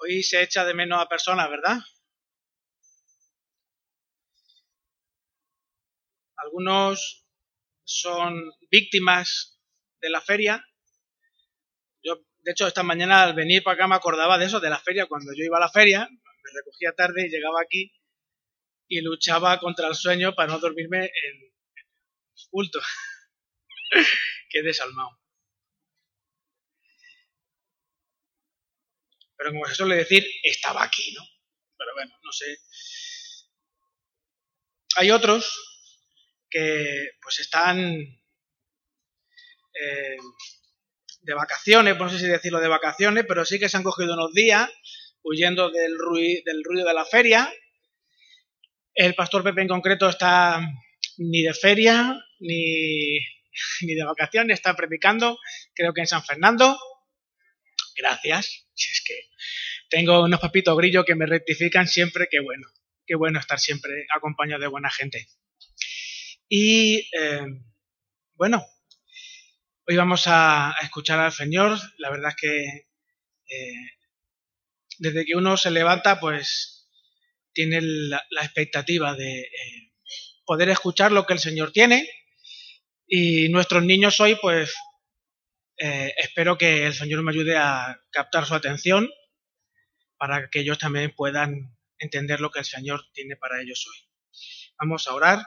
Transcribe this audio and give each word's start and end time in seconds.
Hoy 0.00 0.22
se 0.22 0.42
echa 0.42 0.64
de 0.64 0.74
menos 0.74 1.00
a 1.00 1.08
personas, 1.08 1.50
¿verdad? 1.50 1.78
Algunos 6.36 7.26
son 7.84 8.52
víctimas 8.70 9.58
de 10.00 10.10
la 10.10 10.20
feria. 10.20 10.64
Yo, 12.02 12.20
de 12.44 12.52
hecho, 12.52 12.68
esta 12.68 12.84
mañana 12.84 13.24
al 13.24 13.34
venir 13.34 13.64
para 13.64 13.74
acá 13.74 13.88
me 13.88 13.96
acordaba 13.96 14.38
de 14.38 14.46
eso, 14.46 14.60
de 14.60 14.70
la 14.70 14.78
feria. 14.78 15.06
Cuando 15.06 15.32
yo 15.34 15.44
iba 15.44 15.56
a 15.56 15.60
la 15.60 15.70
feria, 15.70 16.08
me 16.08 16.50
recogía 16.54 16.92
tarde 16.92 17.26
y 17.26 17.30
llegaba 17.30 17.60
aquí 17.60 17.92
y 18.88 19.00
luchaba 19.00 19.58
contra 19.58 19.88
el 19.88 19.94
sueño 19.96 20.34
para 20.34 20.52
no 20.52 20.60
dormirme 20.60 20.98
en 21.06 21.42
el 21.42 21.52
culto. 22.50 22.80
Qué 24.50 24.62
desalmado. 24.62 25.17
Pero 29.38 29.52
como 29.52 29.66
se 29.66 29.76
suele 29.76 29.96
decir, 29.96 30.26
estaba 30.42 30.82
aquí, 30.82 31.14
¿no? 31.16 31.22
Pero 31.78 31.92
bueno, 31.94 32.12
no 32.22 32.32
sé. 32.32 32.58
Hay 34.96 35.12
otros 35.12 35.46
que 36.50 37.10
pues 37.22 37.38
están 37.38 37.78
eh, 39.80 40.16
de 41.20 41.34
vacaciones, 41.34 41.96
no 41.96 42.08
sé 42.08 42.18
si 42.18 42.26
decirlo 42.26 42.58
de 42.58 42.68
vacaciones, 42.68 43.24
pero 43.28 43.44
sí 43.44 43.60
que 43.60 43.68
se 43.68 43.76
han 43.76 43.84
cogido 43.84 44.14
unos 44.14 44.32
días 44.32 44.68
huyendo 45.22 45.70
del 45.70 45.96
ruido, 45.98 46.42
del 46.44 46.64
ruido 46.64 46.88
de 46.88 46.94
la 46.94 47.04
feria. 47.04 47.52
El 48.94 49.14
pastor 49.14 49.44
Pepe 49.44 49.62
en 49.62 49.68
concreto 49.68 50.08
está 50.08 50.60
ni 51.18 51.42
de 51.42 51.54
feria, 51.54 52.18
ni, 52.40 53.18
ni 53.82 53.94
de 53.94 54.04
vacaciones, 54.04 54.54
está 54.54 54.74
predicando, 54.74 55.38
creo 55.74 55.92
que 55.92 56.00
en 56.00 56.06
San 56.08 56.24
Fernando. 56.24 56.76
Gracias. 57.98 58.68
Es 58.76 59.02
que 59.04 59.28
tengo 59.90 60.22
unos 60.22 60.40
papitos 60.40 60.76
grillos 60.76 61.04
que 61.04 61.16
me 61.16 61.26
rectifican 61.26 61.88
siempre, 61.88 62.28
qué 62.30 62.38
bueno, 62.38 62.68
qué 63.04 63.16
bueno 63.16 63.40
estar 63.40 63.58
siempre 63.58 64.06
acompañado 64.14 64.60
de 64.60 64.68
buena 64.68 64.90
gente. 64.90 65.26
Y 66.48 66.98
eh, 67.18 67.44
bueno, 68.34 68.64
hoy 69.86 69.96
vamos 69.96 70.24
a, 70.26 70.76
escuchar 70.80 71.18
al 71.18 71.32
Señor. 71.32 71.76
La 71.98 72.10
verdad 72.10 72.30
es 72.30 72.36
que 72.36 72.86
eh, 73.48 73.90
desde 74.98 75.26
que 75.26 75.34
uno 75.34 75.56
se 75.56 75.72
levanta, 75.72 76.20
pues 76.20 76.88
tiene 77.52 77.80
la, 77.82 78.24
expectativa 78.42 79.14
de 79.14 79.40
eh, 79.40 79.92
poder 80.46 80.68
escuchar 80.68 81.10
lo 81.10 81.26
que 81.26 81.32
el 81.32 81.40
Señor 81.40 81.72
tiene. 81.72 82.08
Y 83.08 83.48
nuestros 83.48 83.82
niños 83.82 84.20
hoy, 84.20 84.36
pues 84.40 84.72
eh, 85.78 86.12
espero 86.16 86.58
que 86.58 86.86
el 86.86 86.94
Señor 86.94 87.22
me 87.22 87.30
ayude 87.30 87.56
a 87.56 88.00
captar 88.10 88.44
su 88.46 88.54
atención 88.54 89.08
para 90.16 90.50
que 90.50 90.60
ellos 90.60 90.78
también 90.78 91.14
puedan 91.14 91.78
entender 91.98 92.40
lo 92.40 92.50
que 92.50 92.58
el 92.58 92.64
Señor 92.64 93.06
tiene 93.12 93.36
para 93.36 93.60
ellos 93.60 93.86
hoy. 93.88 94.08
Vamos 94.80 95.06
a 95.06 95.14
orar. 95.14 95.46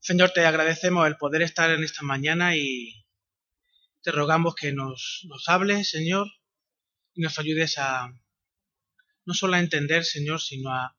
Señor, 0.00 0.30
te 0.30 0.44
agradecemos 0.46 1.06
el 1.06 1.16
poder 1.16 1.42
estar 1.42 1.70
en 1.70 1.84
esta 1.84 2.02
mañana 2.02 2.56
y 2.56 3.06
te 4.02 4.10
rogamos 4.10 4.54
que 4.54 4.72
nos, 4.72 5.20
nos 5.28 5.48
hables, 5.48 5.90
Señor, 5.90 6.28
y 7.14 7.20
nos 7.20 7.38
ayudes 7.38 7.76
a 7.76 8.10
no 9.24 9.34
solo 9.34 9.54
a 9.54 9.60
entender, 9.60 10.04
Señor, 10.04 10.40
sino 10.40 10.70
a, 10.70 10.96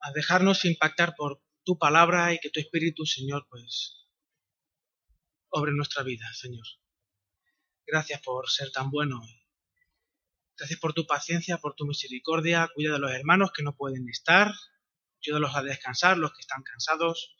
a 0.00 0.12
dejarnos 0.12 0.64
impactar 0.66 1.14
por 1.16 1.42
tu 1.64 1.78
palabra 1.78 2.34
y 2.34 2.38
que 2.38 2.50
tu 2.50 2.60
Espíritu, 2.60 3.06
Señor, 3.06 3.46
pues 3.48 4.03
obre 5.54 5.72
nuestra 5.72 6.02
vida, 6.02 6.26
Señor. 6.34 6.66
Gracias 7.86 8.20
por 8.22 8.50
ser 8.50 8.72
tan 8.72 8.90
bueno. 8.90 9.20
Gracias 10.56 10.80
por 10.80 10.94
tu 10.94 11.06
paciencia, 11.06 11.58
por 11.58 11.74
tu 11.76 11.86
misericordia. 11.86 12.68
Cuida 12.74 12.94
de 12.94 12.98
los 12.98 13.12
hermanos 13.12 13.52
que 13.52 13.62
no 13.62 13.76
pueden 13.76 14.08
estar. 14.08 14.52
Ayúdalos 15.22 15.54
a 15.54 15.62
descansar, 15.62 16.18
los 16.18 16.32
que 16.32 16.40
están 16.40 16.62
cansados. 16.64 17.36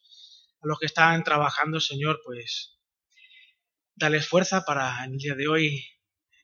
A 0.62 0.68
los 0.68 0.78
que 0.78 0.86
están 0.86 1.24
trabajando, 1.24 1.80
Señor, 1.80 2.20
pues 2.24 2.78
dale 3.96 4.20
fuerza 4.20 4.64
para 4.64 5.04
en 5.04 5.14
el 5.14 5.18
día 5.18 5.34
de 5.34 5.48
hoy 5.48 5.84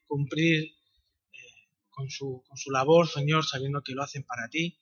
cumplir 0.07 0.65
eh, 0.65 1.69
con, 1.89 2.11
su, 2.11 2.43
con, 2.49 2.57
su, 2.57 2.73
labor, 2.73 3.09
Señor, 3.09 3.47
sabiendo 3.47 3.81
que 3.83 3.95
lo 3.95 4.03
hacen 4.03 4.25
para 4.25 4.49
ti. 4.49 4.81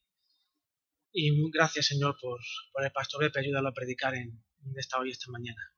Y 1.13 1.51
gracias, 1.51 1.87
Señor, 1.87 2.17
por, 2.19 2.41
por 2.73 2.83
el 2.83 2.93
pastor 2.93 3.31
que 3.31 3.39
ayúdalo 3.41 3.69
a 3.69 3.75
predicar 3.75 4.15
en, 4.15 4.43
en 4.65 4.79
esta 4.79 4.99
hoy, 4.99 5.11
esta 5.11 5.31
mañana. 5.31 5.75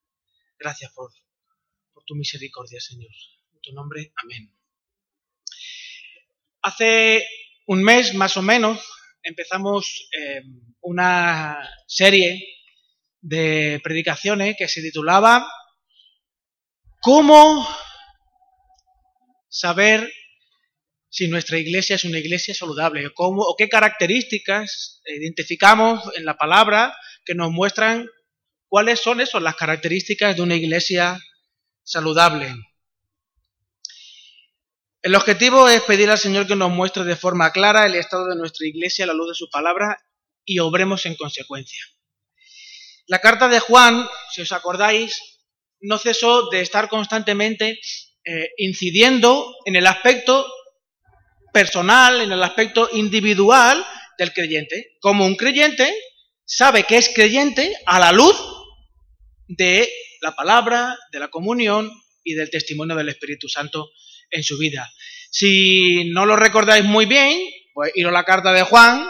Gracias 0.61 0.93
por, 0.93 1.11
tu 2.07 2.15
misericordia, 2.15 2.81
Señor. 2.81 3.11
En 3.55 3.61
tu 3.63 3.73
nombre, 3.73 4.13
amén. 4.23 4.55
Hace 6.61 7.25
un 7.67 7.83
mes 7.83 8.15
más 8.15 8.37
o 8.37 8.43
menos 8.43 8.79
empezamos 9.23 10.09
eh, 10.13 10.43
una 10.83 11.67
serie 11.87 12.45
de 13.23 13.81
predicaciones 13.83 14.57
que 14.59 14.69
se 14.69 14.83
titulaba 14.83 15.51
¿Cómo 17.01 17.67
saber 19.49 20.13
si 21.09 21.29
nuestra 21.29 21.59
iglesia 21.59 21.97
es 21.97 22.05
una 22.05 22.19
iglesia 22.19 22.55
saludable? 22.55 23.11
¿Cómo, 23.15 23.43
¿O 23.43 23.57
qué 23.57 23.71
características 23.71 25.01
identificamos 25.07 26.03
en 26.17 26.27
la 26.27 26.37
palabra 26.37 26.95
que 27.25 27.35
nos 27.35 27.51
muestran 27.51 28.07
¿Cuáles 28.71 29.01
son 29.01 29.21
eso? 29.21 29.41
Las 29.41 29.57
características 29.57 30.37
de 30.37 30.43
una 30.43 30.55
iglesia 30.55 31.19
saludable. 31.83 32.55
El 35.03 35.17
objetivo 35.17 35.69
es 35.69 35.83
pedir 35.83 36.09
al 36.09 36.19
Señor 36.19 36.47
que 36.47 36.55
nos 36.55 36.71
muestre 36.71 37.03
de 37.03 37.17
forma 37.17 37.51
clara 37.51 37.85
el 37.85 37.97
estado 37.97 38.29
de 38.29 38.37
nuestra 38.37 38.69
iglesia 38.69 39.05
a 39.05 39.09
la 39.09 39.15
luz 39.15 39.31
de 39.31 39.35
su 39.35 39.51
palabra 39.51 40.01
y 40.45 40.61
obremos 40.61 41.05
en 41.07 41.17
consecuencia. 41.17 41.85
La 43.09 43.19
carta 43.19 43.49
de 43.49 43.59
Juan, 43.59 44.07
si 44.31 44.43
os 44.43 44.53
acordáis, 44.53 45.21
no 45.81 45.99
cesó 45.99 46.49
de 46.51 46.61
estar 46.61 46.89
constantemente 46.89 47.81
eh, 48.25 48.51
incidiendo 48.59 49.53
en 49.65 49.75
el 49.75 49.89
aspecto 49.89 50.47
personal, 51.53 52.21
en 52.21 52.31
el 52.31 52.43
aspecto 52.45 52.89
individual 52.93 53.85
del 54.17 54.33
creyente. 54.33 54.97
Como 55.01 55.27
un 55.27 55.35
creyente 55.35 55.93
sabe 56.45 56.85
que 56.85 56.99
es 56.99 57.09
creyente 57.13 57.77
a 57.85 57.99
la 57.99 58.13
luz 58.13 58.37
de 59.51 59.89
la 60.21 60.37
palabra, 60.37 60.97
de 61.11 61.19
la 61.19 61.29
comunión 61.29 61.91
y 62.23 62.35
del 62.35 62.51
testimonio 62.51 62.95
del 62.95 63.09
Espíritu 63.09 63.49
Santo 63.49 63.91
en 64.31 64.45
su 64.45 64.59
vida. 64.59 64.89
Si 65.31 66.11
no 66.13 66.25
lo 66.25 66.37
recordáis 66.37 66.85
muy 66.85 67.07
bien, 67.07 67.37
pues 67.75 67.93
ir 67.97 68.07
a 68.07 68.13
la 68.13 68.25
carta 68.25 68.53
de 68.53 68.63
Juan 68.63 69.09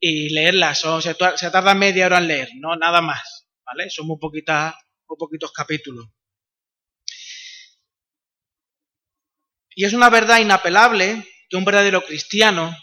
y 0.00 0.30
leerla. 0.30 0.74
se, 0.74 1.14
tarda 1.14 1.74
media 1.74 2.06
hora 2.06 2.18
en 2.18 2.28
leer, 2.28 2.48
no 2.56 2.74
nada 2.76 3.00
más. 3.00 3.46
¿vale? 3.64 3.88
Son 3.88 4.06
muy, 4.06 4.18
poquitas, 4.18 4.74
muy 5.08 5.16
poquitos 5.16 5.52
capítulos. 5.52 6.06
Y 9.76 9.84
es 9.84 9.92
una 9.92 10.10
verdad 10.10 10.40
inapelable 10.40 11.24
que 11.48 11.56
un 11.56 11.64
verdadero 11.64 12.04
cristiano 12.04 12.76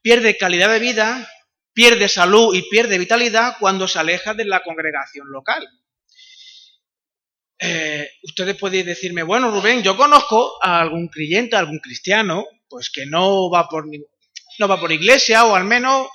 pierde 0.00 0.38
calidad 0.38 0.70
de 0.70 0.78
vida 0.78 1.30
pierde 1.74 2.08
salud 2.08 2.54
y 2.54 2.62
pierde 2.70 2.98
vitalidad 2.98 3.56
cuando 3.58 3.86
se 3.86 3.98
aleja 3.98 4.32
de 4.32 4.46
la 4.46 4.62
congregación 4.62 5.26
local. 5.30 5.68
Eh, 7.58 8.08
ustedes 8.22 8.56
pueden 8.56 8.86
decirme, 8.86 9.22
bueno, 9.22 9.50
Rubén, 9.50 9.82
yo 9.82 9.96
conozco 9.96 10.58
a 10.62 10.80
algún 10.80 11.08
creyente, 11.08 11.56
a 11.56 11.60
algún 11.60 11.78
cristiano, 11.80 12.46
pues 12.68 12.90
que 12.90 13.06
no 13.06 13.50
va 13.50 13.68
por, 13.68 13.86
no 14.58 14.68
va 14.68 14.80
por 14.80 14.92
iglesia 14.92 15.44
o 15.44 15.54
al 15.54 15.64
menos 15.64 16.08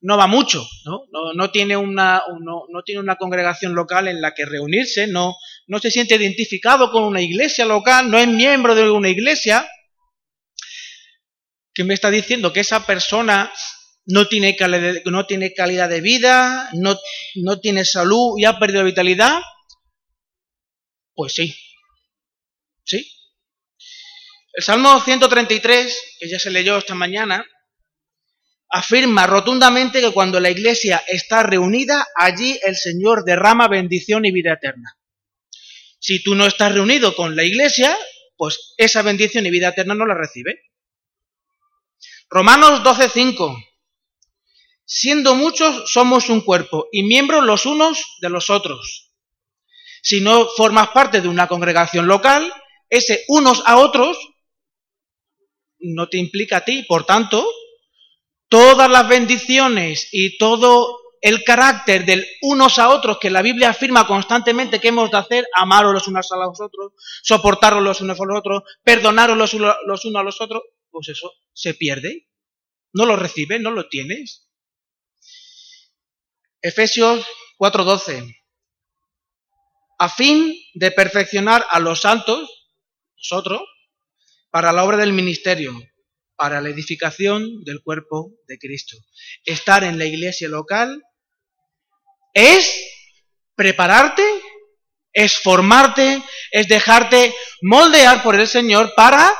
no 0.00 0.18
va 0.18 0.26
mucho, 0.26 0.66
¿no? 0.84 1.04
No, 1.34 1.50
tiene, 1.50 1.78
una, 1.78 2.22
no, 2.40 2.82
tiene 2.84 3.00
una 3.00 3.16
congregación 3.16 3.74
local 3.74 4.06
en 4.06 4.20
la 4.20 4.34
que 4.34 4.44
reunirse, 4.44 5.06
no, 5.06 5.34
no 5.66 5.78
se 5.78 5.90
siente 5.90 6.16
identificado 6.16 6.90
con 6.90 7.04
una 7.04 7.22
iglesia 7.22 7.64
local, 7.64 8.10
no 8.10 8.18
es 8.18 8.28
miembro 8.28 8.74
de 8.74 8.90
una 8.90 9.08
iglesia, 9.08 9.66
que 11.72 11.84
me 11.84 11.94
está 11.94 12.10
diciendo 12.10 12.52
que 12.52 12.60
esa 12.60 12.84
persona 12.84 13.50
no 14.06 14.28
tiene, 14.28 14.56
calidad, 14.56 15.02
no 15.06 15.26
tiene 15.26 15.54
calidad 15.54 15.88
de 15.88 16.00
vida, 16.00 16.68
no, 16.74 16.98
no 17.36 17.60
tiene 17.60 17.84
salud 17.84 18.38
y 18.38 18.44
ha 18.44 18.58
perdido 18.58 18.84
vitalidad? 18.84 19.40
Pues 21.14 21.34
sí. 21.34 21.56
¿Sí? 22.84 23.10
El 24.52 24.62
Salmo 24.62 25.00
133, 25.00 26.16
que 26.20 26.28
ya 26.28 26.38
se 26.38 26.50
leyó 26.50 26.76
esta 26.76 26.94
mañana, 26.94 27.44
afirma 28.70 29.26
rotundamente 29.26 30.00
que 30.00 30.12
cuando 30.12 30.40
la 30.40 30.50
iglesia 30.50 31.02
está 31.06 31.42
reunida, 31.42 32.06
allí 32.16 32.58
el 32.62 32.76
Señor 32.76 33.24
derrama 33.24 33.68
bendición 33.68 34.24
y 34.24 34.32
vida 34.32 34.54
eterna. 34.54 34.98
Si 35.98 36.22
tú 36.22 36.34
no 36.34 36.46
estás 36.46 36.72
reunido 36.72 37.16
con 37.16 37.34
la 37.34 37.44
iglesia, 37.44 37.96
pues 38.36 38.74
esa 38.76 39.02
bendición 39.02 39.46
y 39.46 39.50
vida 39.50 39.68
eterna 39.68 39.94
no 39.94 40.06
la 40.06 40.14
recibe. 40.14 40.60
Romanos 42.28 42.82
12:5 42.82 43.73
Siendo 44.84 45.34
muchos, 45.34 45.90
somos 45.90 46.28
un 46.28 46.42
cuerpo 46.42 46.88
y 46.92 47.02
miembros 47.02 47.44
los 47.44 47.66
unos 47.66 48.04
de 48.20 48.30
los 48.30 48.50
otros. 48.50 49.12
Si 50.02 50.20
no 50.20 50.46
formas 50.46 50.88
parte 50.88 51.20
de 51.20 51.28
una 51.28 51.48
congregación 51.48 52.06
local, 52.06 52.52
ese 52.90 53.24
unos 53.28 53.62
a 53.64 53.78
otros 53.78 54.18
no 55.78 56.08
te 56.08 56.18
implica 56.18 56.58
a 56.58 56.64
ti. 56.64 56.84
Por 56.86 57.06
tanto, 57.06 57.46
todas 58.48 58.90
las 58.90 59.08
bendiciones 59.08 60.08
y 60.12 60.36
todo 60.36 61.00
el 61.24 61.42
carácter 61.42 62.04
del 62.04 62.26
unos 62.42 62.78
a 62.78 62.90
otros 62.90 63.18
que 63.18 63.30
la 63.30 63.40
Biblia 63.40 63.70
afirma 63.70 64.06
constantemente 64.06 64.78
que 64.78 64.88
hemos 64.88 65.10
de 65.10 65.16
hacer, 65.16 65.46
amaros 65.54 65.94
los 65.94 66.06
unos 66.06 66.30
a 66.30 66.36
los 66.36 66.60
otros, 66.60 66.92
soportaros 67.22 67.82
los 67.82 68.02
unos 68.02 68.20
a 68.20 68.24
los 68.26 68.38
otros, 68.38 68.62
perdonaros 68.82 69.38
los, 69.38 69.54
unos 69.54 70.20
a 70.20 70.22
los 70.22 70.40
otros, 70.42 70.62
pues 70.90 71.08
eso 71.08 71.32
se 71.54 71.72
pierde. 71.72 72.28
No 72.92 73.06
lo 73.06 73.16
recibes, 73.16 73.58
no 73.60 73.70
lo 73.70 73.88
tienes. 73.88 74.50
Efesios 76.64 77.26
4:12. 77.58 78.34
A 79.98 80.08
fin 80.08 80.54
de 80.72 80.90
perfeccionar 80.92 81.66
a 81.68 81.78
los 81.78 82.00
santos, 82.00 82.48
nosotros, 83.18 83.60
para 84.50 84.72
la 84.72 84.82
obra 84.82 84.96
del 84.96 85.12
ministerio, 85.12 85.78
para 86.36 86.62
la 86.62 86.70
edificación 86.70 87.62
del 87.64 87.82
cuerpo 87.82 88.32
de 88.48 88.56
Cristo. 88.56 88.96
Estar 89.44 89.84
en 89.84 89.98
la 89.98 90.06
iglesia 90.06 90.48
local 90.48 91.02
es 92.32 92.74
prepararte, 93.54 94.24
es 95.12 95.36
formarte, 95.36 96.22
es 96.50 96.66
dejarte 96.66 97.34
moldear 97.60 98.22
por 98.22 98.40
el 98.40 98.48
Señor 98.48 98.94
para 98.96 99.30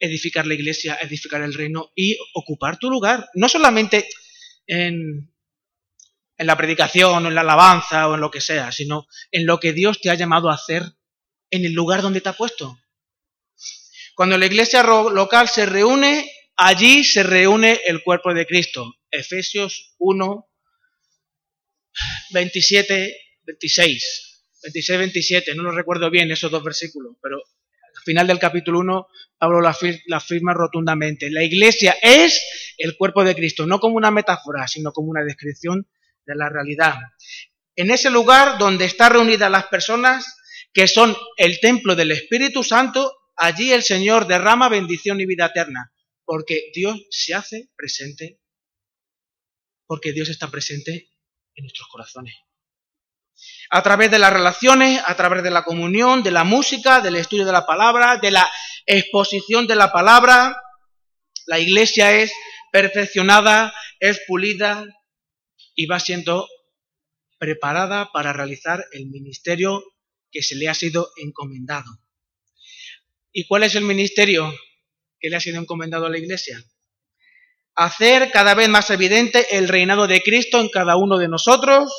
edificar 0.00 0.48
la 0.48 0.54
iglesia, 0.54 0.98
edificar 1.00 1.42
el 1.42 1.54
reino 1.54 1.92
y 1.94 2.18
ocupar 2.34 2.76
tu 2.76 2.90
lugar. 2.90 3.28
No 3.34 3.48
solamente 3.48 4.08
en, 4.66 5.30
en 6.40 6.46
la 6.46 6.56
predicación, 6.56 7.26
o 7.26 7.28
en 7.28 7.34
la 7.34 7.42
alabanza 7.42 8.08
o 8.08 8.14
en 8.14 8.22
lo 8.22 8.30
que 8.30 8.40
sea, 8.40 8.72
sino 8.72 9.06
en 9.30 9.44
lo 9.44 9.60
que 9.60 9.74
Dios 9.74 10.00
te 10.00 10.08
ha 10.08 10.14
llamado 10.14 10.48
a 10.48 10.54
hacer 10.54 10.82
en 11.50 11.66
el 11.66 11.74
lugar 11.74 12.00
donde 12.00 12.22
te 12.22 12.30
ha 12.30 12.32
puesto. 12.32 12.80
Cuando 14.14 14.38
la 14.38 14.46
iglesia 14.46 14.82
local 14.82 15.50
se 15.50 15.66
reúne, 15.66 16.32
allí 16.56 17.04
se 17.04 17.24
reúne 17.24 17.82
el 17.84 18.02
cuerpo 18.02 18.32
de 18.32 18.46
Cristo. 18.46 18.90
Efesios 19.10 19.94
1, 19.98 20.48
27, 22.30 23.16
26. 23.42 24.42
26, 24.62 24.98
27, 24.98 25.54
no 25.54 25.62
lo 25.64 25.72
recuerdo 25.72 26.08
bien 26.08 26.30
esos 26.30 26.50
dos 26.50 26.64
versículos, 26.64 27.16
pero 27.20 27.36
al 27.36 28.02
final 28.02 28.26
del 28.26 28.38
capítulo 28.38 28.78
1 28.78 29.08
Pablo 29.36 29.60
la, 29.60 29.76
la 30.06 30.20
firma 30.20 30.54
rotundamente. 30.54 31.30
La 31.30 31.44
iglesia 31.44 31.96
es 32.00 32.74
el 32.78 32.96
cuerpo 32.96 33.24
de 33.24 33.34
Cristo, 33.34 33.66
no 33.66 33.78
como 33.78 33.96
una 33.96 34.10
metáfora, 34.10 34.66
sino 34.66 34.90
como 34.92 35.10
una 35.10 35.22
descripción 35.22 35.86
de 36.30 36.36
la 36.36 36.48
realidad. 36.48 36.94
En 37.76 37.90
ese 37.90 38.10
lugar 38.10 38.58
donde 38.58 38.84
están 38.84 39.12
reunidas 39.12 39.50
las 39.50 39.66
personas 39.66 40.36
que 40.72 40.86
son 40.86 41.16
el 41.36 41.58
templo 41.60 41.96
del 41.96 42.12
Espíritu 42.12 42.62
Santo, 42.62 43.12
allí 43.36 43.72
el 43.72 43.82
Señor 43.82 44.26
derrama 44.26 44.68
bendición 44.68 45.20
y 45.20 45.26
vida 45.26 45.46
eterna, 45.46 45.92
porque 46.24 46.70
Dios 46.72 47.00
se 47.10 47.34
hace 47.34 47.70
presente, 47.76 48.40
porque 49.86 50.12
Dios 50.12 50.28
está 50.28 50.50
presente 50.50 51.10
en 51.54 51.64
nuestros 51.64 51.88
corazones. 51.88 52.34
A 53.70 53.82
través 53.82 54.10
de 54.10 54.18
las 54.18 54.32
relaciones, 54.32 55.02
a 55.04 55.16
través 55.16 55.42
de 55.42 55.50
la 55.50 55.64
comunión, 55.64 56.22
de 56.22 56.30
la 56.30 56.44
música, 56.44 57.00
del 57.00 57.16
estudio 57.16 57.46
de 57.46 57.52
la 57.52 57.66
palabra, 57.66 58.18
de 58.18 58.30
la 58.30 58.48
exposición 58.86 59.66
de 59.66 59.76
la 59.76 59.90
palabra, 59.90 60.56
la 61.46 61.58
iglesia 61.58 62.12
es 62.12 62.32
perfeccionada, 62.70 63.74
es 63.98 64.20
pulida 64.26 64.86
y 65.80 65.86
va 65.86 65.98
siendo 65.98 66.46
preparada 67.38 68.12
para 68.12 68.34
realizar 68.34 68.84
el 68.92 69.06
ministerio 69.06 69.82
que 70.30 70.42
se 70.42 70.54
le 70.56 70.68
ha 70.68 70.74
sido 70.74 71.10
encomendado. 71.16 71.90
¿Y 73.32 73.46
cuál 73.46 73.62
es 73.62 73.74
el 73.76 73.84
ministerio 73.84 74.54
que 75.18 75.30
le 75.30 75.36
ha 75.36 75.40
sido 75.40 75.58
encomendado 75.58 76.04
a 76.04 76.10
la 76.10 76.18
iglesia? 76.18 76.62
hacer 77.76 78.30
cada 78.30 78.54
vez 78.54 78.68
más 78.68 78.90
evidente 78.90 79.56
el 79.56 79.66
reinado 79.66 80.06
de 80.06 80.22
Cristo 80.22 80.60
en 80.60 80.68
cada 80.68 80.96
uno 80.96 81.16
de 81.16 81.28
nosotros, 81.28 81.90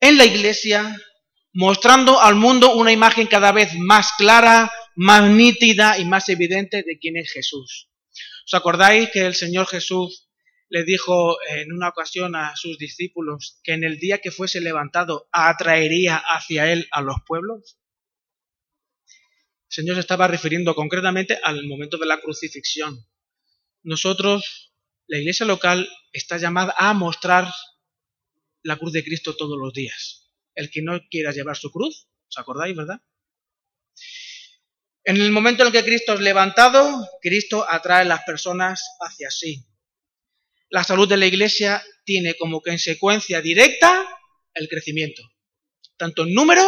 en 0.00 0.18
la 0.18 0.24
iglesia, 0.24 1.00
mostrando 1.52 2.20
al 2.20 2.34
mundo 2.34 2.74
una 2.74 2.90
imagen 2.90 3.28
cada 3.28 3.52
vez 3.52 3.74
más 3.78 4.10
clara, 4.18 4.72
más 4.96 5.30
nítida 5.30 6.00
y 6.00 6.04
más 6.04 6.28
evidente 6.30 6.82
de 6.82 6.98
quién 6.98 7.16
es 7.16 7.30
Jesús. 7.30 7.90
¿Os 8.44 8.54
acordáis 8.54 9.10
que 9.10 9.20
el 9.20 9.36
Señor 9.36 9.68
Jesús 9.68 10.28
le 10.68 10.84
dijo 10.84 11.36
en 11.48 11.72
una 11.72 11.88
ocasión 11.88 12.36
a 12.36 12.56
sus 12.56 12.78
discípulos 12.78 13.60
que 13.62 13.72
en 13.72 13.84
el 13.84 13.98
día 13.98 14.18
que 14.18 14.30
fuese 14.30 14.60
levantado 14.60 15.28
atraería 15.32 16.16
hacia 16.16 16.72
él 16.72 16.88
a 16.90 17.00
los 17.00 17.16
pueblos? 17.26 17.78
El 19.70 19.74
Señor 19.82 19.96
se 19.96 20.00
estaba 20.00 20.28
refiriendo 20.28 20.74
concretamente 20.74 21.38
al 21.42 21.66
momento 21.66 21.98
de 21.98 22.06
la 22.06 22.20
crucifixión 22.20 23.06
nosotros, 23.84 24.72
la 25.06 25.18
iglesia 25.18 25.44
local, 25.44 25.88
está 26.10 26.38
llamada 26.38 26.74
a 26.78 26.94
mostrar 26.94 27.52
la 28.62 28.78
cruz 28.78 28.94
de 28.94 29.04
Cristo 29.04 29.36
todos 29.36 29.58
los 29.58 29.74
días. 29.74 30.32
El 30.54 30.70
que 30.70 30.80
no 30.80 30.98
quiera 31.10 31.32
llevar 31.32 31.56
su 31.56 31.70
cruz, 31.70 32.08
¿os 32.28 32.38
acordáis, 32.38 32.74
verdad? 32.74 33.00
En 35.04 35.18
el 35.18 35.30
momento 35.32 35.66
en 35.66 35.72
que 35.72 35.84
Cristo 35.84 36.14
es 36.14 36.20
levantado, 36.20 37.06
Cristo 37.20 37.66
atrae 37.68 38.02
a 38.02 38.06
las 38.06 38.24
personas 38.24 38.82
hacia 39.00 39.30
sí. 39.30 39.66
La 40.74 40.82
salud 40.82 41.08
de 41.08 41.16
la 41.16 41.26
iglesia 41.26 41.80
tiene 42.04 42.34
como 42.34 42.60
consecuencia 42.60 43.40
directa 43.40 44.08
el 44.54 44.68
crecimiento, 44.68 45.22
tanto 45.96 46.24
en 46.24 46.34
número 46.34 46.64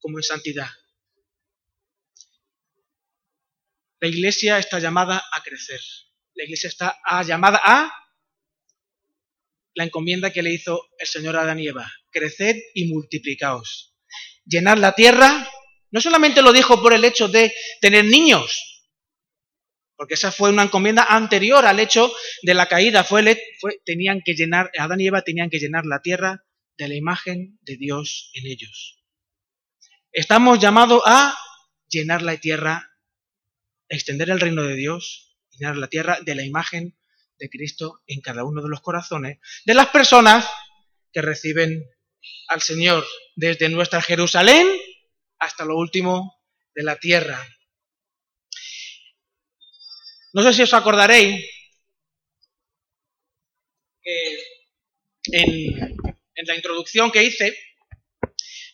como 0.00 0.18
en 0.18 0.24
santidad. 0.24 0.68
La 4.00 4.08
iglesia 4.08 4.58
está 4.58 4.80
llamada 4.80 5.22
a 5.32 5.42
crecer 5.42 5.80
la 6.34 6.44
iglesia 6.44 6.68
está 6.68 6.98
llamada 7.24 7.60
a 7.64 7.92
la 9.74 9.84
encomienda 9.84 10.32
que 10.32 10.42
le 10.42 10.52
hizo 10.52 10.88
el 10.98 11.06
Señor 11.06 11.36
a 11.36 11.42
Adán 11.42 11.60
y 11.60 11.68
Eva, 11.68 11.90
creced 12.10 12.56
y 12.74 12.86
multiplicaos. 12.88 13.94
Llenar 14.44 14.78
la 14.78 14.94
tierra, 14.94 15.48
no 15.90 16.00
solamente 16.00 16.42
lo 16.42 16.52
dijo 16.52 16.82
por 16.82 16.92
el 16.92 17.04
hecho 17.04 17.28
de 17.28 17.52
tener 17.80 18.04
niños, 18.04 18.73
porque 19.96 20.14
esa 20.14 20.32
fue 20.32 20.50
una 20.50 20.64
encomienda 20.64 21.04
anterior 21.04 21.64
al 21.66 21.80
hecho 21.80 22.12
de 22.42 22.54
la 22.54 22.66
caída, 22.66 23.04
fue, 23.04 23.22
tenían 23.84 24.22
que 24.24 24.34
llenar, 24.34 24.70
Adán 24.78 25.00
y 25.00 25.06
Eva 25.06 25.22
tenían 25.22 25.50
que 25.50 25.58
llenar 25.58 25.86
la 25.86 26.00
tierra 26.00 26.44
de 26.76 26.88
la 26.88 26.94
imagen 26.94 27.58
de 27.62 27.76
Dios 27.76 28.30
en 28.34 28.46
ellos. 28.46 29.04
Estamos 30.12 30.58
llamados 30.58 31.02
a 31.06 31.36
llenar 31.88 32.22
la 32.22 32.36
tierra, 32.36 32.90
extender 33.88 34.30
el 34.30 34.40
reino 34.40 34.62
de 34.62 34.74
Dios 34.74 35.24
llenar 35.58 35.76
la 35.76 35.88
tierra 35.88 36.18
de 36.20 36.34
la 36.34 36.44
imagen 36.44 36.96
de 37.38 37.48
Cristo 37.48 38.02
en 38.06 38.20
cada 38.20 38.44
uno 38.44 38.62
de 38.62 38.68
los 38.68 38.80
corazones 38.80 39.38
de 39.64 39.74
las 39.74 39.88
personas 39.88 40.48
que 41.12 41.22
reciben 41.22 41.84
al 42.48 42.62
Señor 42.62 43.04
desde 43.36 43.68
nuestra 43.68 44.00
Jerusalén 44.00 44.66
hasta 45.38 45.64
lo 45.64 45.76
último 45.76 46.34
de 46.74 46.82
la 46.82 46.96
tierra. 46.96 47.38
No 50.34 50.42
sé 50.42 50.52
si 50.52 50.62
os 50.62 50.74
acordaréis 50.74 51.46
que 54.02 54.38
en, 55.30 55.96
la 56.46 56.56
introducción 56.56 57.12
que 57.12 57.22
hice 57.22 57.56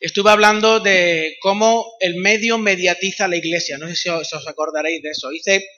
estuve 0.00 0.31
hablando 0.31 0.81
de 0.81 1.37
cómo 1.43 1.97
el 2.00 2.17
medio 2.17 2.57
mediatiza 2.57 3.29
la 3.29 3.37
iglesia. 3.37 3.76
No 3.76 3.88
sé 3.88 3.95
si 3.95 4.09
os, 4.09 4.33
acordaréis 4.49 5.02
de 5.02 5.11
eso. 5.11 5.31
Hice 5.33 5.69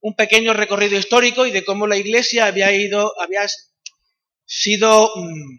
un 0.00 0.16
pequeño 0.16 0.54
recorrido 0.54 0.98
histórico 0.98 1.46
y 1.46 1.52
de 1.52 1.64
cómo 1.64 1.86
la 1.86 1.96
Iglesia 1.96 2.46
había 2.46 2.72
ido, 2.72 3.14
sido 4.44 5.12
mm, 5.14 5.58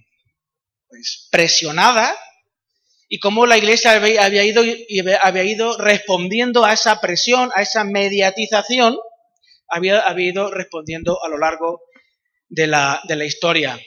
pues, 0.89 1.29
presionada 1.31 2.13
y 3.07 3.19
cómo 3.19 3.45
la 3.45 3.57
Iglesia 3.57 3.93
había, 3.93 4.43
ido 4.43 4.61
había 5.21 5.43
ido 5.45 5.77
respondiendo 5.77 6.65
a 6.65 6.73
esa 6.73 6.99
presión, 6.99 7.49
a 7.55 7.61
esa 7.61 7.85
mediatización, 7.85 8.97
había, 9.67 10.01
había 10.01 10.29
ido 10.29 10.51
respondiendo 10.51 11.23
a 11.23 11.29
lo 11.29 11.37
largo 11.37 11.81
de 12.47 12.67
la, 12.67 13.01
de 13.07 13.15
la 13.15 13.25
historia. 13.25 13.79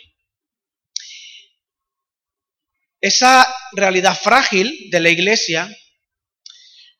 Esa 3.01 3.47
realidad 3.73 4.19
frágil 4.19 4.91
de 4.91 5.01
la 5.01 5.11
Iglesia 5.11 5.69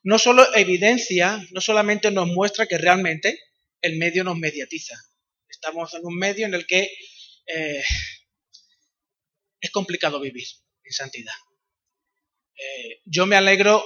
no 0.07 0.21
solo 0.21 0.55
evidencia, 0.55 1.45
no 1.51 1.61
solamente 1.61 2.13
nos 2.13 2.29
muestra 2.29 2.67
que 2.67 2.79
realmente 2.79 3.41
el 3.81 3.99
medio 3.99 4.23
nos 4.23 4.37
mediatiza. 4.39 4.95
Estamos 5.49 5.95
en 5.95 6.07
un 6.07 6.17
medio 6.17 6.47
en 6.47 6.55
el 6.55 6.65
que 6.65 6.89
eh, 7.47 7.83
es 9.61 9.71
complicado 9.73 10.21
vivir 10.21 10.47
en 10.85 10.93
santidad. 10.93 11.35
Eh, 12.57 13.01
yo 13.05 13.27
me 13.27 13.35
alegro, 13.35 13.85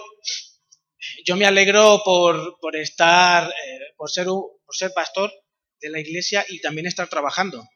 yo 1.25 1.37
me 1.37 1.47
alegro 1.47 2.03
por, 2.05 2.77
estar, 2.77 3.49
eh, 3.49 3.95
por, 3.97 4.11
ser 4.11 4.27
por 4.27 4.77
ser 4.77 4.93
pastor 4.93 5.33
de 5.81 5.91
la 5.91 6.01
iglesia 6.01 6.45
y 6.49 6.61
también 6.61 6.87
estar 6.87 7.09
trabajando. 7.09 7.67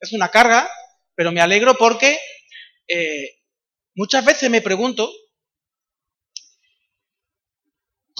Es 0.00 0.12
una 0.12 0.30
carga, 0.30 0.70
pero 1.14 1.32
me 1.32 1.40
alegro 1.40 1.74
porque 1.76 2.18
muchas 3.94 4.24
veces 4.24 4.50
me 4.50 4.60
pregunto 4.60 5.12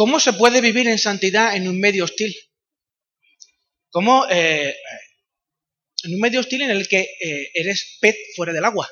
¿Cómo 0.01 0.19
se 0.19 0.33
puede 0.33 0.63
vivir 0.63 0.89
en 0.89 0.99
santidad 0.99 1.55
en 1.55 1.69
un 1.69 1.79
medio 1.79 2.05
hostil? 2.05 2.35
¿Cómo 3.91 4.27
eh, 4.31 4.75
en 6.05 6.15
un 6.15 6.21
medio 6.21 6.41
hostil 6.41 6.63
en 6.63 6.71
el 6.71 6.89
que 6.89 7.01
eh, 7.01 7.51
eres 7.53 7.99
pez 8.01 8.17
fuera 8.35 8.55
del 8.55 8.65
agua? 8.65 8.89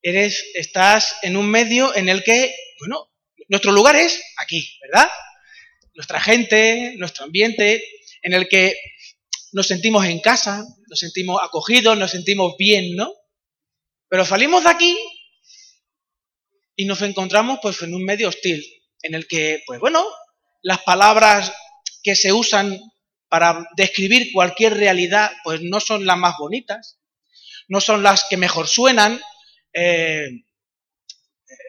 Eres, 0.00 0.44
estás 0.54 1.16
en 1.22 1.36
un 1.36 1.50
medio 1.50 1.92
en 1.96 2.08
el 2.08 2.22
que, 2.22 2.54
bueno, 2.78 3.10
nuestro 3.48 3.72
lugar 3.72 3.96
es 3.96 4.22
aquí, 4.38 4.68
¿verdad? 4.82 5.08
Nuestra 5.94 6.20
gente, 6.20 6.94
nuestro 6.96 7.24
ambiente, 7.24 7.82
en 8.22 8.34
el 8.34 8.48
que 8.48 8.76
nos 9.52 9.66
sentimos 9.66 10.04
en 10.06 10.20
casa, 10.20 10.64
nos 10.88 10.98
sentimos 10.98 11.40
acogidos, 11.42 11.96
nos 11.96 12.10
sentimos 12.10 12.56
bien, 12.58 12.96
¿no? 12.96 13.12
Pero 14.08 14.24
salimos 14.24 14.64
de 14.64 14.70
aquí 14.70 14.98
y 16.76 16.84
nos 16.86 17.02
encontramos 17.02 17.58
pues 17.62 17.80
en 17.82 17.94
un 17.94 18.04
medio 18.04 18.28
hostil, 18.28 18.64
en 19.02 19.14
el 19.14 19.26
que, 19.28 19.62
pues 19.66 19.78
bueno, 19.78 20.04
las 20.62 20.82
palabras 20.82 21.52
que 22.02 22.16
se 22.16 22.32
usan 22.32 22.78
para 23.28 23.66
describir 23.76 24.30
cualquier 24.32 24.74
realidad, 24.74 25.32
pues 25.44 25.60
no 25.62 25.80
son 25.80 26.06
las 26.06 26.16
más 26.16 26.36
bonitas, 26.38 26.98
no 27.68 27.80
son 27.80 28.02
las 28.02 28.24
que 28.28 28.36
mejor 28.36 28.68
suenan, 28.68 29.20
eh, 29.72 30.28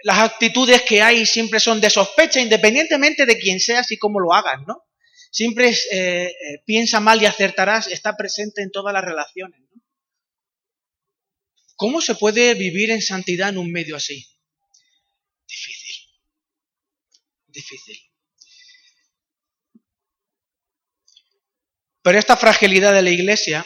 las 0.04 0.20
actitudes 0.20 0.82
que 0.84 1.02
hay 1.02 1.26
siempre 1.26 1.60
son 1.60 1.82
de 1.82 1.90
sospecha, 1.90 2.40
independientemente 2.40 3.26
de 3.26 3.38
quién 3.38 3.60
seas 3.60 3.92
y 3.92 3.98
cómo 3.98 4.20
lo 4.20 4.34
hagas, 4.34 4.62
¿no? 4.68 4.84
Siempre 5.32 5.70
eh, 5.70 5.76
eh, 5.92 6.34
piensa 6.66 7.00
mal 7.00 7.22
y 7.22 7.26
acertarás, 7.26 7.88
está 7.88 8.16
presente 8.16 8.62
en 8.62 8.72
todas 8.72 8.94
las 8.94 9.04
relaciones. 9.04 9.60
¿Cómo 11.76 12.00
se 12.00 12.16
puede 12.16 12.54
vivir 12.54 12.92
en 12.92 13.02
santidad 13.02 13.50
en 13.50 13.58
un 13.58 13.72
medio 13.72 13.98
así? 13.98 14.26
Difícil. 15.46 15.96
Difícil. 17.48 17.98
Pero 22.02 22.20
esta 22.20 22.38
fragilidad 22.38 22.94
de 22.94 23.02
la 23.02 23.10
iglesia 23.10 23.66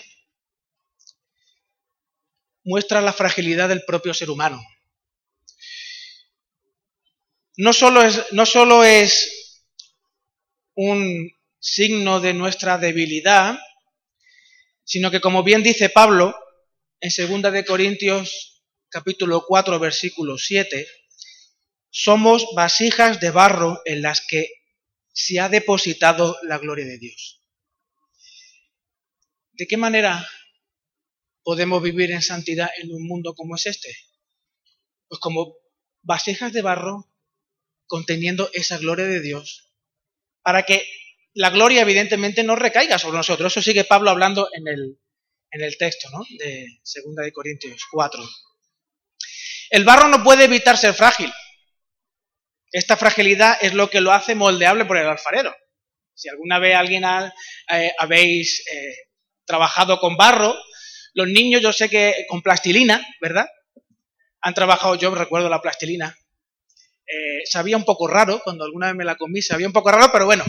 muestra 2.63 3.01
la 3.01 3.13
fragilidad 3.13 3.69
del 3.69 3.83
propio 3.85 4.13
ser 4.13 4.29
humano. 4.29 4.61
No 7.62 7.74
solo 7.74 8.01
es, 8.01 8.32
no 8.32 8.46
solo 8.46 8.86
es 8.86 9.66
un 10.75 11.30
signo 11.60 12.22
de 12.22 12.34
nuestra 12.34 12.78
debilidad, 12.78 13.60
sino 14.86 15.12
que 15.12 15.20
como 15.20 15.44
bien 15.44 15.62
dice 15.62 15.89
Pablo 15.89 16.34
en 17.01 17.12
2 17.42 17.51
de 17.51 17.66
Corintios 17.66 18.63
capítulo 18.88 19.44
4 19.46 19.78
versículo 19.78 20.38
7, 20.38 20.88
somos 21.89 22.48
vasijas 22.56 23.20
de 23.20 23.30
barro 23.30 23.82
en 23.84 24.04
las 24.04 24.25
que 24.25 24.48
se 25.12 25.42
ha 25.42 25.50
depositado 25.50 26.38
la 26.44 26.60
gloria 26.60 26.86
de 26.86 26.98
Dios. 26.98 27.44
¿De 29.51 29.68
qué 29.68 29.75
manera 29.75 30.25
podemos 31.44 31.84
vivir 31.84 32.12
en 32.12 32.22
santidad 32.22 32.70
en 32.78 32.94
un 32.94 33.06
mundo 33.06 33.36
como 33.36 33.58
es 33.58 33.66
este? 33.66 33.94
Pues 35.10 35.20
como 35.20 35.58
vasijas 36.04 36.54
de 36.54 36.62
barro 36.62 37.09
conteniendo 37.89 38.50
esa 38.53 38.77
gloria 38.77 39.05
de 39.05 39.19
Dios, 39.19 39.74
para 40.43 40.63
que 40.63 40.88
la 41.34 41.50
gloria 41.50 41.81
evidentemente 41.81 42.43
no 42.43 42.55
recaiga 42.55 42.98
sobre 43.00 43.17
nosotros. 43.17 43.51
Eso 43.51 43.62
sigue 43.62 43.84
Pablo 43.84 44.12
hablando 44.12 44.48
en 44.53 44.67
el, 44.67 45.00
en 45.51 45.62
el 45.62 45.77
texto 45.77 46.10
¿no? 46.12 46.24
de 46.38 46.67
2 46.84 47.15
de 47.25 47.31
Corintios 47.34 47.81
4. 47.91 48.24
El 49.72 49.84
barro 49.84 50.08
no 50.08 50.24
puede 50.24 50.46
evitar 50.46 50.77
ser 50.77 50.93
frágil. 50.93 51.31
Esta 52.72 52.96
fragilidad 52.96 53.58
es 53.62 53.74
lo 53.74 53.89
que 53.89 54.01
lo 54.01 54.12
hace 54.12 54.36
moldeable 54.36 54.86
por 54.86 54.98
el 54.98 55.08
alfarero. 55.08 55.55
Si 56.13 56.29
alguna 56.29 56.60
vez 56.60 56.75
alguien 56.75 57.03
eh, 57.03 57.91
habéis 57.98 58.63
eh, 58.67 58.96
trabajado 59.46 60.00
con 60.00 60.15
barro, 60.15 60.55
los 61.13 61.27
niños 61.27 61.62
yo 61.62 61.74
sé 61.74 61.89
que 61.89 62.25
con 62.27 62.43
plastilina, 62.43 63.03
¿verdad? 63.19 63.48
Han 64.41 64.53
trabajado, 64.53 64.96
yo 64.96 65.13
recuerdo 65.15 65.50
la 65.50 65.62
plastilina. 65.62 66.15
Eh, 67.12 67.42
sabía 67.46 67.75
un 67.75 67.86
poco 67.86 68.08
raro, 68.08 68.42
cuando 68.44 68.63
alguna 68.63 68.88
vez 68.88 68.96
me 68.96 69.06
la 69.06 69.16
comí, 69.16 69.42
sabía 69.42 69.68
un 69.68 69.74
poco 69.74 69.92
raro, 69.92 70.12
pero 70.12 70.25
bueno, 70.25 70.46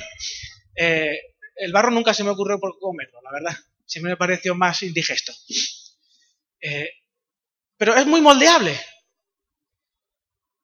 el 0.75 1.73
barro 1.73 1.91
nunca 1.91 2.13
se 2.13 2.25
me 2.25 2.31
ocurrió 2.31 2.59
por 2.61 2.79
comerlo, 2.79 3.21
la 3.23 3.33
verdad. 3.33 3.57
Siempre 3.87 4.13
me 4.13 4.17
pareció 4.17 4.55
más 4.55 4.83
indigesto. 4.83 5.33
pero 7.77 7.95
es 7.97 8.07
muy 8.07 8.21
moldeable. 8.21 8.79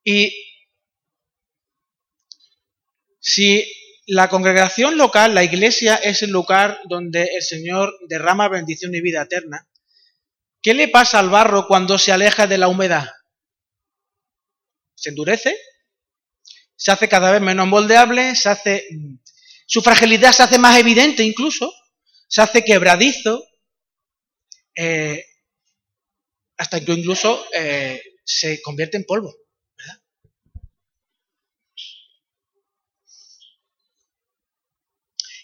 Y 0.04 0.32
si 3.18 3.66
la 4.06 4.28
congregación 4.28 4.96
local, 4.96 5.34
la 5.34 5.42
iglesia, 5.42 5.96
es 5.96 6.22
el 6.22 6.30
lugar 6.30 6.78
donde 6.88 7.24
el 7.24 7.42
Señor 7.42 7.92
derrama 8.08 8.48
bendición 8.48 8.94
y 8.94 9.00
vida 9.00 9.22
eterna, 9.22 9.68
¿qué 10.62 10.74
le 10.74 10.86
pasa 10.86 11.18
al 11.18 11.28
barro 11.28 11.66
cuando 11.66 11.98
se 11.98 12.12
aleja 12.12 12.46
de 12.46 12.58
la 12.58 12.68
humedad? 12.68 13.08
Se 14.94 15.08
endurece, 15.08 15.58
se 16.76 16.92
hace 16.92 17.08
cada 17.08 17.32
vez 17.32 17.40
menos 17.40 17.66
moldeable, 17.66 18.36
se 18.36 18.48
hace, 18.48 18.86
su 19.66 19.82
fragilidad 19.82 20.32
se 20.32 20.42
hace 20.42 20.58
más 20.58 20.78
evidente 20.78 21.24
incluso, 21.24 21.72
se 22.28 22.42
hace 22.42 22.64
quebradizo, 22.64 23.44
eh, 24.76 25.24
hasta 26.58 26.84
que 26.84 26.92
incluso 26.92 27.44
eh, 27.52 28.02
se 28.24 28.60
convierte 28.62 28.96
en 28.98 29.04
polvo. 29.04 29.34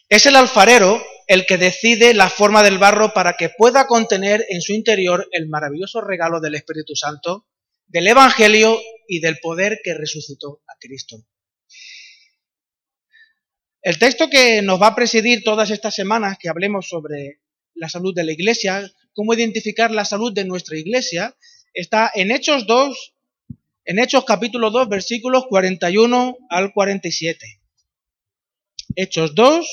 Es 0.09 0.27
el 0.27 0.37
alfarero 0.37 1.03
el 1.27 1.47
que 1.47 1.57
decide 1.57 2.13
la 2.13 2.29
forma 2.29 2.63
del 2.63 2.77
barro 2.77 3.15
para 3.15 3.35
que 3.39 3.49
pueda 3.49 3.87
contener 3.87 4.45
en 4.51 4.61
su 4.61 4.75
interior 4.75 5.27
el 5.33 5.49
maravilloso 5.49 6.03
regalo 6.03 6.41
del 6.41 6.57
Espíritu 6.57 6.95
Santo, 6.95 7.47
del 7.93 8.09
Evangelio 8.09 8.81
y 9.07 9.21
del 9.21 9.39
poder 9.39 9.81
que 9.85 9.93
resucitó 9.93 10.63
a 10.67 10.73
Cristo. 10.81 11.27
El 13.83 13.99
texto 13.99 14.31
que 14.31 14.63
nos 14.63 14.81
va 14.81 14.89
a 14.89 14.95
presidir 14.95 15.45
todas 15.45 15.71
estas 15.71 15.95
semanas 15.95 16.39
que 16.41 16.49
hablemos 16.49 16.89
sobre 16.89 17.41
la 17.75 17.91
salud 17.91 18.15
de 18.15 18.25
la 18.25 18.33
iglesia, 18.33 18.91
cómo 19.13 19.35
identificar 19.35 19.91
la 19.91 20.07
salud 20.07 20.33
de 20.33 20.47
nuestra 20.47 20.79
iglesia, 20.79 21.37
está 21.75 22.11
en 22.15 22.31
Hechos 22.31 22.67
2, 22.67 23.15
en 23.85 23.99
Hechos 23.99 24.25
capítulo 24.25 24.71
2, 24.71 24.89
versículos 24.89 25.45
41 25.49 26.39
al 26.49 26.73
47. 26.73 27.61
Hechos 28.97 29.35
2, 29.35 29.67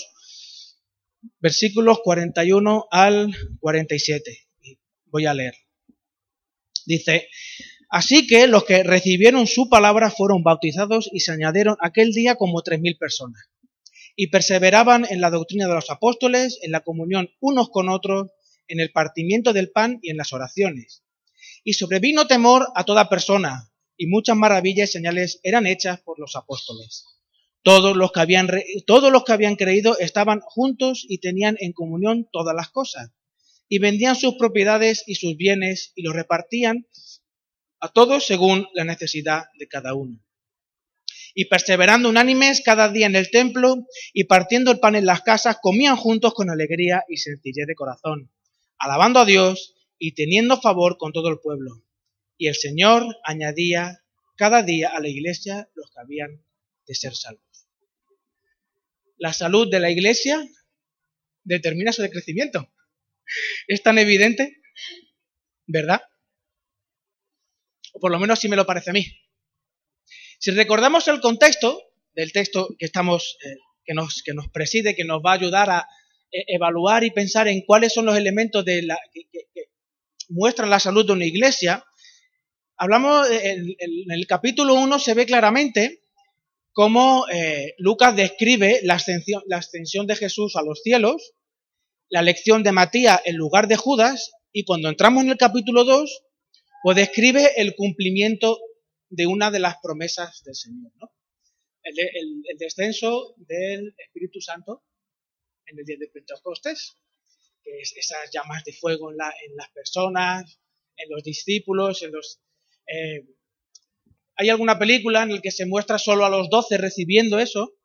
versículos 1.40 2.00
41 2.04 2.88
al 2.92 3.34
47. 3.62 4.48
Voy 5.06 5.26
a 5.26 5.34
leer. 5.34 5.54
Dice, 6.86 7.30
así 7.90 8.28
que 8.28 8.48
los 8.48 8.64
que 8.66 8.84
recibieron 8.84 9.48
su 9.48 9.70
palabra 9.70 10.12
fueron 10.12 10.44
bautizados 10.44 11.10
y 11.12 11.20
se 11.22 11.32
añadieron 11.32 11.76
aquel 11.82 12.12
día 12.12 12.36
como 12.36 12.62
tres 12.62 12.80
mil 12.80 12.98
personas. 12.98 13.50
Y 14.16 14.28
perseveraban 14.28 15.06
en 15.10 15.22
la 15.22 15.30
doctrina 15.30 15.68
de 15.68 15.76
los 15.76 15.90
apóstoles, 15.90 16.60
en 16.62 16.72
la 16.72 16.82
comunión 16.82 17.30
unos 17.40 17.70
con 17.70 17.90
otros, 17.90 18.30
en 18.68 18.80
el 18.80 18.92
partimiento 18.92 19.54
del 19.54 19.72
pan 19.72 20.00
y 20.02 20.12
en 20.12 20.18
las 20.18 20.34
oraciones. 20.34 21.04
Y 21.64 21.74
sobrevino 21.74 22.28
temor 22.28 22.68
a 22.76 22.86
toda 22.86 23.10
persona, 23.10 23.70
y 23.98 24.08
muchas 24.08 24.38
maravillas 24.38 24.90
y 24.90 24.94
señales 24.94 25.40
eran 25.44 25.68
hechas 25.68 26.00
por 26.02 26.20
los 26.20 26.36
apóstoles. 26.36 27.06
Todos 27.64 27.98
los, 27.98 28.14
que 28.14 28.22
habían 28.22 28.50
todos 28.88 29.12
los 29.12 29.26
que 29.26 29.34
habían 29.34 29.58
creído 29.58 30.00
estaban 30.00 30.40
juntos 30.40 31.06
y 31.08 31.18
tenían 31.18 31.58
en 31.60 31.74
comunión 31.74 32.28
todas 32.32 32.56
las 32.56 32.70
cosas. 32.70 33.12
Y 33.68 33.80
vendían 33.80 34.16
sus 34.16 34.36
propiedades 34.36 35.04
y 35.06 35.16
sus 35.16 35.36
bienes 35.36 35.92
y 35.96 36.04
los 36.04 36.16
repartían 36.16 36.88
a 37.80 37.90
todos 37.90 38.26
según 38.26 38.68
la 38.74 38.84
necesidad 38.84 39.46
de 39.58 39.68
cada 39.68 39.94
uno. 39.94 40.20
Y 41.34 41.46
perseverando 41.46 42.10
unánimes 42.10 42.62
cada 42.62 42.90
día 42.90 43.06
en 43.06 43.16
el 43.16 43.30
templo 43.30 43.86
y 44.14 44.26
partiendo 44.26 44.72
el 44.72 44.80
pan 44.80 44.96
en 44.96 45.06
las 45.06 45.22
casas, 45.22 45.58
comían 45.62 45.96
juntos 45.96 46.34
con 46.34 46.50
alegría 46.50 47.04
y 47.08 47.18
sencillez 47.18 47.68
de 47.68 47.76
corazón, 47.76 48.32
alabando 48.78 49.20
a 49.20 49.26
Dios 49.26 49.76
y 49.98 50.14
teniendo 50.14 50.60
favor 50.60 50.98
con 50.98 51.14
todo 51.14 51.30
el 51.30 51.40
pueblo. 51.40 51.84
Y 52.38 52.48
el 52.48 52.56
Señor 52.56 53.06
añadía 53.24 54.02
cada 54.36 54.64
día 54.64 54.90
a 54.90 55.00
la 55.00 55.10
iglesia 55.10 55.70
los 55.76 55.92
que 55.92 56.00
habían 56.00 56.44
de 56.88 56.96
ser 56.96 57.16
salvos 57.16 57.50
la 59.20 59.34
salud 59.34 59.70
de 59.70 59.80
la 59.80 59.92
iglesia 59.92 60.42
determina 61.44 61.92
su 61.92 62.02
decrecimiento. 62.02 62.74
Es 63.68 63.84
tan 63.84 64.00
evidente, 64.00 64.62
¿verdad? 65.68 66.02
Por 68.00 68.12
lo 68.12 68.20
menos 68.20 68.40
si 68.40 68.50
me 68.50 68.56
lo 68.56 68.66
parece 68.66 68.92
a 68.92 68.94
mí. 68.94 69.06
Si 70.40 70.52
recordamos 70.52 71.08
el 71.08 71.20
contexto 71.20 71.82
del 72.14 72.32
texto 72.32 72.70
que 72.78 72.86
estamos, 72.86 73.38
eh, 73.44 73.56
que, 73.84 73.94
nos, 73.94 74.22
que 74.24 74.34
nos 74.34 74.48
preside, 74.50 74.96
que 74.96 75.04
nos 75.04 75.22
va 75.22 75.32
a 75.32 75.36
ayudar 75.36 75.70
a 75.70 75.88
eh, 76.32 76.44
evaluar 76.48 77.04
y 77.04 77.12
pensar 77.12 77.48
en 77.48 77.62
cuáles 77.62 77.94
son 77.94 78.06
los 78.06 78.18
elementos 78.18 78.64
de 78.64 78.84
la, 78.84 78.98
que, 79.14 79.26
muestran 80.30 80.70
la 80.70 80.80
salud 80.80 81.06
de 81.06 81.14
una 81.14 81.26
iglesia, 81.26 81.84
hablamos, 82.78 83.30
en, 83.30 83.76
en 83.78 84.12
el 84.12 84.28
capítulo 84.28 84.76
1 84.76 85.00
se 85.00 85.14
ve 85.16 85.26
claramente 85.26 86.02
cómo 86.80 87.26
eh, 87.28 87.76
Lucas 87.78 88.16
describe 88.16 88.80
la 88.84 88.96
ascensión, 88.96 89.44
la 89.48 89.58
ascensión 89.58 90.08
de 90.08 90.16
Jesús 90.16 90.56
a 90.56 90.62
los 90.62 90.82
cielos, 90.82 91.34
la 92.10 92.22
elección 92.22 92.64
de 92.64 92.72
Matías 92.72 93.20
en 93.26 93.36
lugar 93.36 93.68
de 93.68 93.76
Judas, 93.76 94.32
y 94.54 94.64
cuando 94.64 94.88
entramos 94.88 95.24
en 95.24 95.32
el 95.32 95.38
capítulo 95.38 95.84
2, 95.84 96.24
pues 96.82 96.98
describe 96.98 97.52
el 97.58 97.76
cumplimiento 97.76 98.60
de 99.10 99.28
una 99.28 99.52
de 99.52 99.60
las 99.60 99.78
promesas 99.82 100.44
del 100.44 100.56
Señor, 100.56 100.92
¿no? 100.96 101.12
el, 101.84 102.58
descenso 102.58 103.34
del 103.38 103.96
Espíritu 103.98 104.42
Santo 104.42 104.84
en 105.66 105.80
el 105.80 105.86
día 105.86 105.98
de 106.00 106.08
Pentecostés, 106.08 106.98
que 107.64 107.80
es 107.82 107.94
esas 107.96 108.30
llamas 108.32 108.64
de 108.64 108.74
fuego 108.74 109.12
en, 109.12 109.18
las 109.18 109.70
personas, 109.72 110.60
en 110.96 111.10
los 111.10 111.24
discípulos, 111.24 112.02
en 112.04 112.12
los... 112.12 112.42
Eh, 112.88 113.26
hay 114.36 114.50
alguna 114.50 114.80
película 114.80 115.24
en 115.24 115.34
la 115.34 115.42
que 115.42 115.52
se 115.52 115.66
muestra 115.66 116.00
solo 116.00 116.26
a 116.26 116.30
los 116.30 116.50
doce 116.50 116.78
recibiendo 116.78 117.40
eso, 117.40 117.78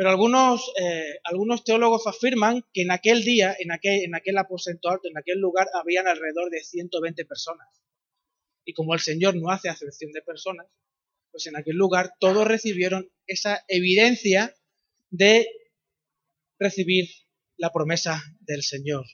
pero 0.00 0.08
algunos, 0.08 0.72
eh, 0.80 1.20
algunos 1.24 1.62
teólogos 1.62 2.06
afirman 2.06 2.64
que 2.72 2.80
en 2.80 2.90
aquel 2.90 3.22
día, 3.22 3.54
en 3.58 3.70
aquel, 3.70 4.02
en 4.02 4.14
aquel 4.14 4.38
aposento 4.38 4.88
alto, 4.88 5.08
en 5.08 5.18
aquel 5.18 5.38
lugar, 5.38 5.68
habían 5.74 6.08
alrededor 6.08 6.48
de 6.48 6.64
120 6.64 7.26
personas. 7.26 7.68
Y 8.64 8.72
como 8.72 8.94
el 8.94 9.00
Señor 9.00 9.36
no 9.36 9.50
hace 9.50 9.68
acepción 9.68 10.10
de 10.12 10.22
personas, 10.22 10.68
pues 11.30 11.46
en 11.48 11.56
aquel 11.58 11.76
lugar 11.76 12.14
todos 12.18 12.48
recibieron 12.48 13.12
esa 13.26 13.62
evidencia 13.68 14.56
de 15.10 15.46
recibir 16.58 17.10
la 17.58 17.70
promesa 17.70 18.22
del 18.40 18.62
Señor. 18.62 19.04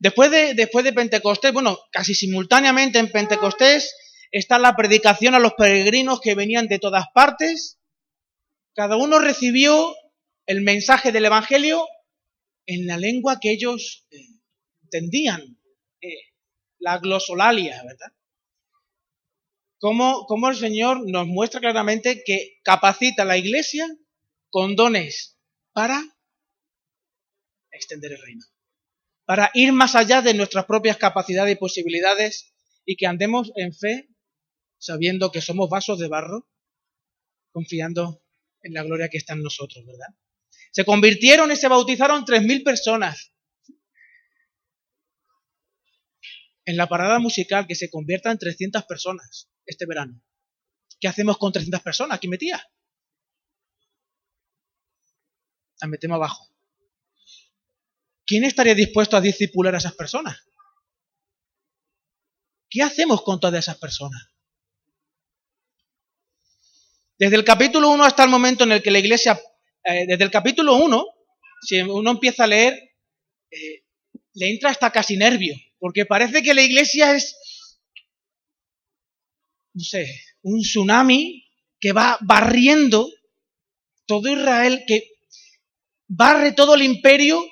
Después 0.00 0.32
de, 0.32 0.54
después 0.54 0.84
de 0.84 0.92
Pentecostés, 0.92 1.52
bueno, 1.52 1.78
casi 1.92 2.16
simultáneamente 2.16 2.98
en 2.98 3.12
Pentecostés 3.12 3.94
está 4.32 4.58
la 4.58 4.74
predicación 4.74 5.36
a 5.36 5.38
los 5.38 5.54
peregrinos 5.54 6.20
que 6.20 6.34
venían 6.34 6.66
de 6.66 6.80
todas 6.80 7.04
partes. 7.14 7.78
Cada 8.74 8.96
uno 8.96 9.18
recibió 9.18 9.94
el 10.46 10.62
mensaje 10.62 11.12
del 11.12 11.26
Evangelio 11.26 11.86
en 12.66 12.86
la 12.86 12.96
lengua 12.96 13.38
que 13.40 13.52
ellos 13.52 14.06
eh, 14.10 14.18
entendían, 14.82 15.58
eh, 16.00 16.32
la 16.78 16.98
glosolalia, 16.98 17.82
¿verdad? 17.84 18.12
cómo, 19.78 20.48
el 20.48 20.56
Señor 20.56 21.06
nos 21.06 21.26
muestra 21.26 21.60
claramente 21.60 22.22
que 22.24 22.58
capacita 22.62 23.22
a 23.22 23.26
la 23.26 23.36
iglesia 23.36 23.86
con 24.48 24.76
dones 24.76 25.38
para 25.72 26.02
extender 27.70 28.12
el 28.12 28.22
reino, 28.22 28.46
para 29.26 29.50
ir 29.52 29.74
más 29.74 29.94
allá 29.94 30.22
de 30.22 30.32
nuestras 30.32 30.64
propias 30.64 30.96
capacidades 30.96 31.54
y 31.54 31.58
posibilidades 31.58 32.54
y 32.86 32.96
que 32.96 33.06
andemos 33.06 33.52
en 33.56 33.74
fe 33.74 34.08
sabiendo 34.78 35.30
que 35.30 35.42
somos 35.42 35.68
vasos 35.68 35.98
de 35.98 36.08
barro, 36.08 36.48
confiando 37.52 38.23
en 38.64 38.72
la 38.72 38.82
gloria 38.82 39.08
que 39.08 39.18
está 39.18 39.34
en 39.34 39.42
nosotros, 39.42 39.84
¿verdad? 39.86 40.08
Se 40.72 40.84
convirtieron 40.84 41.52
y 41.52 41.56
se 41.56 41.68
bautizaron 41.68 42.24
3.000 42.24 42.64
personas. 42.64 43.32
En 46.64 46.76
la 46.76 46.88
parada 46.88 47.18
musical 47.18 47.66
que 47.66 47.74
se 47.74 47.90
conviertan 47.90 48.38
300 48.38 48.84
personas 48.84 49.50
este 49.66 49.86
verano. 49.86 50.20
¿Qué 50.98 51.08
hacemos 51.08 51.38
con 51.38 51.52
300 51.52 51.82
personas 51.82 52.16
aquí 52.16 52.26
metidas? 52.26 52.62
Las 55.80 55.90
metemos 55.90 56.16
abajo. 56.16 56.48
¿Quién 58.26 58.44
estaría 58.44 58.74
dispuesto 58.74 59.16
a 59.16 59.20
discipular 59.20 59.74
a 59.74 59.78
esas 59.78 59.94
personas? 59.94 60.38
¿Qué 62.70 62.82
hacemos 62.82 63.22
con 63.22 63.38
todas 63.38 63.62
esas 63.62 63.76
personas? 63.76 64.33
Desde 67.18 67.36
el 67.36 67.44
capítulo 67.44 67.90
1 67.90 68.04
hasta 68.04 68.24
el 68.24 68.30
momento 68.30 68.64
en 68.64 68.72
el 68.72 68.82
que 68.82 68.90
la 68.90 68.98
iglesia, 68.98 69.40
eh, 69.84 70.04
desde 70.06 70.24
el 70.24 70.30
capítulo 70.30 70.76
1, 70.76 71.04
si 71.62 71.80
uno 71.80 72.10
empieza 72.10 72.44
a 72.44 72.48
leer, 72.48 72.74
eh, 73.50 73.84
le 74.34 74.50
entra 74.50 74.70
hasta 74.70 74.90
casi 74.90 75.16
nervio, 75.16 75.54
porque 75.78 76.06
parece 76.06 76.42
que 76.42 76.54
la 76.54 76.62
iglesia 76.62 77.14
es 77.14 77.36
no 79.74 79.82
sé, 79.82 80.06
un 80.42 80.60
tsunami 80.60 81.44
que 81.80 81.92
va 81.92 82.16
barriendo 82.20 83.08
todo 84.06 84.28
Israel, 84.28 84.84
que 84.86 85.02
barre 86.06 86.52
todo 86.52 86.76
el 86.76 86.82
imperio 86.82 87.44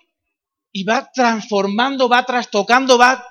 y 0.71 0.85
va 0.85 1.11
transformando, 1.13 2.09
va 2.09 2.25
trastocando, 2.25 2.97
va 2.97 3.27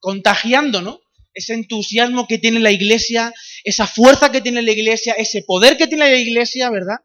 contagiando, 0.00 0.82
¿no? 0.82 1.00
Ese 1.38 1.54
entusiasmo 1.54 2.26
que 2.26 2.38
tiene 2.38 2.58
la 2.58 2.72
iglesia, 2.72 3.32
esa 3.62 3.86
fuerza 3.86 4.32
que 4.32 4.40
tiene 4.40 4.60
la 4.60 4.72
iglesia, 4.72 5.12
ese 5.12 5.44
poder 5.46 5.76
que 5.76 5.86
tiene 5.86 6.10
la 6.10 6.16
iglesia, 6.16 6.68
¿verdad? 6.68 6.96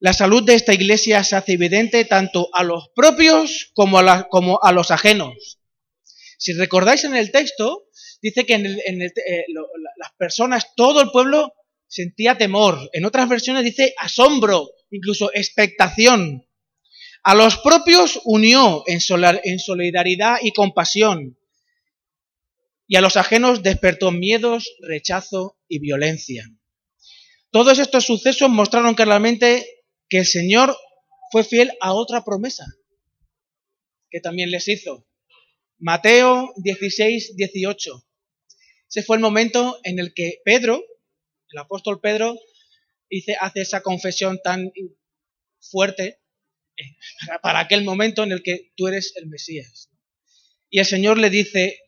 La 0.00 0.12
salud 0.12 0.42
de 0.42 0.54
esta 0.54 0.74
iglesia 0.74 1.22
se 1.22 1.36
hace 1.36 1.52
evidente 1.52 2.04
tanto 2.04 2.48
a 2.52 2.64
los 2.64 2.88
propios 2.96 3.70
como 3.72 3.98
a, 3.98 4.72
los 4.72 4.90
ajenos. 4.90 5.60
Si 6.36 6.52
recordáis 6.52 7.04
en 7.04 7.14
el 7.14 7.30
texto, 7.30 7.84
dice 8.20 8.44
que 8.44 8.54
en, 8.54 8.66
eh, 8.66 9.44
las 9.98 10.12
personas, 10.18 10.74
todo 10.74 11.00
el 11.00 11.12
pueblo 11.12 11.52
sentía 11.86 12.36
temor. 12.36 12.90
En 12.92 13.04
otras 13.04 13.28
versiones 13.28 13.62
dice 13.62 13.94
asombro, 13.98 14.72
incluso 14.90 15.30
expectación. 15.32 16.44
A 17.22 17.34
los 17.34 17.58
propios 17.58 18.20
unió 18.24 18.82
en, 18.86 19.00
solidaridad 19.00 20.38
y 20.42 20.52
compasión. 20.52 21.38
Y 22.86 22.96
a 22.96 23.00
los 23.00 23.16
ajenos 23.16 23.62
despertó 23.62 24.10
miedos, 24.10 24.74
rechazo 24.80 25.58
y 25.68 25.78
violencia. 25.78 26.44
Todos 27.50 27.78
estos 27.78 28.04
sucesos 28.04 28.48
mostraron 28.48 28.94
claramente 28.94 29.66
que 30.08 30.18
el 30.18 30.26
Señor 30.26 30.76
fue 31.30 31.44
fiel 31.44 31.72
a 31.80 31.92
otra 31.92 32.24
promesa 32.24 32.64
que 34.10 34.20
también 34.20 34.50
les 34.50 34.66
hizo. 34.68 35.06
Mateo 35.78 36.52
16, 36.56 37.36
18. 37.36 38.06
Ese 38.88 39.02
fue 39.02 39.16
el 39.16 39.22
momento 39.22 39.78
en 39.84 39.98
el 39.98 40.12
que 40.14 40.40
Pedro, 40.44 40.82
el 41.50 41.58
apóstol 41.58 42.00
Pedro, 42.00 42.36
hace 43.40 43.60
esa 43.60 43.82
confesión 43.82 44.40
tan 44.42 44.72
fuerte 45.60 46.19
para 47.42 47.60
aquel 47.60 47.84
momento 47.84 48.22
en 48.22 48.32
el 48.32 48.42
que 48.42 48.72
tú 48.76 48.88
eres 48.88 49.12
el 49.16 49.26
Mesías. 49.28 49.90
Y 50.68 50.78
el 50.78 50.86
Señor 50.86 51.18
le 51.18 51.30
dice, 51.30 51.80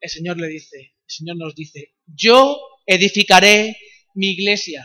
el 0.00 0.10
Señor 0.10 0.38
le 0.38 0.48
dice, 0.48 0.78
el 0.78 1.10
Señor 1.10 1.36
nos 1.36 1.54
dice, 1.54 1.94
yo 2.06 2.58
edificaré 2.86 3.76
mi 4.14 4.30
iglesia 4.30 4.84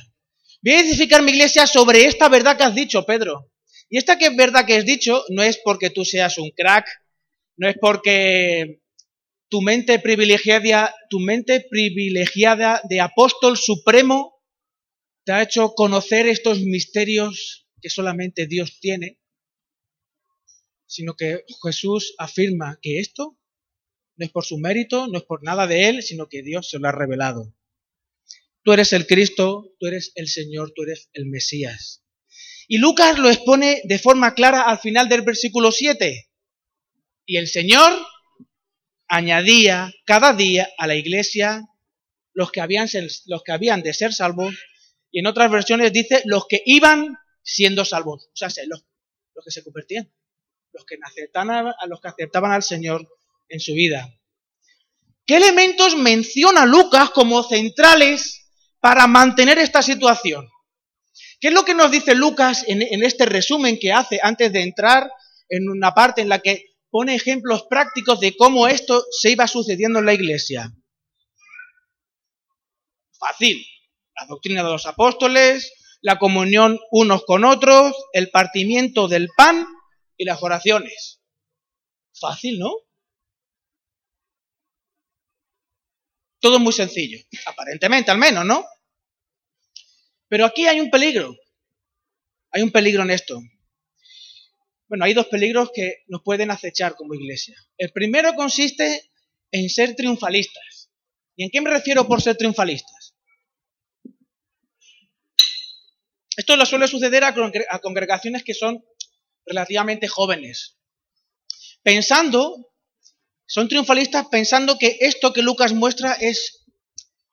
Voy 0.63 0.73
a 0.73 0.81
edificar 0.81 1.23
mi 1.23 1.31
iglesia 1.31 1.65
sobre 1.65 2.05
esta 2.05 2.29
verdad 2.29 2.55
que 2.55 2.63
has 2.63 2.75
dicho, 2.75 3.03
Pedro. 3.03 3.51
Y 3.89 3.97
esta 3.97 4.17
que 4.17 4.29
verdad 4.29 4.65
que 4.65 4.75
has 4.75 4.85
dicho 4.85 5.23
no 5.29 5.41
es 5.41 5.57
porque 5.57 5.89
tú 5.89 6.05
seas 6.05 6.37
un 6.37 6.51
crack, 6.51 6.85
no 7.57 7.67
es 7.67 7.75
porque 7.81 8.81
tu 9.49 9.61
mente 9.61 9.97
privilegiada, 9.97 10.95
tu 11.09 11.19
mente 11.19 11.65
privilegiada 11.67 12.79
de 12.87 13.01
apóstol 13.01 13.57
supremo 13.57 14.39
te 15.25 15.31
ha 15.31 15.41
hecho 15.41 15.73
conocer 15.73 16.27
estos 16.27 16.59
misterios 16.61 17.60
que 17.81 17.89
solamente 17.89 18.47
Dios 18.47 18.79
tiene, 18.79 19.19
sino 20.85 21.15
que 21.15 21.43
Jesús 21.63 22.15
afirma 22.17 22.79
que 22.81 22.99
esto 22.99 23.37
no 24.17 24.25
es 24.25 24.31
por 24.31 24.45
su 24.45 24.57
mérito, 24.57 25.07
no 25.07 25.17
es 25.17 25.23
por 25.23 25.43
nada 25.43 25.67
de 25.67 25.89
él, 25.89 26.03
sino 26.03 26.27
que 26.27 26.43
Dios 26.43 26.69
se 26.69 26.79
lo 26.79 26.87
ha 26.87 26.91
revelado. 26.91 27.55
Tú 28.63 28.73
eres 28.73 28.93
el 28.93 29.07
Cristo, 29.07 29.73
tú 29.79 29.87
eres 29.87 30.11
el 30.15 30.27
Señor, 30.27 30.73
tú 30.75 30.83
eres 30.83 31.09
el 31.13 31.25
Mesías. 31.25 32.03
Y 32.67 32.77
Lucas 32.77 33.17
lo 33.17 33.29
expone 33.29 33.81
de 33.83 33.99
forma 33.99 34.35
clara 34.35 34.61
al 34.61 34.79
final 34.79 35.09
del 35.09 35.23
versículo 35.23 35.71
7. 35.71 36.29
Y 37.25 37.37
el 37.37 37.47
Señor 37.47 37.91
añadía 39.07 39.93
cada 40.05 40.33
día 40.33 40.69
a 40.77 40.87
la 40.87 40.95
iglesia 40.95 41.67
los 42.33 42.51
que 42.51 42.61
habían, 42.61 42.87
los 43.25 43.43
que 43.43 43.51
habían 43.51 43.81
de 43.81 43.93
ser 43.93 44.13
salvos. 44.13 44.55
Y 45.11 45.19
en 45.19 45.27
otras 45.27 45.51
versiones 45.51 45.91
dice 45.91 46.21
los 46.25 46.45
que 46.47 46.61
iban 46.65 47.17
siendo 47.43 47.85
salvos. 47.85 48.25
O 48.27 48.35
sea, 48.35 48.49
los, 48.67 48.85
los 49.35 49.45
que 49.45 49.51
se 49.51 49.63
convertían. 49.63 50.11
Los 50.73 50.85
que, 50.85 50.97
aceptaban, 51.03 51.67
a 51.67 51.87
los 51.87 51.99
que 51.99 52.07
aceptaban 52.07 52.51
al 52.51 52.63
Señor 52.63 53.07
en 53.49 53.59
su 53.59 53.73
vida. 53.73 54.09
¿Qué 55.25 55.37
elementos 55.37 55.97
menciona 55.97 56.65
Lucas 56.65 57.09
como 57.09 57.43
centrales 57.43 58.41
para 58.81 59.07
mantener 59.07 59.59
esta 59.59 59.81
situación. 59.81 60.49
¿Qué 61.39 61.47
es 61.47 61.53
lo 61.53 61.63
que 61.63 61.75
nos 61.75 61.91
dice 61.91 62.15
Lucas 62.15 62.65
en, 62.67 62.81
este 63.03 63.25
resumen 63.25 63.79
que 63.79 63.93
hace 63.93 64.19
antes 64.21 64.51
de 64.51 64.63
entrar 64.63 65.09
en 65.47 65.69
una 65.69 65.93
parte 65.93 66.21
en 66.21 66.29
la 66.29 66.39
que 66.39 66.65
pone 66.89 67.15
ejemplos 67.15 67.65
prácticos 67.69 68.19
de 68.19 68.35
cómo 68.35 68.67
esto 68.67 69.05
se 69.11 69.31
iba 69.31 69.47
sucediendo 69.47 69.99
en 69.99 70.05
la 70.05 70.13
iglesia? 70.13 70.71
Fácil. 73.17 73.63
La 74.19 74.25
doctrina 74.25 74.63
de 74.63 74.69
los 74.69 74.85
apóstoles, 74.85 75.71
la 76.01 76.17
comunión 76.17 76.79
unos 76.91 77.23
con 77.25 77.45
otros, 77.45 77.95
el 78.13 78.29
partimiento 78.31 79.07
del 79.07 79.29
pan 79.35 79.65
y 80.17 80.25
las 80.25 80.41
oraciones. 80.41 81.21
Fácil, 82.13 82.59
¿no? 82.59 82.73
Todo 86.39 86.59
muy 86.59 86.73
sencillo, 86.73 87.19
aparentemente 87.45 88.09
al 88.09 88.17
menos, 88.17 88.45
¿no? 88.45 88.65
Pero 90.27 90.45
aquí 90.45 90.65
hay 90.65 90.79
un 90.79 90.89
peligro. 90.89 91.35
Hay 92.51 92.63
un 92.63 92.71
peligro 92.71 93.03
en 93.03 93.11
esto. 93.11 93.41
Bueno, 94.87 95.05
hay 95.05 95.13
dos 95.13 95.27
peligros 95.27 95.71
que 95.73 96.03
nos 96.07 96.21
pueden 96.21 96.51
acechar 96.51 96.95
como 96.95 97.13
iglesia. 97.13 97.55
El 97.77 97.91
primero 97.91 98.33
consiste 98.35 99.11
en 99.51 99.69
ser 99.69 99.95
triunfalistas. 99.95 100.89
¿Y 101.35 101.43
en 101.43 101.49
qué 101.49 101.61
me 101.61 101.69
refiero 101.69 102.07
por 102.07 102.21
ser 102.21 102.35
triunfalistas? 102.35 103.00
Esto 106.41 106.57
lo 106.57 106.65
suele 106.65 106.87
suceder 106.87 107.23
a, 107.23 107.35
congregaciones 107.35 108.43
que 108.43 108.55
son 108.55 108.83
relativamente 109.45 110.07
jóvenes. 110.07 110.75
Pensando, 111.83 112.73
son 113.45 113.67
triunfalistas 113.67 114.25
pensando 114.31 114.79
que 114.79 114.97
esto 115.01 115.33
que 115.33 115.43
Lucas 115.43 115.73
muestra 115.73 116.13
es 116.13 116.65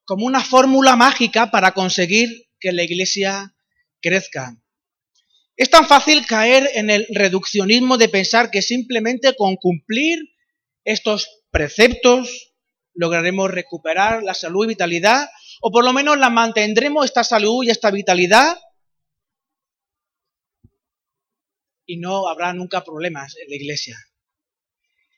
como 0.05 0.27
una 0.27 0.45
fórmula 0.45 0.95
mágica 0.95 1.51
para 1.51 1.73
conseguir 1.73 2.29
que 2.61 2.71
la 2.73 2.83
iglesia 2.83 3.55
crezca. 4.03 4.61
Es 5.57 5.71
tan 5.71 5.89
fácil 5.89 6.27
caer 6.27 6.69
en 6.75 6.91
el 6.91 7.07
reduccionismo 7.09 7.97
de 7.97 8.11
pensar 8.11 8.51
que 8.51 8.61
simplemente 8.61 9.35
con 9.37 9.57
cumplir 9.57 10.19
estos 10.85 11.31
preceptos 11.51 12.53
lograremos 12.93 13.51
recuperar 13.51 14.23
la 14.23 14.35
salud 14.35 14.67
y 14.67 14.69
vitalidad, 14.69 15.31
o 15.63 15.71
por 15.71 15.83
lo 15.83 15.95
menos 15.95 16.19
la 16.19 16.29
mantendremos 16.29 17.07
esta 17.07 17.25
salud 17.25 17.65
y 17.65 17.71
esta 17.71 17.91
vitalidad, 17.91 18.59
y 21.89 21.97
no 21.97 22.29
habrá 22.29 22.53
nunca 22.53 22.85
problemas 22.85 23.35
en 23.39 23.49
la 23.49 23.57
iglesia. 23.57 23.99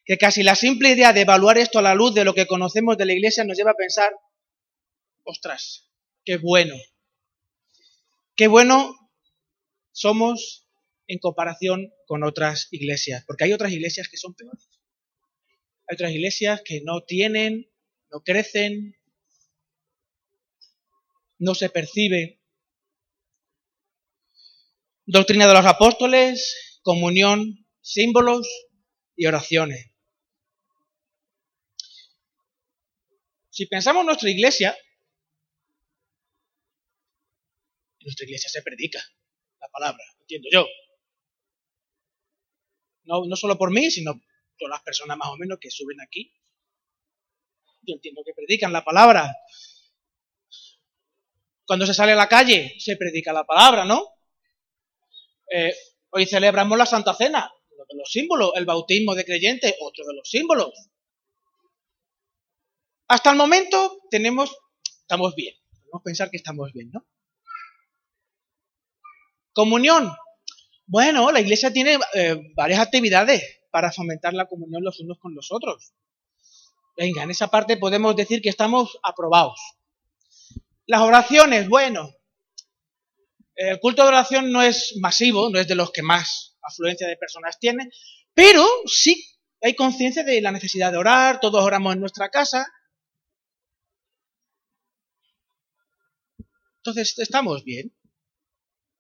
Que 0.05 0.17
casi 0.17 0.45
la 0.45 0.55
simple 0.55 0.91
idea 0.91 1.13
de 1.13 1.23
evaluar 1.23 1.59
esto 1.59 1.81
a 1.81 1.83
la 1.83 1.97
luz 1.97 2.15
de 2.15 2.25
lo 2.25 2.33
que 2.33 2.47
conocemos 2.47 2.97
de 2.97 3.07
la 3.07 3.13
iglesia 3.13 3.45
nos 3.45 3.59
lleva 3.59 3.73
a 3.73 3.75
pensar, 3.75 4.13
ostras, 5.25 5.91
qué 6.25 6.37
bueno, 6.37 6.77
qué 8.37 8.47
bueno 8.47 8.95
somos 9.91 10.69
en 11.09 11.19
comparación 11.19 11.93
con 12.07 12.23
otras 12.23 12.69
iglesias, 12.71 13.25
porque 13.27 13.45
hay 13.45 13.53
otras 13.53 13.73
iglesias 13.73 14.09
que 14.09 14.17
son 14.17 14.35
peores. 14.35 14.69
Hay 15.89 15.95
otras 15.95 16.13
iglesias 16.13 16.63
que 16.65 16.83
no 16.83 17.03
tienen, 17.03 17.69
no 18.13 18.21
crecen, 18.21 18.97
no 21.37 21.57
se 21.57 21.69
percibe. 21.69 22.40
Doctrina 25.13 25.49
de 25.49 25.55
los 25.55 25.67
apóstoles, 25.67 26.79
comunión, 26.83 27.67
símbolos 27.81 28.47
y 29.17 29.27
oraciones. 29.27 29.91
Si 33.49 33.67
pensamos 33.67 34.03
en 34.03 34.07
nuestra 34.07 34.31
iglesia, 34.31 34.79
nuestra 38.03 38.25
iglesia 38.25 38.51
se 38.51 38.63
predica 38.63 39.01
la 39.61 39.67
palabra, 39.67 40.05
entiendo 40.21 40.49
yo. 40.53 40.65
No, 43.03 43.25
no 43.27 43.35
solo 43.35 43.59
por 43.59 43.73
mí, 43.73 43.91
sino 43.91 44.13
por 44.57 44.71
las 44.71 44.83
personas 44.83 45.17
más 45.17 45.31
o 45.31 45.37
menos 45.37 45.59
que 45.61 45.73
suben 45.73 46.01
aquí. 46.01 46.33
Yo 47.83 47.95
entiendo 47.95 48.23
que 48.25 48.33
predican 48.33 48.73
la 48.73 48.85
palabra. 48.85 49.29
Cuando 51.67 51.85
se 51.85 51.95
sale 51.95 52.13
a 52.13 52.17
la 52.17 52.29
calle, 52.29 52.77
se 52.79 52.97
predica 52.97 53.33
la 53.33 53.43
palabra, 53.43 53.85
¿no? 53.85 54.20
Eh, 55.53 55.75
hoy 56.11 56.27
celebramos 56.27 56.79
la 56.79 56.87
Santa 56.87 57.13
Cena, 57.13 57.53
uno 57.73 57.85
de 57.89 57.99
los 57.99 58.11
símbolos, 58.11 58.53
el 58.55 58.65
bautismo 58.65 59.17
de 59.17 59.25
creyente, 59.25 59.75
otro 59.81 60.05
de 60.07 60.15
los 60.15 60.31
símbolos. 60.31 60.73
Hasta 63.09 63.31
el 63.31 63.37
momento 63.37 63.99
tenemos, 64.11 64.57
estamos 65.01 65.35
bien, 65.35 65.57
podemos 65.73 66.03
pensar 66.05 66.31
que 66.31 66.37
estamos 66.37 66.73
bien, 66.73 66.91
¿no? 66.93 67.05
Comunión. 69.53 70.13
Bueno, 70.87 71.33
la 71.33 71.41
iglesia 71.41 71.73
tiene 71.73 71.99
eh, 72.15 72.37
varias 72.55 72.79
actividades 72.79 73.43
para 73.73 73.91
fomentar 73.91 74.35
la 74.35 74.47
comunión 74.47 74.85
los 74.85 75.01
unos 75.01 75.19
con 75.19 75.35
los 75.35 75.51
otros. 75.51 75.93
Venga, 76.97 77.25
en 77.25 77.31
esa 77.31 77.49
parte 77.49 77.77
podemos 77.77 78.15
decir 78.15 78.41
que 78.41 78.49
estamos 78.49 79.01
aprobados. 79.03 79.59
Las 80.87 81.01
oraciones, 81.01 81.69
bueno, 81.69 82.11
el 83.69 83.79
culto 83.79 84.03
de 84.03 84.09
oración 84.09 84.53
no 84.53 84.63
es 84.63 84.95
masivo, 85.01 85.51
no 85.51 85.59
es 85.59 85.69
de 85.69 85.75
los 85.75 85.93
que 85.93 86.03
más 86.03 86.57
afluencia 86.63 87.07
de 87.07 87.19
personas 87.19 87.59
tiene, 87.59 87.91
pero 88.33 88.67
sí 88.87 89.23
hay 89.61 89.75
conciencia 89.75 90.25
de 90.25 90.41
la 90.41 90.51
necesidad 90.51 90.91
de 90.91 90.97
orar, 90.97 91.41
todos 91.41 91.63
oramos 91.63 91.93
en 91.93 92.01
nuestra 92.01 92.31
casa. 92.31 92.67
Entonces, 96.79 97.19
estamos 97.19 97.63
bien. 97.63 97.95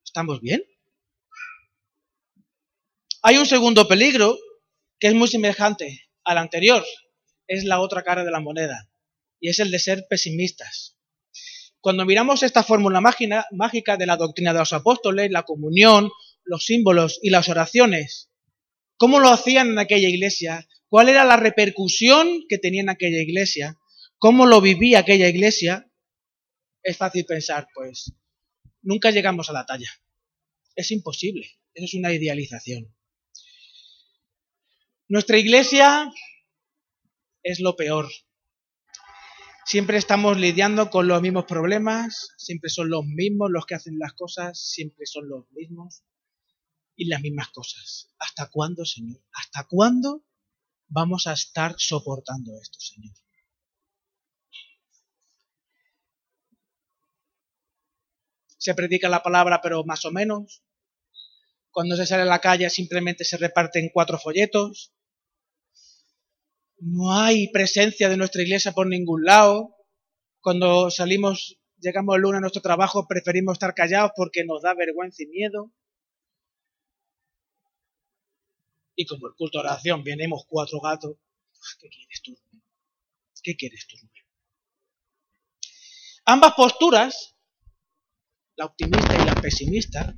¿Estamos 0.05 0.43
bien? 0.43 0.63
Hay 3.23 3.39
un 3.39 3.47
segundo 3.47 3.89
peligro 3.89 4.37
que 4.99 5.07
es 5.07 5.15
muy 5.15 5.29
semejante 5.29 6.11
al 6.23 6.37
anterior. 6.37 6.85
Es 7.47 7.65
la 7.65 7.81
otra 7.81 8.03
cara 8.03 8.25
de 8.25 8.31
la 8.31 8.41
moneda. 8.41 8.91
Y 9.41 9.49
es 9.49 9.59
el 9.59 9.71
de 9.71 9.79
ser 9.79 10.07
pesimistas. 10.11 11.00
Cuando 11.81 12.05
miramos 12.05 12.43
esta 12.43 12.63
fórmula 12.63 13.01
mágica 13.01 13.97
de 13.97 14.07
la 14.07 14.17
doctrina 14.17 14.53
de 14.53 14.59
los 14.59 14.73
apóstoles, 14.73 15.31
la 15.31 15.45
comunión, 15.45 16.11
los 16.45 16.65
símbolos 16.67 17.19
y 17.23 17.31
las 17.31 17.49
oraciones, 17.49 18.31
¿cómo 18.97 19.19
lo 19.19 19.29
hacían 19.29 19.71
en 19.71 19.79
aquella 19.79 20.09
iglesia? 20.09 20.69
¿Cuál 20.89 21.09
era 21.09 21.25
la 21.25 21.37
repercusión 21.37 22.45
que 22.49 22.59
tenía 22.59 22.83
en 22.83 22.91
aquella 22.91 23.21
iglesia? 23.21 23.79
¿Cómo 24.19 24.45
lo 24.45 24.61
vivía 24.61 24.99
aquella 24.99 25.29
iglesia? 25.29 25.91
Es 26.83 26.99
fácil 26.99 27.25
pensar, 27.25 27.69
pues, 27.75 28.13
nunca 28.83 29.11
llegamos 29.11 29.49
a 29.49 29.55
la 29.55 29.65
talla. 29.65 29.91
Es 30.77 30.91
imposible. 30.91 31.47
Eso 31.73 31.85
es 31.85 31.95
una 31.95 32.13
idealización. 32.13 32.95
Nuestra 35.09 35.39
iglesia 35.39 36.13
es 37.43 37.61
lo 37.61 37.75
peor. 37.77 38.11
Siempre 39.71 39.99
estamos 39.99 40.37
lidiando 40.37 40.91
con 40.91 41.07
los 41.07 41.23
mismos 41.23 41.45
problemas, 41.45 42.31
siempre 42.37 42.69
son 42.69 42.91
los 42.91 43.05
mismos 43.05 43.53
los 43.53 43.67
que 43.67 43.77
hacen 43.77 44.01
las 44.01 44.15
cosas, 44.15 44.59
siempre 44.59 45.07
son 45.07 45.29
los 45.29 45.49
mismos 45.53 46.03
y 46.97 47.05
las 47.05 47.21
mismas 47.21 47.51
cosas. 47.51 48.13
¿Hasta 48.19 48.51
cuándo, 48.51 48.85
Señor? 48.85 49.23
¿Hasta 49.33 49.69
cuándo 49.69 50.25
vamos 50.89 51.29
a 51.29 51.35
estar 51.35 51.77
soportando 51.79 52.51
esto, 52.61 52.81
Señor? 52.81 53.15
se 58.59 58.75
predica 58.75 59.09
la 59.09 59.23
palabra, 59.23 59.61
pero 59.63 59.85
más 59.85 60.05
o 60.05 60.11
menos. 60.11 60.65
Cuando 61.71 61.95
se 61.95 62.07
sale 62.07 62.23
a 62.23 62.25
la 62.25 62.41
calle 62.41 62.69
simplemente 62.71 63.25
se 63.25 63.37
reparten 63.37 63.91
cuatro 63.95 64.19
folletos. 64.19 64.93
No 66.81 67.13
hay 67.13 67.49
presencia 67.53 68.09
de 68.09 68.17
nuestra 68.17 68.43
iglesia 68.43 68.73
por 68.73 68.87
ningún 68.87 69.25
lado. 69.25 69.77
Cuando 70.41 70.91
salimos, 70.91 71.59
llegamos 71.79 72.17
el 72.17 72.23
lunes 72.23 72.39
a 72.39 72.41
nuestro 72.41 72.63
trabajo, 72.63 73.07
preferimos 73.07 73.55
estar 73.55 73.75
callados 73.75 74.13
porque 74.17 74.45
nos 74.45 74.63
da 74.63 74.75
vergüenza 74.75 75.23
y 75.23 75.27
miedo. 75.27 75.73
Y 78.95 79.07
como 79.07 79.29
el 79.29 79.35
culto 79.35 79.59
de 79.59 79.69
oración 79.69 80.03
venimos 80.03 80.45
cuatro 80.49 80.81
gatos, 80.81 81.17
¿qué 81.81 81.89
quieres 81.89 82.23
tú? 82.23 82.37
¿Qué 83.43 83.57
quieres 83.57 83.87
tú? 83.87 83.97
Ambas 86.25 86.55
posturas 86.55 87.37
la 88.61 88.67
optimista 88.67 89.15
y 89.15 89.25
la 89.25 89.35
pesimista, 89.41 90.15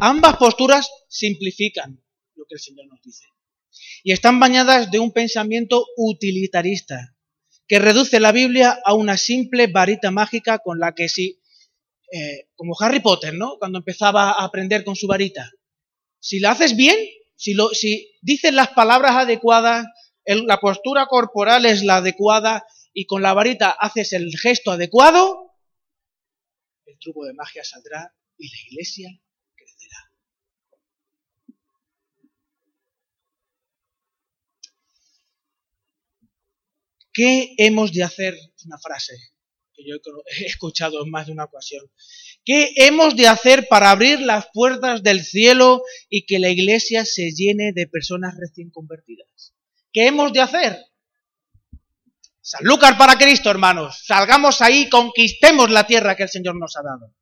ambas 0.00 0.36
posturas 0.38 0.90
simplifican 1.08 2.02
lo 2.34 2.44
que 2.46 2.54
el 2.54 2.60
Señor 2.60 2.86
nos 2.88 3.00
dice. 3.00 3.26
Y 4.02 4.12
están 4.12 4.40
bañadas 4.40 4.90
de 4.90 4.98
un 4.98 5.12
pensamiento 5.12 5.84
utilitarista, 5.96 7.14
que 7.66 7.78
reduce 7.78 8.18
la 8.20 8.32
Biblia 8.32 8.80
a 8.84 8.94
una 8.94 9.16
simple 9.16 9.66
varita 9.66 10.10
mágica 10.10 10.58
con 10.58 10.78
la 10.78 10.94
que 10.94 11.08
si, 11.08 11.40
eh, 12.12 12.48
como 12.56 12.74
Harry 12.80 13.00
Potter, 13.00 13.34
¿no? 13.34 13.56
Cuando 13.58 13.78
empezaba 13.78 14.32
a 14.32 14.44
aprender 14.44 14.84
con 14.84 14.96
su 14.96 15.06
varita, 15.06 15.50
si 16.18 16.40
la 16.40 16.50
haces 16.50 16.76
bien, 16.76 16.96
si, 17.36 17.54
lo, 17.54 17.70
si 17.70 18.12
dices 18.20 18.52
las 18.52 18.68
palabras 18.68 19.12
adecuadas, 19.12 19.86
la 20.24 20.60
postura 20.60 21.06
corporal 21.06 21.64
es 21.64 21.82
la 21.82 21.96
adecuada 21.96 22.64
y 22.92 23.06
con 23.06 23.22
la 23.22 23.34
varita 23.34 23.70
haces 23.70 24.12
el 24.12 24.30
gesto 24.36 24.70
adecuado, 24.70 25.52
el 26.86 26.98
truco 26.98 27.24
de 27.24 27.34
magia 27.34 27.64
saldrá 27.64 28.14
y 28.36 28.48
la 28.48 28.58
iglesia 28.68 29.20
¿Qué 37.12 37.54
hemos 37.58 37.92
de 37.92 38.02
hacer? 38.02 38.34
Es 38.34 38.64
una 38.66 38.78
frase 38.78 39.14
que 39.74 39.84
yo 39.86 39.96
he 40.40 40.46
escuchado 40.46 41.04
en 41.04 41.10
más 41.10 41.26
de 41.26 41.32
una 41.32 41.44
ocasión. 41.44 41.84
¿Qué 42.44 42.72
hemos 42.76 43.16
de 43.16 43.28
hacer 43.28 43.68
para 43.68 43.90
abrir 43.90 44.20
las 44.20 44.46
puertas 44.52 45.02
del 45.02 45.24
cielo 45.24 45.82
y 46.08 46.26
que 46.26 46.38
la 46.38 46.48
iglesia 46.48 47.04
se 47.04 47.32
llene 47.32 47.72
de 47.74 47.86
personas 47.86 48.34
recién 48.38 48.70
convertidas? 48.70 49.54
¿Qué 49.92 50.06
hemos 50.06 50.32
de 50.32 50.40
hacer? 50.40 50.78
Sanlúcar 52.40 52.96
para 52.96 53.16
Cristo, 53.18 53.50
hermanos. 53.50 54.02
Salgamos 54.06 54.62
ahí, 54.62 54.88
conquistemos 54.88 55.70
la 55.70 55.86
tierra 55.86 56.16
que 56.16 56.24
el 56.24 56.28
Señor 56.28 56.56
nos 56.56 56.76
ha 56.76 56.82
dado. 56.82 57.14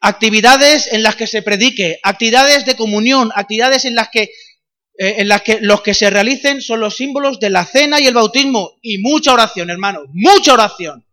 Actividades 0.00 0.92
en 0.92 1.02
las 1.02 1.16
que 1.16 1.26
se 1.26 1.42
predique, 1.42 1.98
actividades 2.02 2.64
de 2.64 2.76
comunión, 2.76 3.32
actividades 3.34 3.86
en 3.86 3.96
las 3.96 4.08
que, 4.10 4.30
eh, 4.98 5.16
en 5.18 5.28
las 5.28 5.42
que 5.42 5.60
los 5.60 5.82
que 5.82 5.94
se 5.94 6.08
realicen 6.08 6.62
son 6.62 6.80
los 6.80 6.96
símbolos 6.96 7.38
de 7.38 7.50
la 7.50 7.64
cena 7.64 8.00
y 8.00 8.06
el 8.06 8.14
bautismo. 8.14 8.78
Y 8.82 8.98
mucha 8.98 9.32
oración, 9.32 9.70
hermanos, 9.70 10.04
mucha 10.12 10.54
oración. 10.54 11.06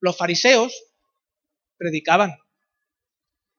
Los 0.00 0.16
fariseos 0.16 0.72
predicaban. 1.76 2.36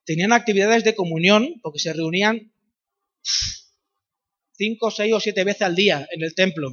Tenían 0.06 0.32
actividades 0.32 0.84
de 0.84 0.96
comunión 0.96 1.60
porque 1.62 1.80
se 1.80 1.94
reunían 1.94 2.54
cinco, 4.54 4.90
seis 4.90 5.14
o 5.14 5.20
siete 5.20 5.44
veces 5.44 5.64
al 5.64 5.76
día 5.76 6.08
en 6.12 6.24
el 6.24 6.34
templo. 6.34 6.72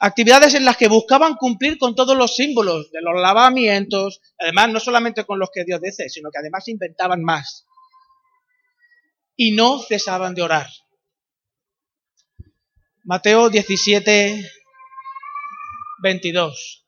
Actividades 0.00 0.54
en 0.54 0.64
las 0.64 0.76
que 0.76 0.88
buscaban 0.88 1.34
cumplir 1.34 1.78
con 1.78 1.94
todos 1.94 2.16
los 2.16 2.36
símbolos 2.36 2.90
de 2.92 3.00
los 3.02 3.20
lavamientos, 3.20 4.20
además 4.38 4.70
no 4.70 4.80
solamente 4.80 5.24
con 5.24 5.38
los 5.38 5.50
que 5.52 5.64
Dios 5.64 5.80
dice, 5.80 6.08
sino 6.08 6.30
que 6.30 6.38
además 6.38 6.68
inventaban 6.68 7.22
más. 7.22 7.67
Y 9.40 9.52
no 9.52 9.78
cesaban 9.80 10.34
de 10.34 10.42
orar. 10.42 10.68
Mateo 13.04 13.48
17, 13.48 14.50
22. 16.02 16.86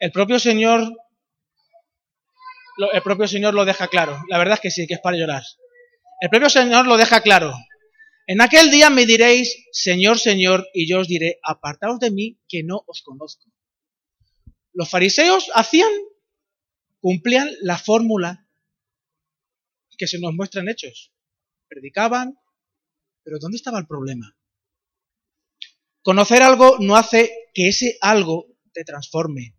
El 0.00 0.10
propio 0.10 0.40
Señor, 0.40 0.92
el 2.92 3.02
propio 3.02 3.28
Señor 3.28 3.54
lo 3.54 3.64
deja 3.64 3.86
claro. 3.86 4.20
La 4.28 4.38
verdad 4.38 4.54
es 4.54 4.60
que 4.60 4.70
sí, 4.72 4.88
que 4.88 4.94
es 4.94 5.00
para 5.00 5.16
llorar. 5.16 5.44
El 6.20 6.30
propio 6.30 6.50
Señor 6.50 6.84
lo 6.84 6.96
deja 6.96 7.20
claro. 7.20 7.54
En 8.26 8.40
aquel 8.40 8.72
día 8.72 8.90
me 8.90 9.06
diréis, 9.06 9.56
Señor, 9.70 10.18
Señor, 10.18 10.66
y 10.74 10.88
yo 10.88 10.98
os 10.98 11.06
diré, 11.06 11.38
apartaos 11.44 12.00
de 12.00 12.10
mí, 12.10 12.40
que 12.48 12.64
no 12.64 12.82
os 12.88 13.02
conozco. 13.02 13.44
Los 14.72 14.90
fariseos 14.90 15.48
hacían, 15.54 15.92
cumplían 17.00 17.48
la 17.60 17.78
fórmula 17.78 18.48
que 19.96 20.08
se 20.08 20.18
nos 20.18 20.34
muestra 20.34 20.60
en 20.60 20.70
hechos. 20.70 21.12
Predicaban, 21.68 22.38
pero 23.22 23.38
¿dónde 23.40 23.56
estaba 23.56 23.78
el 23.78 23.86
problema? 23.86 24.34
Conocer 26.02 26.42
algo 26.42 26.78
no 26.80 26.96
hace 26.96 27.30
que 27.52 27.68
ese 27.68 27.98
algo 28.00 28.46
te 28.72 28.84
transforme. 28.84 29.54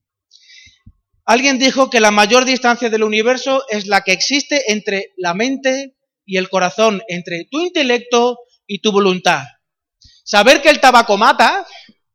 Alguien 1.25 1.59
dijo 1.59 1.91
que 1.91 1.99
la 1.99 2.09
mayor 2.09 2.45
distancia 2.45 2.89
del 2.89 3.03
universo 3.03 3.63
es 3.69 3.85
la 3.85 4.01
que 4.01 4.13
existe 4.13 4.71
entre 4.71 5.13
la 5.17 5.35
mente 5.35 5.95
y 6.25 6.37
el 6.37 6.49
corazón, 6.49 7.03
entre 7.07 7.45
tu 7.51 7.59
intelecto 7.59 8.39
y 8.65 8.79
tu 8.81 8.91
voluntad. 8.91 9.43
Saber 10.23 10.61
que 10.61 10.69
el 10.69 10.79
tabaco 10.79 11.17
mata 11.17 11.67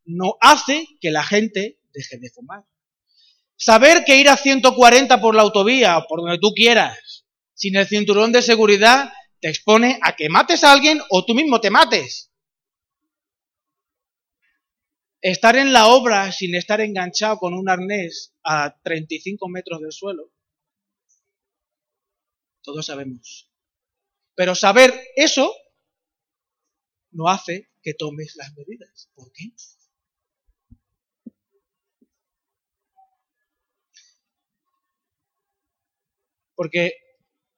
no 0.04 0.34
hace 0.40 0.86
que 1.00 1.10
la 1.10 1.22
gente 1.22 1.78
deje 1.92 2.18
de 2.18 2.30
fumar. 2.30 2.64
Saber 3.56 4.04
que 4.04 4.16
ir 4.16 4.28
a 4.28 4.36
140 4.36 5.20
por 5.20 5.34
la 5.34 5.42
autovía 5.42 5.98
o 5.98 6.06
por 6.08 6.20
donde 6.20 6.38
tú 6.38 6.52
quieras, 6.52 7.24
sin 7.54 7.76
el 7.76 7.86
cinturón 7.86 8.32
de 8.32 8.42
seguridad, 8.42 9.12
te 9.44 9.50
expone 9.50 9.98
a 10.00 10.16
que 10.16 10.30
mates 10.30 10.64
a 10.64 10.72
alguien 10.72 11.02
o 11.10 11.22
tú 11.26 11.34
mismo 11.34 11.60
te 11.60 11.68
mates. 11.68 12.32
Estar 15.20 15.54
en 15.56 15.74
la 15.74 15.88
obra 15.88 16.32
sin 16.32 16.54
estar 16.54 16.80
enganchado 16.80 17.36
con 17.36 17.52
un 17.52 17.68
arnés 17.68 18.34
a 18.42 18.80
35 18.82 19.46
metros 19.50 19.82
del 19.82 19.92
suelo, 19.92 20.32
todos 22.62 22.86
sabemos. 22.86 23.52
Pero 24.34 24.54
saber 24.54 24.98
eso 25.14 25.54
no 27.10 27.28
hace 27.28 27.70
que 27.82 27.92
tomes 27.92 28.36
las 28.36 28.50
medidas. 28.54 29.10
¿Por 29.14 29.30
qué? 29.30 29.52
Porque 36.54 37.03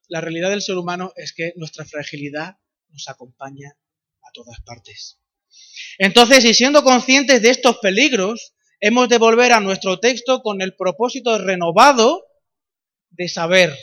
la 0.08 0.20
realidad 0.20 0.50
del 0.50 0.62
ser 0.62 0.76
humano 0.76 1.12
es 1.16 1.32
que 1.32 1.52
nuestra 1.56 1.84
fragilidad 1.84 2.56
nos 2.88 3.08
acompaña 3.08 3.76
a 4.22 4.30
todas 4.32 4.60
partes. 4.60 5.20
Entonces, 5.98 6.44
y 6.44 6.54
siendo 6.54 6.82
conscientes 6.82 7.42
de 7.42 7.50
estos 7.50 7.78
peligros, 7.78 8.54
hemos 8.80 9.08
de 9.08 9.18
volver 9.18 9.52
a 9.52 9.60
nuestro 9.60 9.98
texto 9.98 10.42
con 10.42 10.60
el 10.60 10.76
propósito 10.76 11.38
renovado 11.38 12.24
de 13.10 13.28
saber 13.28 13.76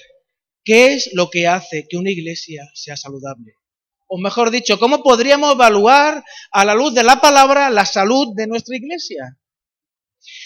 qué 0.63 0.93
es 0.93 1.09
lo 1.13 1.29
que 1.29 1.47
hace 1.47 1.88
que 1.89 1.97
una 1.97 2.12
iglesia 2.12 2.69
sea 2.73 2.95
saludable 2.95 3.55
o 4.15 4.19
mejor 4.19 4.51
dicho, 4.51 4.77
¿cómo 4.77 5.01
podríamos 5.01 5.53
evaluar 5.53 6.23
a 6.51 6.65
la 6.65 6.75
luz 6.75 6.93
de 6.93 7.03
la 7.03 7.19
palabra 7.19 7.71
la 7.71 7.83
salud 7.83 8.36
de 8.36 8.45
nuestra 8.45 8.75
iglesia? 8.75 9.39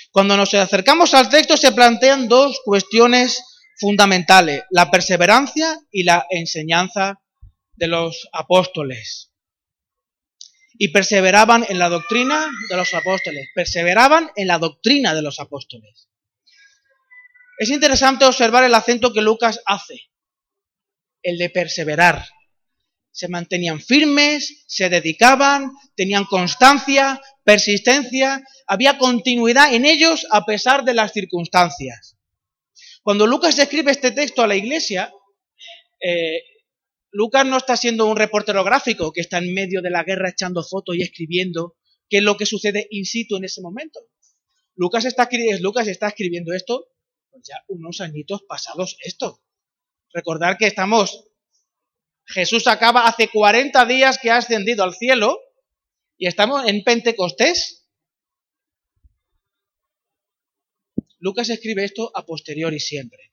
Cuando 0.10 0.38
nos 0.38 0.54
acercamos 0.54 1.14
al 1.14 1.28
texto 1.30 1.58
se 1.58 1.74
plantean 1.74 2.30
dos 2.30 2.62
cuestiones 2.64 3.44
fundamentales, 3.80 4.64
la 4.72 4.90
perseverancia 4.92 5.80
y 5.92 6.04
la 6.04 6.26
enseñanza 6.30 7.22
de 7.76 7.88
los 7.88 8.28
apóstoles. 8.34 9.32
Y 10.80 10.90
perseveraban 10.90 11.66
en 11.70 11.80
la 11.80 11.90
doctrina 11.90 12.48
de 12.70 12.78
los 12.78 12.94
apóstoles, 12.94 13.48
perseveraban 13.56 14.30
en 14.36 14.48
la 14.48 14.60
doctrina 14.60 15.16
de 15.16 15.22
los 15.22 15.40
apóstoles. 15.40 16.08
Es 17.60 17.70
interesante 17.70 18.26
observar 18.26 18.64
el 18.64 18.76
acento 18.76 19.12
que 19.12 19.22
Lucas 19.22 19.60
hace, 19.66 20.12
el 21.24 21.38
de 21.38 21.50
perseverar 21.50 22.28
se 23.18 23.28
mantenían 23.30 23.82
firmes, 23.82 24.64
se 24.68 24.90
dedicaban, 24.90 25.72
tenían 25.96 26.26
constancia, 26.26 27.20
persistencia, 27.44 28.44
había 28.68 29.00
continuidad 29.00 29.74
en 29.74 29.86
ellos 29.86 30.28
a 30.30 30.46
pesar 30.46 30.86
de 30.86 30.94
las 30.94 31.14
circunstancias. 31.14 32.17
Cuando 33.08 33.26
Lucas 33.26 33.58
escribe 33.58 33.92
este 33.92 34.12
texto 34.12 34.42
a 34.42 34.48
la 34.48 34.58
iglesia, 34.58 35.14
eh, 35.98 36.42
Lucas 37.10 37.46
no 37.46 37.56
está 37.56 37.78
siendo 37.78 38.06
un 38.06 38.18
reportero 38.18 38.66
gráfico 38.66 39.14
que 39.14 39.22
está 39.22 39.38
en 39.38 39.54
medio 39.54 39.82
de 39.82 39.90
la 39.90 40.04
guerra 40.04 40.32
echando 40.32 40.62
fotos 40.62 40.98
y 40.98 41.04
escribiendo 41.04 41.78
qué 42.10 42.18
es 42.18 42.24
lo 42.24 42.36
que 42.36 42.46
sucede 42.46 42.86
in 42.92 43.06
situ 43.06 43.38
en 43.38 43.46
ese 43.46 43.62
momento. 43.62 44.02
Lucas 44.76 45.06
está, 45.06 45.30
Lucas 45.62 45.88
está 45.88 46.10
escribiendo 46.10 46.52
esto 46.54 46.90
pues 47.32 47.44
ya 47.48 47.56
unos 47.70 48.02
añitos 48.02 48.42
pasados 48.46 48.98
esto. 49.02 49.42
Recordar 50.12 50.58
que 50.58 50.68
estamos 50.68 51.30
Jesús 52.26 52.68
acaba 52.68 53.08
hace 53.08 53.30
40 53.30 53.86
días 53.86 54.18
que 54.18 54.32
ha 54.32 54.36
ascendido 54.40 54.84
al 54.84 54.94
cielo 54.94 55.40
y 56.18 56.28
estamos 56.28 56.68
en 56.68 56.84
Pentecostés. 56.84 57.87
Lucas 61.20 61.50
escribe 61.50 61.84
esto 61.84 62.12
a 62.16 62.26
posteriori 62.26 62.80
siempre. 62.80 63.32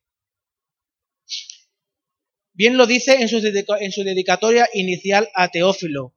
Bien 2.53 2.77
lo 2.77 2.87
dice 2.87 3.21
en 3.21 3.29
su, 3.29 3.39
en 3.39 3.93
su 3.93 4.05
dedicatoria 4.05 4.69
inicial 4.75 5.29
a 5.35 5.49
Teófilo. 5.49 6.15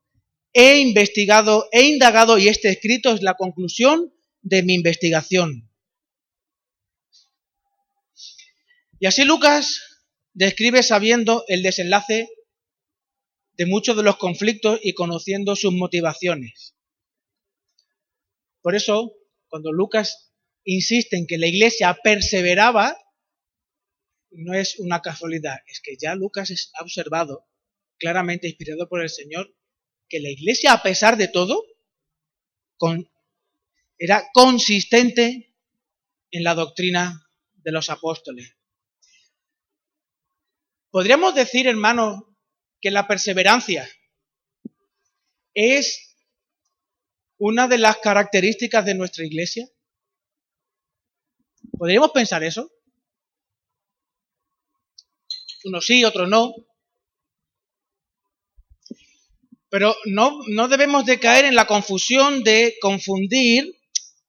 He 0.53 0.79
investigado, 0.79 1.67
he 1.71 1.83
indagado 1.83 2.37
y 2.37 2.47
este 2.47 2.69
escrito 2.69 3.13
es 3.13 3.21
la 3.21 3.33
conclusión 3.35 4.13
de 4.41 4.63
mi 4.63 4.73
investigación. 4.75 5.69
Y 8.99 9.05
así 9.05 9.25
Lucas 9.25 9.81
describe 10.33 10.83
sabiendo 10.83 11.43
el 11.47 11.63
desenlace 11.63 12.29
de 13.53 13.65
muchos 13.65 13.97
de 13.97 14.03
los 14.03 14.17
conflictos 14.17 14.79
y 14.83 14.93
conociendo 14.93 15.55
sus 15.55 15.73
motivaciones. 15.73 16.75
Por 18.61 18.75
eso, 18.75 19.13
cuando 19.47 19.71
Lucas 19.71 20.26
insiste 20.67 21.15
en 21.15 21.25
que 21.27 21.37
la 21.37 21.47
iglesia 21.47 21.97
perseveraba, 22.03 22.97
no 24.31 24.53
es 24.53 24.77
una 24.79 25.01
casualidad, 25.01 25.59
es 25.65 25.79
que 25.81 25.95
ya 25.97 26.13
Lucas 26.13 26.51
ha 26.73 26.83
observado, 26.83 27.47
claramente 27.97 28.47
inspirado 28.47 28.89
por 28.89 29.01
el 29.01 29.09
Señor, 29.09 29.55
que 30.09 30.19
la 30.19 30.29
iglesia, 30.29 30.73
a 30.73 30.83
pesar 30.83 31.15
de 31.15 31.29
todo, 31.29 31.63
era 33.97 34.27
consistente 34.33 35.55
en 36.31 36.43
la 36.43 36.53
doctrina 36.53 37.25
de 37.55 37.71
los 37.71 37.89
apóstoles. 37.89 38.53
Podríamos 40.91 41.33
decir, 41.33 41.65
hermanos, 41.65 42.23
que 42.81 42.91
la 42.91 43.07
perseverancia 43.07 43.89
es 45.53 46.17
una 47.37 47.69
de 47.69 47.77
las 47.77 47.97
características 47.97 48.85
de 48.85 48.95
nuestra 48.95 49.25
iglesia? 49.25 49.67
¿Podríamos 51.77 52.11
pensar 52.11 52.43
eso? 52.43 52.71
Uno 55.65 55.81
sí, 55.81 56.03
otro 56.03 56.27
no. 56.27 56.53
Pero 59.69 59.95
no, 60.05 60.39
no 60.47 60.67
debemos 60.67 61.05
de 61.05 61.19
caer 61.19 61.45
en 61.45 61.55
la 61.55 61.67
confusión 61.67 62.43
de 62.43 62.75
confundir 62.81 63.75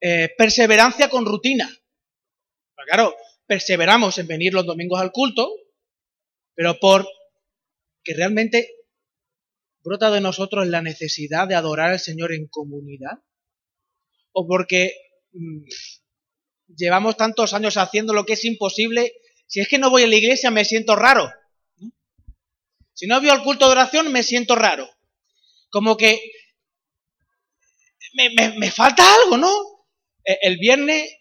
eh, 0.00 0.30
perseverancia 0.36 1.08
con 1.08 1.24
rutina. 1.24 1.70
claro, 2.86 3.14
perseveramos 3.46 4.18
en 4.18 4.26
venir 4.26 4.52
los 4.52 4.66
domingos 4.66 5.00
al 5.00 5.12
culto, 5.12 5.50
pero 6.54 6.78
por 6.78 7.06
que 8.02 8.14
realmente 8.14 8.68
brota 9.82 10.10
de 10.10 10.20
nosotros 10.20 10.66
la 10.66 10.82
necesidad 10.82 11.48
de 11.48 11.54
adorar 11.54 11.90
al 11.90 12.00
Señor 12.00 12.32
en 12.32 12.46
comunidad? 12.48 13.22
¿O 14.32 14.46
porque 14.46 14.92
mm, 15.32 15.64
llevamos 16.76 17.16
tantos 17.16 17.54
años 17.54 17.76
haciendo 17.76 18.12
lo 18.12 18.24
que 18.24 18.34
es 18.34 18.44
imposible? 18.44 19.12
Si 19.46 19.60
es 19.60 19.68
que 19.68 19.78
no 19.78 19.90
voy 19.90 20.02
a 20.02 20.06
la 20.06 20.16
iglesia 20.16 20.50
me 20.50 20.64
siento 20.64 20.96
raro. 20.96 21.30
Si 22.92 23.06
no 23.06 23.20
voy 23.20 23.30
al 23.30 23.42
culto 23.42 23.66
de 23.66 23.72
oración 23.72 24.12
me 24.12 24.22
siento 24.22 24.54
raro. 24.56 24.88
Como 25.70 25.96
que 25.96 26.20
me, 28.14 28.70
falta 28.70 29.04
algo, 29.22 29.36
¿no? 29.36 29.50
E, 30.24 30.38
el 30.42 30.58
viernes 30.58 31.18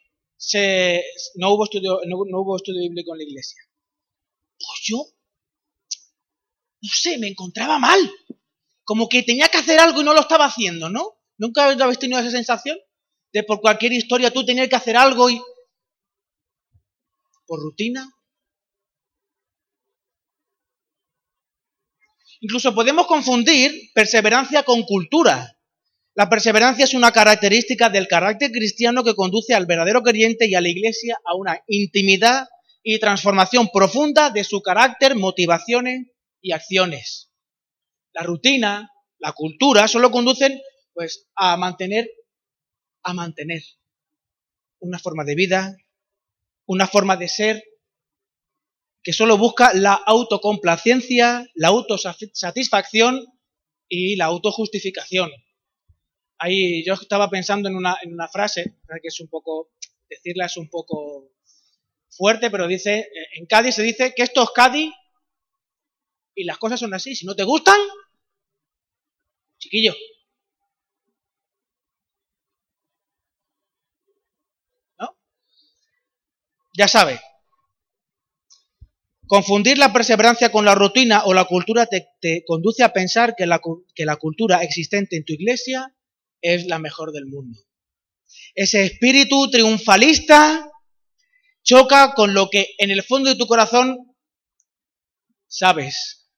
no, 1.35 1.53
hubo 1.53 1.65
estudio, 1.65 1.99
no, 2.05 2.17
hubo 2.17 2.55
estudio 2.55 2.81
bíblico 2.81 3.13
en 3.13 3.17
la 3.19 3.23
iglesia. 3.23 3.61
Pues 4.57 4.79
yo, 4.83 4.97
no 6.81 6.89
sé, 6.89 7.17
me 7.17 7.27
encontraba 7.27 7.79
mal. 7.79 7.99
Como 8.83 9.09
que 9.09 9.23
tenía 9.23 9.49
que 9.49 9.57
hacer 9.57 9.79
algo 9.79 10.01
y 10.01 10.03
no 10.03 10.13
lo 10.13 10.21
estaba 10.21 10.45
haciendo, 10.45 10.89
¿no? 10.89 11.17
¿Nunca 11.37 11.65
habéis 11.65 11.99
tenido 11.99 12.19
esa 12.19 12.31
sensación? 12.31 12.77
De 13.33 13.43
por 13.43 13.61
cualquier 13.61 13.93
historia 13.93 14.31
tú 14.31 14.45
tenías 14.45 14.69
que 14.69 14.75
hacer 14.75 14.97
algo 14.97 15.29
y... 15.29 15.41
Por 17.45 17.61
rutina. 17.61 18.09
Incluso 22.41 22.75
podemos 22.75 23.07
confundir 23.07 23.91
perseverancia 23.93 24.63
con 24.63 24.83
cultura. 24.83 25.57
La 26.13 26.29
perseverancia 26.29 26.85
es 26.85 26.93
una 26.93 27.11
característica 27.11 27.89
del 27.89 28.07
carácter 28.07 28.51
cristiano 28.51 29.03
que 29.03 29.15
conduce 29.15 29.53
al 29.53 29.65
verdadero 29.65 30.01
creyente 30.01 30.47
y 30.47 30.55
a 30.55 30.61
la 30.61 30.69
iglesia 30.69 31.19
a 31.23 31.35
una 31.35 31.59
intimidad 31.67 32.47
y 32.83 32.99
transformación 32.99 33.69
profunda 33.71 34.29
de 34.29 34.43
su 34.43 34.61
carácter, 34.61 35.15
motivaciones 35.15 36.07
y 36.41 36.53
acciones. 36.53 37.31
La 38.13 38.23
rutina, 38.23 38.89
la 39.19 39.33
cultura, 39.33 39.87
solo 39.87 40.09
conducen 40.09 40.59
pues 40.93 41.27
a 41.35 41.55
mantener 41.57 42.09
a 43.07 43.13
mantener 43.13 43.63
una 44.79 44.99
forma 44.99 45.23
de 45.23 45.35
vida, 45.35 45.77
una 46.65 46.87
forma 46.87 47.15
de 47.15 47.29
ser 47.29 47.63
que 49.01 49.13
solo 49.13 49.37
busca 49.37 49.73
la 49.73 49.93
autocomplacencia, 49.93 51.49
la 51.55 51.69
autosatisfacción 51.69 53.25
y 53.87 54.17
la 54.17 54.25
autojustificación. 54.25 55.31
Ahí 56.37 56.83
yo 56.85 56.95
estaba 56.95 57.29
pensando 57.29 57.69
en 57.69 57.77
una, 57.77 57.97
en 58.01 58.11
una 58.11 58.27
frase, 58.27 58.75
que 59.01 59.07
es 59.07 59.19
un 59.21 59.29
poco, 59.29 59.71
decirla 60.09 60.47
es 60.47 60.57
un 60.57 60.69
poco 60.69 61.31
fuerte, 62.09 62.51
pero 62.51 62.67
dice, 62.67 63.07
en 63.37 63.45
Cádiz 63.45 63.75
se 63.75 63.83
dice 63.83 64.13
que 64.13 64.23
esto 64.23 64.43
es 64.43 64.49
Cádiz 64.49 64.91
y 66.35 66.43
las 66.43 66.57
cosas 66.57 66.81
son 66.81 66.93
así. 66.93 67.15
Si 67.15 67.25
no 67.25 67.37
te 67.37 67.45
gustan, 67.45 67.79
chiquillo. 69.59 69.95
Ya 76.77 76.87
sabe. 76.87 77.19
Confundir 79.25 79.79
la 79.79 79.91
perseverancia 79.91 80.51
con 80.51 80.63
la 80.63 80.75
rutina 80.75 81.23
o 81.25 81.33
la 81.33 81.45
cultura 81.45 81.87
te, 81.87 82.07
te 82.21 82.43
conduce 82.45 82.83
a 82.83 82.93
pensar 82.93 83.33
que 83.35 83.47
la, 83.47 83.59
que 83.95 84.05
la 84.05 84.17
cultura 84.17 84.61
existente 84.63 85.17
en 85.17 85.25
tu 85.25 85.33
iglesia 85.33 85.95
es 86.39 86.67
la 86.67 86.77
mejor 86.77 87.11
del 87.11 87.25
mundo. 87.25 87.59
Ese 88.53 88.83
espíritu 88.83 89.49
triunfalista 89.49 90.69
choca 91.63 92.13
con 92.13 92.35
lo 92.35 92.49
que 92.49 92.67
en 92.77 92.91
el 92.91 93.01
fondo 93.01 93.29
de 93.29 93.35
tu 93.35 93.47
corazón 93.47 94.15
sabes 95.47 96.29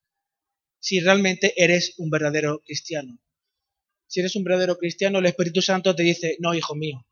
si 0.80 1.00
realmente 1.00 1.52
eres 1.62 1.94
un 1.98 2.08
verdadero 2.08 2.60
cristiano. 2.64 3.20
Si 4.06 4.20
eres 4.20 4.34
un 4.34 4.42
verdadero 4.42 4.78
cristiano, 4.78 5.18
el 5.18 5.26
Espíritu 5.26 5.60
Santo 5.60 5.94
te 5.94 6.02
dice, 6.02 6.36
no, 6.40 6.54
hijo 6.54 6.74
mío. 6.74 7.06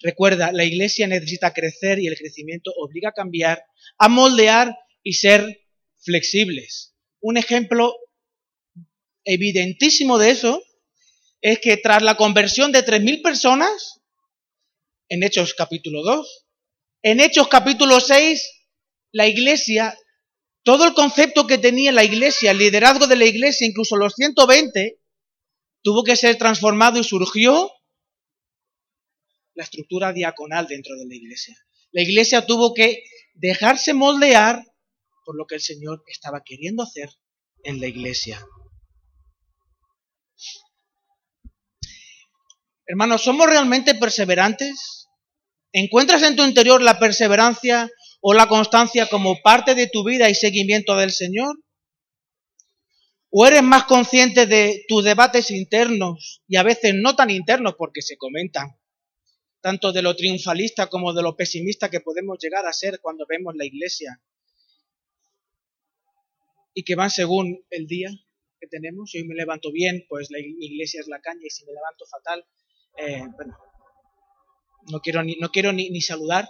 Recuerda, 0.00 0.52
la 0.52 0.64
iglesia 0.64 1.06
necesita 1.06 1.54
crecer 1.54 1.98
y 1.98 2.06
el 2.06 2.16
crecimiento 2.16 2.70
obliga 2.76 3.10
a 3.10 3.12
cambiar, 3.12 3.62
a 3.98 4.08
moldear 4.08 4.76
y 5.02 5.14
ser 5.14 5.62
flexibles. 6.02 6.94
Un 7.20 7.36
ejemplo 7.36 7.94
evidentísimo 9.24 10.18
de 10.18 10.30
eso 10.30 10.62
es 11.40 11.60
que 11.60 11.76
tras 11.76 12.02
la 12.02 12.16
conversión 12.16 12.72
de 12.72 12.84
3.000 12.84 13.22
personas, 13.22 14.00
en 15.08 15.22
Hechos 15.22 15.54
capítulo 15.54 16.02
2, 16.02 16.46
en 17.02 17.20
Hechos 17.20 17.48
capítulo 17.48 18.00
6, 18.00 18.44
la 19.12 19.26
iglesia, 19.26 19.96
todo 20.62 20.84
el 20.84 20.94
concepto 20.94 21.46
que 21.46 21.58
tenía 21.58 21.92
la 21.92 22.04
iglesia, 22.04 22.50
el 22.50 22.58
liderazgo 22.58 23.06
de 23.06 23.16
la 23.16 23.24
iglesia, 23.24 23.66
incluso 23.66 23.96
los 23.96 24.14
120, 24.14 24.98
tuvo 25.82 26.02
que 26.02 26.16
ser 26.16 26.36
transformado 26.36 26.98
y 26.98 27.04
surgió 27.04 27.70
la 29.56 29.64
estructura 29.64 30.12
diaconal 30.12 30.68
dentro 30.68 30.96
de 30.96 31.06
la 31.06 31.14
iglesia. 31.14 31.56
La 31.90 32.02
iglesia 32.02 32.46
tuvo 32.46 32.74
que 32.74 33.02
dejarse 33.34 33.94
moldear 33.94 34.62
por 35.24 35.36
lo 35.36 35.46
que 35.46 35.56
el 35.56 35.60
Señor 35.60 36.04
estaba 36.06 36.42
queriendo 36.44 36.82
hacer 36.82 37.08
en 37.64 37.80
la 37.80 37.86
iglesia. 37.86 38.44
Hermanos, 42.86 43.22
¿somos 43.22 43.46
realmente 43.46 43.94
perseverantes? 43.94 45.08
¿Encuentras 45.72 46.22
en 46.22 46.36
tu 46.36 46.44
interior 46.44 46.80
la 46.80 46.98
perseverancia 46.98 47.90
o 48.20 48.34
la 48.34 48.46
constancia 48.46 49.08
como 49.08 49.40
parte 49.42 49.74
de 49.74 49.88
tu 49.88 50.04
vida 50.04 50.28
y 50.28 50.34
seguimiento 50.34 50.96
del 50.96 51.12
Señor? 51.12 51.56
¿O 53.30 53.46
eres 53.46 53.62
más 53.62 53.84
consciente 53.84 54.46
de 54.46 54.84
tus 54.86 55.02
debates 55.02 55.50
internos 55.50 56.42
y 56.46 56.56
a 56.56 56.62
veces 56.62 56.94
no 56.94 57.16
tan 57.16 57.30
internos 57.30 57.74
porque 57.76 58.02
se 58.02 58.16
comentan, 58.16 58.78
tanto 59.66 59.90
de 59.90 60.00
lo 60.00 60.14
triunfalista 60.14 60.86
como 60.86 61.12
de 61.12 61.22
lo 61.22 61.34
pesimista 61.34 61.90
que 61.90 61.98
podemos 61.98 62.38
llegar 62.40 62.64
a 62.66 62.72
ser 62.72 63.00
cuando 63.00 63.26
vemos 63.28 63.52
la 63.56 63.64
iglesia 63.64 64.22
y 66.72 66.84
que 66.84 66.94
van 66.94 67.10
según 67.10 67.66
el 67.70 67.88
día 67.88 68.10
que 68.60 68.68
tenemos? 68.68 69.10
Hoy 69.12 69.24
me 69.24 69.34
levanto 69.34 69.72
bien, 69.72 70.06
pues 70.08 70.30
la 70.30 70.38
iglesia 70.38 71.00
es 71.00 71.08
la 71.08 71.20
caña 71.20 71.40
y 71.42 71.50
si 71.50 71.64
me 71.64 71.72
levanto 71.72 72.06
fatal, 72.06 72.46
eh, 72.96 73.24
bueno, 73.34 73.58
no 74.92 75.00
quiero, 75.00 75.24
ni, 75.24 75.34
no 75.34 75.50
quiero 75.50 75.72
ni, 75.72 75.90
ni 75.90 76.00
saludar. 76.00 76.48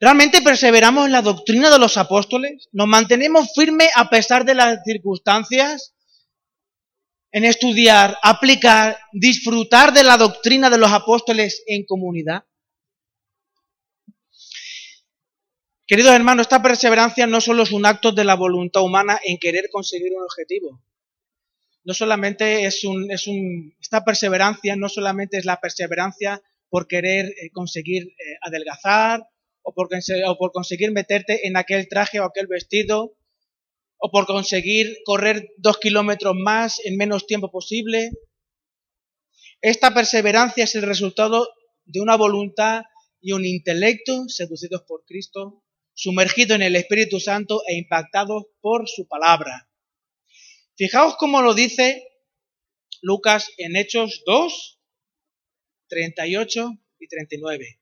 ¿Realmente 0.00 0.42
perseveramos 0.42 1.06
en 1.06 1.12
la 1.12 1.22
doctrina 1.22 1.70
de 1.70 1.78
los 1.78 1.96
apóstoles? 1.96 2.68
¿Nos 2.72 2.88
mantenemos 2.88 3.52
firmes 3.54 3.88
a 3.94 4.10
pesar 4.10 4.44
de 4.44 4.56
las 4.56 4.80
circunstancias? 4.84 5.94
En 7.30 7.44
estudiar, 7.44 8.16
aplicar, 8.22 8.98
disfrutar 9.12 9.92
de 9.92 10.02
la 10.02 10.16
doctrina 10.16 10.70
de 10.70 10.78
los 10.78 10.90
apóstoles 10.90 11.62
en 11.66 11.84
comunidad. 11.84 12.44
Queridos 15.86 16.14
hermanos, 16.14 16.44
esta 16.44 16.62
perseverancia 16.62 17.26
no 17.26 17.40
solo 17.40 17.62
es 17.62 17.72
un 17.72 17.86
acto 17.86 18.12
de 18.12 18.24
la 18.24 18.34
voluntad 18.34 18.82
humana 18.82 19.18
en 19.24 19.38
querer 19.38 19.70
conseguir 19.70 20.12
un 20.14 20.22
objetivo, 20.22 20.82
no 21.88 21.94
solamente 21.94 22.66
es 22.66 22.84
un, 22.84 23.10
es 23.10 23.26
un, 23.26 23.74
esta 23.80 24.04
perseverancia 24.04 24.76
no 24.76 24.90
solamente 24.90 25.38
es 25.38 25.46
la 25.46 25.58
perseverancia 25.58 26.42
por 26.68 26.86
querer 26.86 27.24
eh, 27.24 27.50
conseguir 27.50 28.02
eh, 28.02 28.36
adelgazar 28.42 29.26
o 29.62 29.72
por, 29.72 29.88
o 29.88 30.36
por 30.36 30.52
conseguir 30.52 30.92
meterte 30.92 31.46
en 31.46 31.56
aquel 31.56 31.88
traje 31.88 32.20
o 32.20 32.24
aquel 32.24 32.46
vestido 32.46 33.14
o 33.98 34.10
por 34.10 34.26
conseguir 34.26 34.98
correr 35.04 35.48
dos 35.56 35.78
kilómetros 35.78 36.34
más 36.36 36.80
en 36.84 36.96
menos 36.96 37.26
tiempo 37.26 37.50
posible. 37.50 38.10
Esta 39.60 39.92
perseverancia 39.92 40.64
es 40.64 40.74
el 40.76 40.82
resultado 40.82 41.48
de 41.84 42.00
una 42.00 42.16
voluntad 42.16 42.82
y 43.20 43.32
un 43.32 43.44
intelecto 43.44 44.28
seducidos 44.28 44.82
por 44.86 45.04
Cristo, 45.04 45.64
sumergido 45.94 46.54
en 46.54 46.62
el 46.62 46.76
Espíritu 46.76 47.18
Santo 47.18 47.62
e 47.66 47.74
impactados 47.74 48.44
por 48.60 48.88
su 48.88 49.08
palabra. 49.08 49.68
Fijaos 50.76 51.16
cómo 51.16 51.42
lo 51.42 51.54
dice 51.54 52.04
Lucas 53.02 53.50
en 53.58 53.74
Hechos 53.74 54.22
2, 54.26 54.80
38 55.88 56.70
y 57.00 57.08
39. 57.08 57.80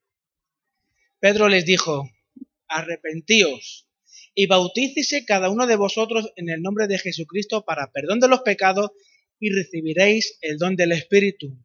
Pedro 1.19 1.49
les 1.49 1.67
dijo, 1.67 2.09
arrepentíos 2.69 3.86
y 4.37 4.47
bautícese 4.47 5.24
cada 5.24 5.49
uno 5.49 5.66
de 5.66 5.76
vosotros 5.76 6.30
en 6.37 6.51
el 6.51 6.61
nombre 6.61 6.87
de 6.87 6.99
Jesucristo 6.99 7.64
para 7.64 7.91
perdón 7.91 8.20
de 8.20 8.28
los 8.28 8.43
pecados 8.43 8.91
y 9.41 9.51
recibiréis 9.51 10.39
el 10.43 10.59
don 10.59 10.76
del 10.76 10.93
Espíritu. 10.93 11.57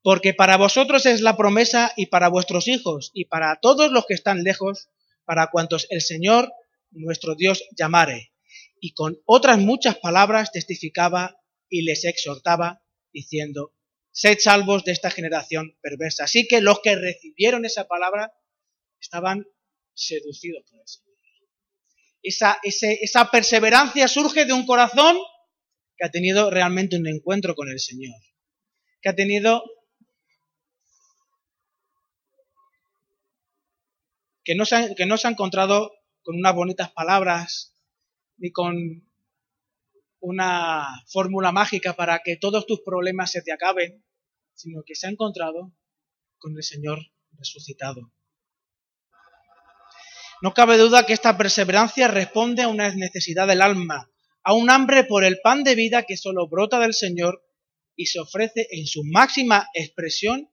Porque 0.00 0.32
para 0.32 0.56
vosotros 0.56 1.06
es 1.06 1.20
la 1.22 1.36
promesa 1.36 1.92
y 1.96 2.06
para 2.06 2.28
vuestros 2.28 2.68
hijos 2.68 3.10
y 3.14 3.24
para 3.24 3.58
todos 3.60 3.90
los 3.90 4.06
que 4.06 4.14
están 4.14 4.44
lejos, 4.44 4.90
para 5.24 5.48
cuantos 5.50 5.88
el 5.90 6.00
Señor 6.00 6.52
nuestro 6.92 7.34
Dios 7.34 7.64
llamare 7.76 8.32
y 8.80 8.94
con 8.94 9.20
otras 9.26 9.58
muchas 9.58 9.98
palabras 9.98 10.52
testificaba 10.52 11.36
y 11.68 11.82
les 11.82 12.04
exhortaba 12.04 12.80
diciendo, 13.12 13.74
sed 14.12 14.38
salvos 14.38 14.84
de 14.84 14.92
esta 14.92 15.10
generación 15.10 15.76
perversa. 15.80 16.24
Así 16.24 16.46
que 16.46 16.60
los 16.60 16.78
que 16.80 16.94
recibieron 16.94 17.64
esa 17.64 17.88
palabra 17.88 18.32
estaban 19.00 19.48
seducidos 19.94 20.62
por 20.70 20.80
el 20.80 20.86
Señor. 20.86 21.13
Esa, 22.26 22.58
esa 22.62 23.30
perseverancia 23.30 24.08
surge 24.08 24.46
de 24.46 24.54
un 24.54 24.64
corazón 24.64 25.18
que 25.96 26.06
ha 26.06 26.10
tenido 26.10 26.50
realmente 26.50 26.96
un 26.96 27.06
encuentro 27.06 27.54
con 27.54 27.68
el 27.68 27.78
Señor, 27.78 28.16
que 29.02 29.10
ha 29.10 29.14
tenido 29.14 29.62
que 34.42 34.54
no 34.54 34.64
se 34.64 34.94
que 34.94 35.06
no 35.06 35.18
se 35.18 35.28
ha 35.28 35.30
encontrado 35.30 35.92
con 36.22 36.36
unas 36.36 36.54
bonitas 36.54 36.90
palabras 36.92 37.74
ni 38.38 38.50
con 38.50 39.06
una 40.20 41.04
fórmula 41.08 41.52
mágica 41.52 41.94
para 41.94 42.20
que 42.24 42.36
todos 42.36 42.66
tus 42.66 42.80
problemas 42.80 43.30
se 43.30 43.42
te 43.42 43.52
acaben, 43.52 44.02
sino 44.54 44.82
que 44.82 44.94
se 44.94 45.06
ha 45.06 45.10
encontrado 45.10 45.74
con 46.38 46.56
el 46.56 46.62
Señor 46.62 47.00
resucitado. 47.32 48.10
No 50.42 50.52
cabe 50.52 50.76
duda 50.76 51.06
que 51.06 51.12
esta 51.12 51.36
perseverancia 51.36 52.08
responde 52.08 52.62
a 52.62 52.68
una 52.68 52.94
necesidad 52.94 53.46
del 53.46 53.62
alma, 53.62 54.10
a 54.42 54.54
un 54.54 54.70
hambre 54.70 55.04
por 55.04 55.24
el 55.24 55.38
pan 55.42 55.64
de 55.64 55.74
vida 55.74 56.02
que 56.02 56.16
solo 56.16 56.48
brota 56.48 56.78
del 56.78 56.94
Señor 56.94 57.42
y 57.96 58.06
se 58.06 58.20
ofrece 58.20 58.66
en 58.70 58.86
su 58.86 59.02
máxima 59.04 59.68
expresión 59.74 60.50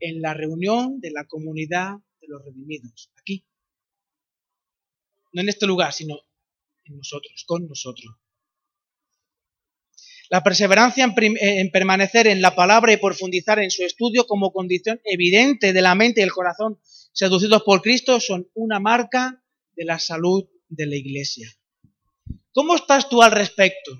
en 0.00 0.20
la 0.20 0.34
reunión 0.34 1.00
de 1.00 1.10
la 1.10 1.26
comunidad 1.26 1.94
de 2.20 2.28
los 2.28 2.42
redimidos, 2.44 3.12
aquí. 3.18 3.46
No 5.32 5.42
en 5.42 5.48
este 5.48 5.66
lugar, 5.66 5.92
sino 5.92 6.16
en 6.84 6.96
nosotros, 6.96 7.44
con 7.46 7.66
nosotros. 7.66 8.16
La 10.30 10.44
perseverancia 10.44 11.12
en, 11.16 11.70
permanecer 11.72 12.28
en 12.28 12.40
la 12.40 12.54
palabra 12.54 12.92
y 12.92 12.98
profundizar 12.98 13.58
en 13.58 13.72
su 13.72 13.82
estudio 13.82 14.28
como 14.28 14.52
condición 14.52 15.00
evidente 15.04 15.72
de 15.72 15.82
la 15.82 15.96
mente 15.96 16.20
y 16.20 16.24
el 16.24 16.30
corazón 16.30 16.78
seducidos 17.12 17.64
por 17.64 17.82
Cristo 17.82 18.20
son 18.20 18.48
una 18.54 18.78
marca 18.78 19.42
de 19.74 19.84
la 19.84 19.98
salud 19.98 20.48
de 20.68 20.86
la 20.86 20.94
iglesia. 20.94 21.48
¿Cómo 22.52 22.76
estás 22.76 23.08
tú 23.08 23.20
al 23.22 23.32
respecto? 23.32 23.90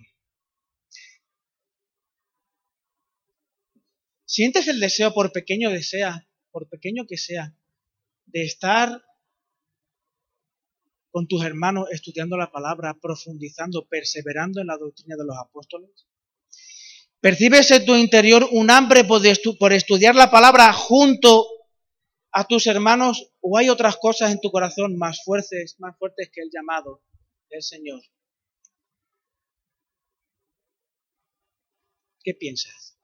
¿Sientes 4.24 4.68
el 4.68 4.78
deseo, 4.78 5.12
por 5.12 5.32
pequeño 5.32 5.70
desea, 5.70 6.28
por 6.52 6.68
pequeño 6.68 7.06
que 7.08 7.16
sea, 7.16 7.56
de 8.26 8.44
estar 8.44 9.02
con 11.10 11.26
tus 11.26 11.44
hermanos 11.44 11.88
estudiando 11.90 12.36
la 12.36 12.52
palabra, 12.52 12.96
profundizando, 13.02 13.88
perseverando 13.88 14.60
en 14.60 14.68
la 14.68 14.76
doctrina 14.76 15.16
de 15.16 15.24
los 15.24 15.36
apóstoles? 15.36 16.06
¿Percibes 17.20 17.70
en 17.70 17.84
tu 17.84 17.94
interior 17.96 18.48
un 18.50 18.70
hambre 18.70 19.04
por, 19.04 19.22
estudiar 19.72 20.14
la 20.14 20.30
palabra 20.30 20.72
junto 20.72 21.46
a 22.32 22.44
tus 22.44 22.66
hermanos 22.66 23.32
o 23.40 23.58
hay 23.58 23.68
otras 23.68 23.96
cosas 23.98 24.32
en 24.32 24.40
tu 24.40 24.50
corazón 24.50 24.96
más 24.96 25.22
fuertes, 25.22 25.76
más 25.78 25.98
fuertes 25.98 26.30
que 26.32 26.40
el 26.40 26.50
llamado 26.50 27.02
del 27.50 27.62
Señor? 27.62 28.00
¿Qué 32.22 32.32
piensas? 32.32 32.98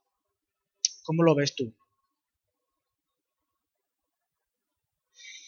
¿Cómo 1.03 1.23
lo 1.23 1.35
ves 1.35 1.55
tú? 1.55 1.75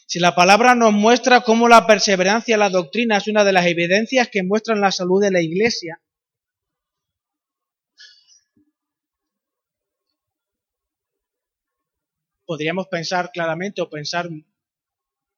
Si 0.06 0.18
la 0.18 0.34
palabra 0.34 0.74
nos 0.74 0.92
muestra 0.92 1.42
cómo 1.42 1.68
la 1.68 1.86
perseverancia 1.86 2.54
en 2.54 2.60
la 2.60 2.70
doctrina 2.70 3.16
es 3.16 3.28
una 3.28 3.44
de 3.44 3.52
las 3.52 3.66
evidencias 3.66 4.28
que 4.28 4.42
muestran 4.42 4.80
la 4.80 4.90
salud 4.90 5.22
de 5.22 5.30
la 5.30 5.42
iglesia, 5.42 6.02
podríamos 12.48 12.88
pensar 12.88 13.30
claramente 13.30 13.82
o 13.82 13.90
pensar 13.90 14.26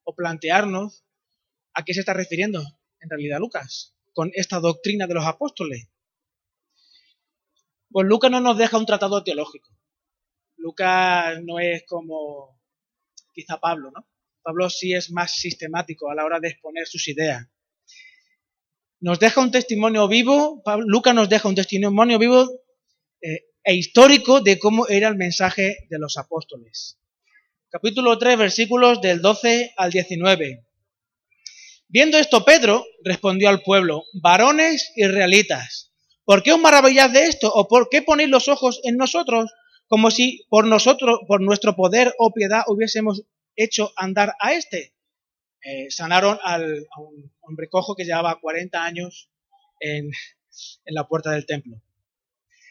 o 0.05 0.15
plantearnos 0.15 1.05
a 1.75 1.83
qué 1.85 1.93
se 1.93 2.01
está 2.01 2.15
refiriendo 2.15 2.63
en 3.01 3.11
realidad 3.11 3.41
Lucas 3.41 3.97
con 4.13 4.31
esta 4.33 4.61
doctrina 4.61 5.09
de 5.09 5.15
los 5.15 5.27
apóstoles. 5.27 5.89
Pues 7.91 8.07
Lucas 8.07 8.31
no 8.31 8.41
nos 8.41 8.57
deja 8.57 8.79
un 8.79 8.87
tratado 8.87 9.25
teológico. 9.25 9.69
Lucas 10.57 11.43
no 11.43 11.59
es 11.59 11.83
como 11.85 12.61
quizá 13.35 13.59
Pablo, 13.59 13.91
¿no? 13.91 14.07
Pablo 14.43 14.71
sí 14.71 14.95
es 14.95 15.11
más 15.11 15.35
sistemático 15.35 16.13
a 16.13 16.15
la 16.15 16.25
hora 16.25 16.39
de 16.39 16.47
exponer 16.51 16.87
sus 16.87 17.09
ideas. 17.09 17.45
Nos 19.01 19.19
deja 19.19 19.41
un 19.41 19.51
testimonio 19.51 20.07
vivo, 20.07 20.63
Lucas 20.87 21.15
nos 21.17 21.29
deja 21.29 21.49
un 21.49 21.57
testimonio 21.57 22.21
vivo 22.21 22.49
eh, 23.21 23.47
e 23.65 23.75
histórico 23.75 24.41
de 24.41 24.61
cómo 24.61 24.87
era 24.87 25.09
el 25.09 25.17
mensaje 25.17 25.89
de 25.89 25.99
los 25.99 26.17
apóstoles 26.17 27.00
capítulo 27.71 28.19
3, 28.19 28.37
versículos 28.37 29.01
del 29.01 29.23
12 29.23 29.75
al 29.77 29.93
19. 29.93 30.67
Viendo 31.89 32.19
esto, 32.19 32.45
Pedro 32.45 32.85
respondió 33.05 33.49
al 33.49 33.63
pueblo, 33.63 34.03
varones 34.13 34.93
israelitas, 34.97 35.93
¿por 36.25 36.43
qué 36.43 36.53
os 36.53 36.61
maravilláis 36.61 37.13
de 37.13 37.25
esto? 37.27 37.53
¿O 37.53 37.69
por 37.69 37.89
qué 37.89 38.03
ponéis 38.03 38.29
los 38.29 38.49
ojos 38.49 38.81
en 38.83 38.97
nosotros 38.97 39.53
como 39.87 40.11
si 40.11 40.47
por 40.49 40.67
nosotros, 40.67 41.21
por 41.27 41.41
nuestro 41.41 41.77
poder 41.77 42.13
o 42.19 42.33
piedad, 42.33 42.63
hubiésemos 42.67 43.23
hecho 43.55 43.93
andar 43.97 44.35
a 44.41 44.53
este? 44.55 44.95
Eh, 45.63 45.91
sanaron 45.91 46.39
al, 46.43 46.87
a 46.91 47.01
un 47.01 47.33
hombre 47.41 47.69
cojo 47.69 47.95
que 47.95 48.05
llevaba 48.05 48.41
40 48.41 48.83
años 48.83 49.31
en, 49.79 50.07
en 50.07 50.95
la 50.95 51.07
puerta 51.07 51.31
del 51.31 51.47
templo. 51.47 51.81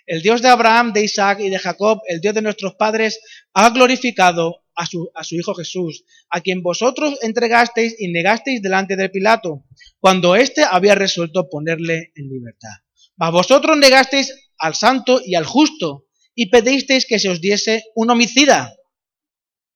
El 0.05 0.21
Dios 0.23 0.41
de 0.41 0.47
Abraham, 0.47 0.91
de 0.91 1.03
Isaac 1.03 1.39
y 1.39 1.49
de 1.49 1.59
Jacob, 1.59 2.01
el 2.07 2.19
Dios 2.19 2.33
de 2.33 2.41
nuestros 2.41 2.73
padres, 2.75 3.21
ha 3.53 3.69
glorificado 3.69 4.63
a 4.79 4.85
su, 5.23 5.35
Hijo 5.35 5.53
Jesús, 5.55 6.05
a 6.29 6.39
quien 6.39 6.63
vosotros 6.63 7.17
entregasteis 7.21 7.95
y 7.99 8.07
negasteis 8.11 8.61
delante 8.61 8.95
de 8.95 9.09
Pilato, 9.09 9.65
cuando 9.99 10.37
éste 10.37 10.63
había 10.63 10.95
resuelto 10.95 11.49
ponerle 11.49 12.13
en 12.15 12.29
libertad. 12.29 12.69
Mas 13.17 13.31
vosotros 13.33 13.77
negasteis 13.77 14.33
al 14.57 14.75
santo 14.75 15.21
y 15.25 15.35
al 15.35 15.45
justo, 15.45 16.05
y 16.33 16.49
pedisteis 16.49 17.05
que 17.05 17.19
se 17.19 17.29
os 17.29 17.41
diese 17.41 17.83
un 17.95 18.09
homicida. 18.09 18.73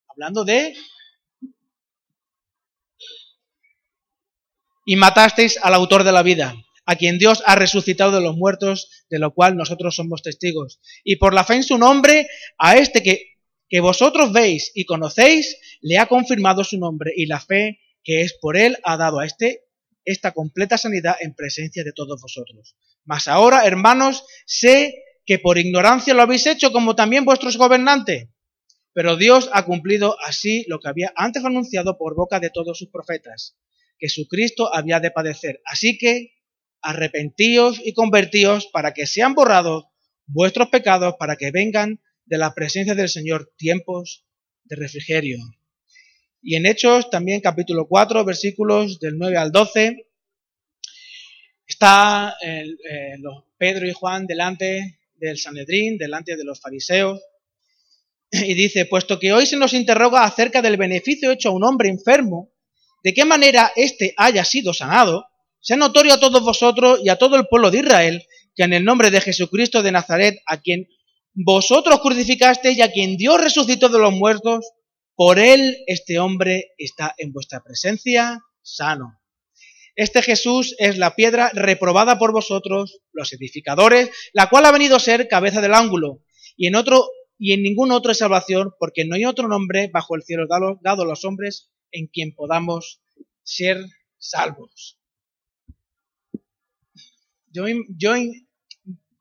Hablando 0.07 0.45
de... 0.45 0.73
Y 4.85 4.95
matasteis 4.95 5.59
al 5.61 5.73
autor 5.73 6.05
de 6.05 6.11
la 6.13 6.23
vida, 6.23 6.55
a 6.85 6.95
quien 6.95 7.17
Dios 7.17 7.43
ha 7.45 7.55
resucitado 7.55 8.11
de 8.11 8.21
los 8.21 8.35
muertos, 8.35 8.89
de 9.09 9.19
lo 9.19 9.33
cual 9.33 9.57
nosotros 9.57 9.95
somos 9.95 10.21
testigos. 10.21 10.79
Y 11.03 11.17
por 11.17 11.33
la 11.33 11.43
fe 11.43 11.55
en 11.55 11.63
su 11.63 11.77
nombre, 11.77 12.27
a 12.57 12.77
este 12.77 13.03
que 13.03 13.32
que 13.73 13.79
vosotros 13.79 14.31
veis 14.31 14.71
y 14.75 14.85
conocéis, 14.85 15.57
le 15.81 15.97
ha 15.97 16.05
confirmado 16.05 16.63
su 16.63 16.77
nombre 16.77 17.11
y 17.15 17.25
la 17.25 17.39
fe 17.39 17.79
que 18.03 18.21
es 18.21 18.37
por 18.39 18.55
él 18.55 18.77
ha 18.83 18.97
dado 18.97 19.19
a 19.19 19.25
este 19.25 19.61
esta 20.05 20.31
completa 20.31 20.77
sanidad 20.77 21.15
en 21.21 21.33
presencia 21.33 21.83
de 21.83 21.91
todos 21.91 22.21
vosotros. 22.21 22.75
Mas 23.03 23.27
ahora, 23.27 23.65
hermanos, 23.65 24.25
sé 24.45 24.93
que 25.25 25.39
por 25.39 25.57
ignorancia 25.57 26.13
lo 26.13 26.21
habéis 26.21 26.45
hecho 26.45 26.71
como 26.71 26.95
también 26.95 27.25
vuestros 27.25 27.57
gobernantes. 27.57 28.29
Pero 28.93 29.17
Dios 29.17 29.49
ha 29.51 29.65
cumplido 29.65 30.17
así 30.21 30.65
lo 30.67 30.79
que 30.79 30.89
había 30.89 31.11
antes 31.15 31.43
anunciado 31.43 31.97
por 31.97 32.15
boca 32.15 32.39
de 32.39 32.51
todos 32.51 32.77
sus 32.77 32.91
profetas, 32.91 33.57
que 33.97 34.07
su 34.07 34.27
Cristo 34.27 34.71
había 34.71 34.99
de 34.99 35.09
padecer. 35.09 35.61
Así 35.65 35.97
que 35.97 36.33
arrepentíos 36.79 37.81
y 37.83 37.93
convertíos 37.93 38.67
para 38.67 38.93
que 38.93 39.07
sean 39.07 39.33
borrados 39.33 39.85
vuestros 40.27 40.69
pecados, 40.69 41.15
para 41.17 41.37
que 41.37 41.49
vengan 41.49 42.01
de 42.25 42.37
la 42.37 42.53
presencia 42.53 42.95
del 42.95 43.09
Señor 43.09 43.51
tiempos 43.57 44.25
de 44.63 44.75
refrigerio. 44.75 45.37
Y 46.41 46.55
en 46.55 46.65
Hechos, 46.65 47.09
también 47.09 47.41
capítulo 47.41 47.87
4, 47.87 48.25
versículos 48.25 48.99
del 48.99 49.17
9 49.17 49.37
al 49.37 49.51
12, 49.51 50.07
está 51.65 52.35
eh, 52.45 52.65
Pedro 53.57 53.87
y 53.87 53.93
Juan 53.93 54.27
delante 54.27 54.99
del 55.15 55.37
Sanedrín, 55.37 55.97
delante 55.97 56.35
de 56.35 56.43
los 56.43 56.59
fariseos, 56.59 57.21
y 58.31 58.53
dice, 58.55 58.85
puesto 58.85 59.19
que 59.19 59.31
hoy 59.31 59.45
se 59.45 59.57
nos 59.57 59.73
interroga 59.73 60.23
acerca 60.23 60.61
del 60.61 60.77
beneficio 60.77 61.31
hecho 61.31 61.49
a 61.49 61.53
un 61.53 61.63
hombre 61.63 61.89
enfermo, 61.89 62.51
de 63.03 63.13
qué 63.13 63.25
manera 63.25 63.71
éste 63.75 64.13
haya 64.17 64.43
sido 64.43 64.73
sanado, 64.73 65.25
sea 65.59 65.77
notorio 65.77 66.13
a 66.13 66.19
todos 66.19 66.43
vosotros 66.43 66.99
y 67.03 67.09
a 67.09 67.15
todo 67.15 67.37
el 67.37 67.47
pueblo 67.47 67.71
de 67.71 67.79
Israel 67.79 68.27
que 68.55 68.63
en 68.63 68.73
el 68.73 68.85
nombre 68.85 69.11
de 69.11 69.21
Jesucristo 69.21 69.81
de 69.81 69.91
Nazaret, 69.91 70.41
a 70.45 70.61
quien 70.61 70.87
vosotros 71.33 71.99
crucificasteis 72.01 72.77
y 72.77 72.81
a 72.81 72.91
quien 72.91 73.17
Dios 73.17 73.41
resucitó 73.41 73.89
de 73.89 73.99
los 73.99 74.13
muertos, 74.13 74.65
por 75.15 75.39
él 75.39 75.77
este 75.87 76.19
hombre 76.19 76.71
está 76.77 77.13
en 77.17 77.31
vuestra 77.31 77.61
presencia 77.61 78.41
sano. 78.61 79.19
Este 79.95 80.23
Jesús 80.23 80.75
es 80.79 80.97
la 80.97 81.15
piedra 81.15 81.51
reprobada 81.53 82.17
por 82.17 82.31
vosotros, 82.31 82.99
los 83.11 83.31
edificadores, 83.33 84.09
la 84.33 84.49
cual 84.49 84.65
ha 84.65 84.71
venido 84.71 84.95
a 84.95 84.99
ser 84.99 85.27
cabeza 85.27 85.61
del 85.61 85.75
ángulo, 85.75 86.23
y 86.55 86.67
en 86.67 86.75
otro 86.75 87.07
y 87.37 87.53
en 87.53 87.61
ningún 87.61 87.91
otro 87.91 88.13
salvación, 88.13 88.71
porque 88.79 89.05
no 89.05 89.15
hay 89.15 89.25
otro 89.25 89.47
nombre 89.47 89.89
bajo 89.91 90.15
el 90.15 90.23
cielo 90.23 90.45
dado, 90.47 91.01
a 91.01 91.05
los 91.05 91.25
hombres 91.25 91.71
en 91.91 92.07
quien 92.07 92.33
podamos 92.33 93.01
ser 93.43 93.85
salvos. 94.17 94.99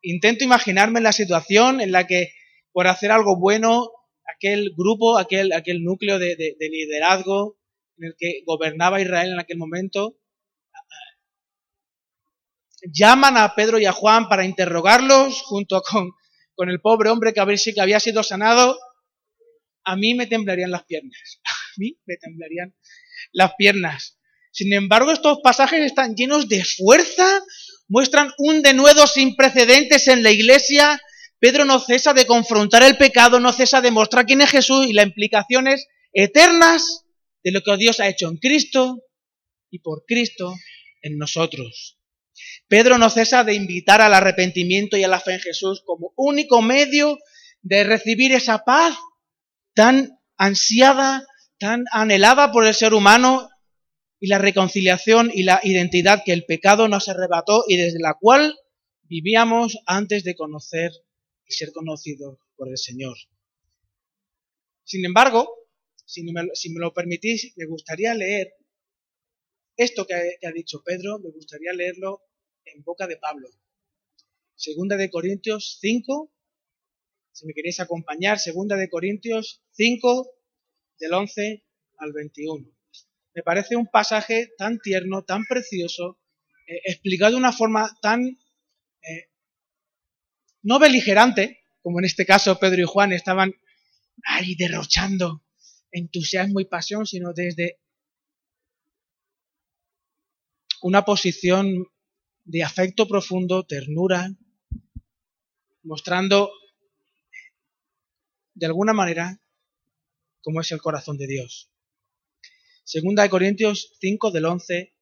Intento 0.03 0.45
imaginarme 0.45 1.01
la 1.01 1.13
situación 1.13 1.81
en 1.81 1.93
la 1.93 2.07
que 2.07 2.33
por 2.73 2.87
hacer 2.87 3.11
algo 3.11 3.39
bueno, 3.39 3.91
aquel 4.35 4.73
grupo, 4.77 5.19
aquel, 5.19 5.51
núcleo 5.83 6.19
de, 6.19 6.37
de 6.37 6.69
liderazgo 6.69 7.59
en 7.99 8.09
el 8.09 8.15
que 8.19 8.43
gobernaba 8.47 9.01
Israel 9.01 9.33
en 9.33 9.41
aquel 9.41 9.59
momento, 9.59 10.19
llaman 12.91 13.37
a 13.37 13.55
Pedro 13.55 13.79
y 13.79 13.87
a 13.87 13.93
Juan 13.93 14.29
para 14.29 14.45
interrogarlos 14.45 15.43
junto 15.43 15.83
con, 15.83 16.69
el 16.69 16.81
pobre 16.81 17.11
hombre 17.11 17.33
que 17.33 17.41
había 17.41 18.01
sido 18.01 18.23
sanado, 18.23 18.79
a 19.85 19.97
mí 19.97 20.15
me 20.15 20.27
temblarían 20.27 20.71
las 20.71 20.85
piernas. 20.85 21.41
A 21.73 21.75
mí 21.79 21.99
me 22.05 22.19
temblarían 22.19 22.75
las 23.33 23.55
piernas. 23.55 24.19
Sin 24.51 24.75
embargo, 24.75 25.11
estos 25.11 25.39
pasajes 25.43 25.81
están 25.81 26.15
llenos 26.15 26.51
de 26.51 26.63
fuerza, 26.63 27.41
muestran 27.89 28.33
un 28.39 28.63
denuedo 28.63 29.07
sin 29.07 29.37
precedentes 29.37 30.09
en 30.09 30.23
la 30.23 30.31
iglesia. 30.31 31.01
Pedro 31.39 31.65
no 31.65 31.79
cesa 31.81 32.15
de 32.15 32.27
confrontar 32.27 32.83
el 32.83 32.97
pecado, 32.97 33.41
no 33.41 33.53
cesa 33.53 33.81
de 33.81 33.91
mostrar 33.91 34.27
quién 34.27 34.41
es 34.41 34.51
Jesús 34.51 34.87
y 34.87 34.93
las 34.93 35.07
implicaciones 35.07 35.87
eternas 36.13 37.05
de 37.43 37.53
lo 37.53 37.63
que 37.63 37.77
Dios 37.77 38.01
ha 38.01 38.09
hecho 38.09 38.29
en 38.29 38.37
Cristo 38.37 39.03
y 39.71 39.81
por 39.81 40.05
Cristo 40.07 40.55
en 41.03 41.19
nosotros. 41.19 41.99
Pedro 42.69 42.97
no 42.99 43.11
cesa 43.11 43.45
de 43.45 43.55
invitar 43.55 44.01
al 44.01 44.15
arrepentimiento 44.15 44.97
y 44.97 45.05
a 45.05 45.09
la 45.09 45.21
fe 45.21 45.35
en 45.35 45.41
Jesús 45.41 45.83
como 45.85 46.13
único 46.17 46.63
medio 46.63 47.19
de 47.61 47.85
recibir 47.85 48.33
esa 48.33 48.65
paz 48.65 48.97
tan 49.75 50.19
ansiada, 50.37 51.27
tan 51.59 51.85
anhelada 51.93 52.53
por 52.53 52.67
el 52.67 52.75
ser 52.75 52.95
humano 52.95 53.49
y 54.23 54.29
la 54.29 54.39
reconciliación 54.39 55.33
y 55.35 55.43
la 55.43 55.61
identidad 55.65 56.23
que 56.25 56.33
el 56.33 56.45
pecado 56.45 56.87
nos 56.87 57.09
arrebató 57.09 57.65
y 57.67 57.77
desde 57.77 57.99
la 57.99 58.15
cual 58.21 58.57
vivíamos 59.03 59.79
antes 59.85 60.23
de 60.23 60.37
conocer 60.37 60.93
y 61.45 61.53
ser 61.53 61.73
conocidos 61.73 62.39
por 62.55 62.69
el 62.69 62.79
Señor. 62.79 63.17
Sin 64.85 65.05
embargo, 65.05 65.53
si 66.07 66.23
me, 66.23 66.79
lo 66.79 66.95
permitís, 66.95 67.53
me 67.57 67.67
gustaría 67.67 68.15
leer 68.15 68.55
esto 69.77 70.07
que 70.07 70.15
ha, 70.15 70.53
dicho 70.53 70.85
Pedro, 70.85 71.19
me 71.19 71.31
gustaría 71.31 71.73
leerlo 71.73 72.23
en 72.65 72.85
boca 72.85 73.09
de 73.09 73.17
Pablo. 73.17 73.49
Segunda 74.55 74.97
de 74.97 75.11
Corintios 75.11 75.79
5, 75.81 76.33
si 77.33 77.47
me 77.47 77.55
queréis 77.55 77.81
acompañar, 77.81 78.39
Segunda 78.39 78.77
de 78.77 78.89
Corintios 78.89 79.65
5, 79.73 80.33
del 81.01 81.13
11 81.13 81.65
al 81.97 82.13
21. 82.13 82.82
Me 83.35 83.43
parece 83.43 83.77
un 83.77 83.87
pasaje 83.87 84.51
tan 84.59 84.79
tierno, 84.79 85.23
tan 85.23 85.45
precioso, 85.45 86.19
eh, 86.67 86.81
explicado 86.85 87.33
de 87.33 87.39
una 87.39 87.53
forma 87.53 87.91
tan 88.03 88.27
eh, 88.27 89.31
no 90.63 90.79
beligerante, 90.79 91.65
como 91.83 91.99
en 91.99 92.05
este 92.05 92.27
caso 92.27 92.59
Pedro 92.59 92.83
y 92.83 92.87
Juan 92.87 93.13
estaban 93.13 93.55
ahí 94.25 94.55
derrochando 94.55 95.43
entusiasmo 95.91 96.61
y 96.61 96.67
pasión, 96.67 97.07
sino 97.07 97.33
desde 97.33 97.81
una 100.83 101.05
posición 101.05 101.87
de 102.45 102.63
afecto 102.63 103.07
profundo, 103.07 103.65
ternura, 103.65 104.29
mostrando 105.83 106.51
de 108.55 108.67
alguna 108.67 108.93
manera 108.93 109.41
cómo 110.43 110.61
es 110.61 110.71
el 110.73 110.81
corazón 110.81 111.17
de 111.19 111.27
Dios. 111.27 111.72
Segunda 112.85 113.23
de 113.23 113.31
Corintios 113.31 113.93
5 114.01 114.31
del 114.31 114.45
11 114.45 114.95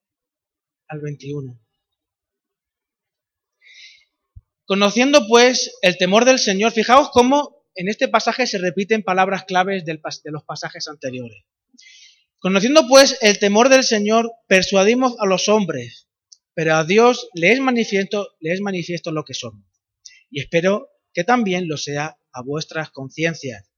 al 0.88 1.00
21. 1.00 1.60
Conociendo 4.66 5.26
pues 5.26 5.76
el 5.82 5.96
temor 5.96 6.24
del 6.24 6.38
Señor, 6.38 6.72
fijaos 6.72 7.10
cómo 7.10 7.64
en 7.74 7.88
este 7.88 8.08
pasaje 8.08 8.46
se 8.46 8.58
repiten 8.58 9.02
palabras 9.02 9.44
claves 9.44 9.84
de 9.84 9.98
los 10.30 10.44
pasajes 10.44 10.86
anteriores. 10.88 11.44
Conociendo 12.38 12.86
pues 12.88 13.18
el 13.20 13.38
temor 13.38 13.68
del 13.68 13.84
Señor, 13.84 14.30
persuadimos 14.46 15.16
a 15.18 15.26
los 15.26 15.48
hombres, 15.48 16.08
pero 16.54 16.74
a 16.74 16.84
Dios 16.84 17.28
le 17.34 17.52
es 17.52 17.60
manifiesto, 17.60 18.28
le 18.40 18.52
es 18.52 18.60
manifiesto 18.60 19.12
lo 19.12 19.24
que 19.24 19.34
somos. 19.34 19.64
Y 20.30 20.40
espero 20.40 20.88
que 21.12 21.24
también 21.24 21.68
lo 21.68 21.76
sea 21.76 22.18
a 22.32 22.42
vuestras 22.42 22.90
conciencias. 22.90 23.69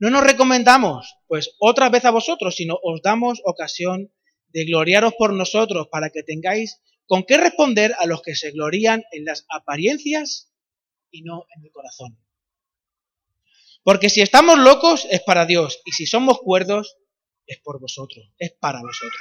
No 0.00 0.08
nos 0.08 0.24
recomendamos, 0.24 1.14
pues, 1.28 1.54
otra 1.58 1.90
vez 1.90 2.06
a 2.06 2.10
vosotros, 2.10 2.56
sino 2.56 2.78
os 2.82 3.02
damos 3.02 3.42
ocasión 3.44 4.10
de 4.48 4.64
gloriaros 4.64 5.12
por 5.18 5.34
nosotros 5.34 5.88
para 5.92 6.08
que 6.08 6.22
tengáis 6.22 6.80
con 7.06 7.24
qué 7.24 7.36
responder 7.36 7.94
a 7.98 8.06
los 8.06 8.22
que 8.22 8.34
se 8.34 8.50
glorían 8.50 9.04
en 9.12 9.26
las 9.26 9.44
apariencias 9.50 10.50
y 11.10 11.20
no 11.20 11.44
en 11.54 11.64
el 11.64 11.70
corazón. 11.70 12.18
Porque 13.82 14.08
si 14.08 14.22
estamos 14.22 14.58
locos 14.58 15.06
es 15.10 15.20
para 15.20 15.44
Dios 15.44 15.82
y 15.84 15.92
si 15.92 16.06
somos 16.06 16.38
cuerdos 16.38 16.96
es 17.46 17.58
por 17.60 17.78
vosotros, 17.78 18.32
es 18.38 18.52
para 18.58 18.80
vosotros. 18.80 19.20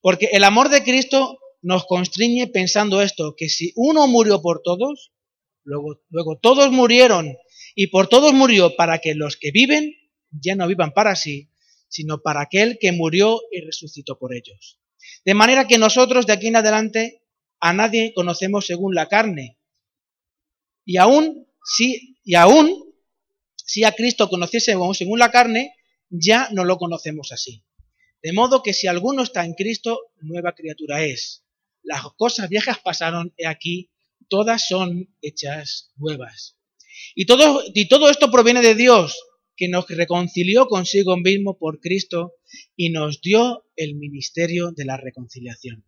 Porque 0.00 0.30
el 0.32 0.42
amor 0.42 0.70
de 0.70 0.82
Cristo 0.82 1.38
nos 1.62 1.86
constriñe 1.86 2.48
pensando 2.48 3.00
esto, 3.00 3.34
que 3.36 3.48
si 3.48 3.72
uno 3.76 4.08
murió 4.08 4.42
por 4.42 4.62
todos, 4.62 5.12
luego, 5.62 6.00
luego 6.08 6.38
todos 6.40 6.72
murieron 6.72 7.36
y 7.76 7.88
por 7.88 8.08
todos 8.08 8.32
murió 8.32 8.74
para 8.74 8.98
que 8.98 9.14
los 9.14 9.36
que 9.36 9.52
viven 9.52 9.99
ya 10.30 10.54
no 10.54 10.66
vivan 10.66 10.92
para 10.92 11.16
sí, 11.16 11.50
sino 11.88 12.22
para 12.22 12.42
aquel 12.42 12.78
que 12.80 12.92
murió 12.92 13.40
y 13.50 13.60
resucitó 13.60 14.18
por 14.18 14.34
ellos. 14.34 14.78
De 15.24 15.34
manera 15.34 15.66
que 15.66 15.78
nosotros 15.78 16.26
de 16.26 16.32
aquí 16.32 16.48
en 16.48 16.56
adelante 16.56 17.22
a 17.60 17.72
nadie 17.72 18.12
conocemos 18.14 18.66
según 18.66 18.94
la 18.94 19.06
carne. 19.06 19.58
Y 20.84 20.96
aún, 20.96 21.46
si, 21.64 22.16
y 22.24 22.34
aún, 22.34 22.94
si 23.56 23.84
a 23.84 23.92
Cristo 23.92 24.28
conociésemos 24.28 24.96
según 24.96 25.18
la 25.18 25.30
carne, 25.30 25.74
ya 26.08 26.48
no 26.52 26.64
lo 26.64 26.78
conocemos 26.78 27.32
así. 27.32 27.64
De 28.22 28.32
modo 28.32 28.62
que 28.62 28.72
si 28.72 28.86
alguno 28.86 29.22
está 29.22 29.44
en 29.44 29.54
Cristo, 29.54 30.10
nueva 30.20 30.54
criatura 30.54 31.02
es. 31.04 31.44
Las 31.82 32.02
cosas 32.16 32.48
viejas 32.48 32.78
pasaron, 32.78 33.32
he 33.36 33.46
aquí, 33.46 33.90
todas 34.28 34.66
son 34.66 35.14
hechas 35.22 35.92
nuevas. 35.96 36.56
Y 37.14 37.26
todo, 37.26 37.62
y 37.74 37.88
todo 37.88 38.10
esto 38.10 38.30
proviene 38.30 38.60
de 38.60 38.74
Dios, 38.74 39.18
que 39.60 39.68
nos 39.68 39.86
reconcilió 39.88 40.66
consigo 40.68 41.18
mismo 41.18 41.58
por 41.58 41.80
Cristo 41.80 42.32
y 42.74 42.88
nos 42.88 43.20
dio 43.20 43.66
el 43.76 43.94
ministerio 43.94 44.72
de 44.74 44.86
la 44.86 44.96
reconciliación. 44.96 45.84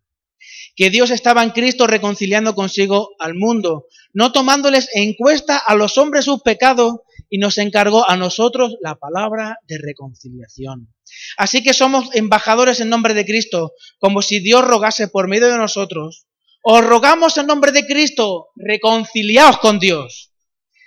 Que 0.75 0.91
Dios 0.91 1.09
estaba 1.09 1.43
en 1.43 1.49
Cristo 1.49 1.87
reconciliando 1.87 2.53
consigo 2.53 3.15
al 3.17 3.33
mundo, 3.33 3.87
no 4.13 4.31
tomándoles 4.31 4.89
en 4.93 5.15
cuenta 5.15 5.57
a 5.57 5.73
los 5.73 5.97
hombres 5.97 6.25
sus 6.25 6.43
pecados, 6.43 6.97
y 7.31 7.39
nos 7.39 7.57
encargó 7.57 8.07
a 8.07 8.15
nosotros 8.15 8.75
la 8.79 8.93
palabra 8.93 9.57
de 9.67 9.79
reconciliación. 9.79 10.93
Así 11.35 11.63
que 11.63 11.73
somos 11.73 12.13
embajadores 12.13 12.79
en 12.79 12.89
nombre 12.89 13.15
de 13.15 13.25
Cristo, 13.25 13.73
como 13.97 14.21
si 14.21 14.39
Dios 14.39 14.63
rogase 14.63 15.07
por 15.07 15.27
medio 15.27 15.47
de 15.47 15.57
nosotros. 15.57 16.27
Os 16.61 16.85
rogamos 16.85 17.35
en 17.39 17.47
nombre 17.47 17.71
de 17.71 17.87
Cristo, 17.87 18.49
reconciliaos 18.55 19.57
con 19.57 19.79
Dios. 19.79 20.31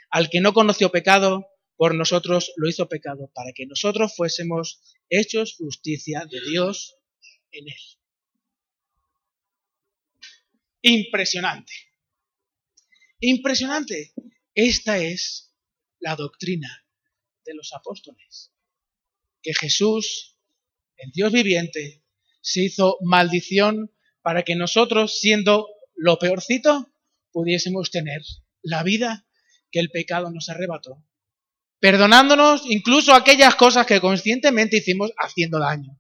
Al 0.08 0.30
que 0.30 0.40
no 0.40 0.52
conoció 0.52 0.92
pecado, 0.92 1.48
por 1.76 1.94
nosotros 1.94 2.52
lo 2.56 2.68
hizo 2.68 2.88
pecado, 2.88 3.30
para 3.34 3.52
que 3.52 3.66
nosotros 3.66 4.14
fuésemos 4.16 4.80
hechos 5.08 5.56
justicia 5.56 6.24
de 6.30 6.40
Dios 6.40 6.96
en 7.52 7.68
él. 7.68 7.80
Impresionante. 10.82 11.72
Impresionante. 13.20 14.12
Esta 14.54 14.98
es 14.98 15.54
la 16.00 16.16
doctrina 16.16 16.86
de 17.44 17.54
los 17.54 17.72
apóstoles. 17.72 18.52
Que 19.42 19.52
Jesús, 19.54 20.36
el 20.96 21.10
Dios 21.12 21.32
viviente, 21.32 22.02
se 22.40 22.62
hizo 22.62 22.98
maldición 23.02 23.92
para 24.22 24.44
que 24.44 24.56
nosotros, 24.56 25.18
siendo 25.18 25.68
lo 25.94 26.18
peorcito, 26.18 26.92
pudiésemos 27.32 27.90
tener 27.90 28.22
la 28.62 28.82
vida 28.82 29.26
que 29.70 29.80
el 29.80 29.90
pecado 29.90 30.30
nos 30.30 30.48
arrebató. 30.48 31.04
Perdonándonos 31.78 32.62
incluso 32.66 33.14
aquellas 33.14 33.54
cosas 33.54 33.86
que 33.86 34.00
conscientemente 34.00 34.78
hicimos 34.78 35.12
haciendo 35.18 35.58
daño 35.58 35.98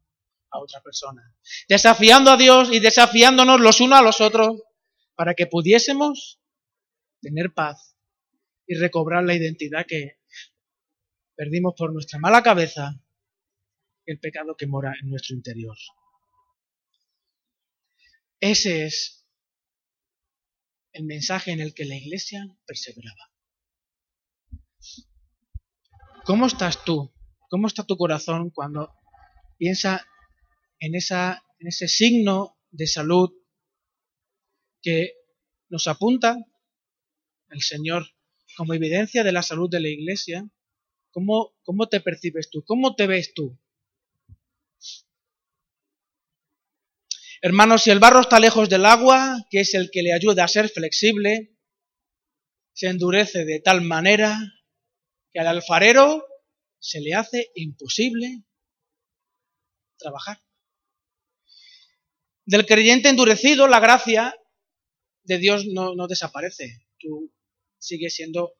a 0.50 0.58
otra 0.58 0.80
persona. 0.82 1.22
Desafiando 1.68 2.30
a 2.30 2.36
Dios 2.36 2.70
y 2.72 2.80
desafiándonos 2.80 3.60
los 3.60 3.80
unos 3.80 3.98
a 3.98 4.02
los 4.02 4.20
otros 4.20 4.62
para 5.14 5.34
que 5.34 5.46
pudiésemos 5.46 6.40
tener 7.20 7.52
paz 7.52 7.96
y 8.66 8.74
recobrar 8.74 9.24
la 9.24 9.34
identidad 9.34 9.86
que 9.86 10.18
perdimos 11.34 11.74
por 11.76 11.92
nuestra 11.92 12.18
mala 12.18 12.42
cabeza 12.42 13.00
el 14.06 14.18
pecado 14.20 14.56
que 14.56 14.66
mora 14.66 14.94
en 15.02 15.10
nuestro 15.10 15.34
interior. 15.34 15.76
Ese 18.40 18.86
es 18.86 19.26
el 20.92 21.04
mensaje 21.04 21.50
en 21.50 21.60
el 21.60 21.74
que 21.74 21.84
la 21.84 21.96
iglesia 21.96 22.46
perseveraba. 22.66 23.32
¿Cómo 26.26 26.48
estás 26.48 26.84
tú? 26.84 27.12
¿Cómo 27.48 27.68
está 27.68 27.84
tu 27.84 27.96
corazón 27.96 28.50
cuando 28.50 28.92
piensa 29.58 30.04
en, 30.80 30.96
ese 30.96 31.86
signo 31.86 32.58
de 32.72 32.88
salud 32.88 33.30
que 34.82 35.12
nos 35.68 35.86
apunta 35.86 36.36
el 37.50 37.62
Señor 37.62 38.08
como 38.56 38.74
evidencia 38.74 39.22
de 39.22 39.30
la 39.30 39.44
salud 39.44 39.70
de 39.70 39.78
la 39.78 39.88
iglesia, 39.88 40.50
¿cómo, 41.12 41.54
cómo 41.62 41.88
te 41.88 42.00
percibes 42.00 42.50
tú? 42.50 42.64
¿Cómo 42.66 42.96
te 42.96 43.06
ves 43.06 43.32
tú? 43.32 43.56
Hermanos, 47.40 47.84
si 47.84 47.90
el 47.90 48.00
barro 48.00 48.22
está 48.22 48.40
lejos 48.40 48.68
del 48.68 48.84
agua, 48.84 49.46
que 49.48 49.60
es 49.60 49.74
el 49.74 49.92
que 49.92 50.02
le 50.02 50.12
ayuda 50.12 50.42
a 50.42 50.48
ser 50.48 50.70
flexible, 50.70 51.56
se 52.72 52.88
endurece 52.88 53.44
de 53.44 53.60
tal 53.60 53.82
manera 53.82 54.55
que 55.36 55.40
al 55.40 55.48
alfarero 55.48 56.26
se 56.78 56.98
le 57.02 57.12
hace 57.12 57.52
imposible 57.56 58.42
trabajar. 59.98 60.42
Del 62.46 62.64
creyente 62.64 63.10
endurecido, 63.10 63.68
la 63.68 63.78
gracia 63.78 64.34
de 65.24 65.36
Dios 65.36 65.66
no, 65.66 66.06
desaparece. 66.06 66.86
Tú 66.98 67.30
sigues 67.78 68.14
siendo 68.14 68.54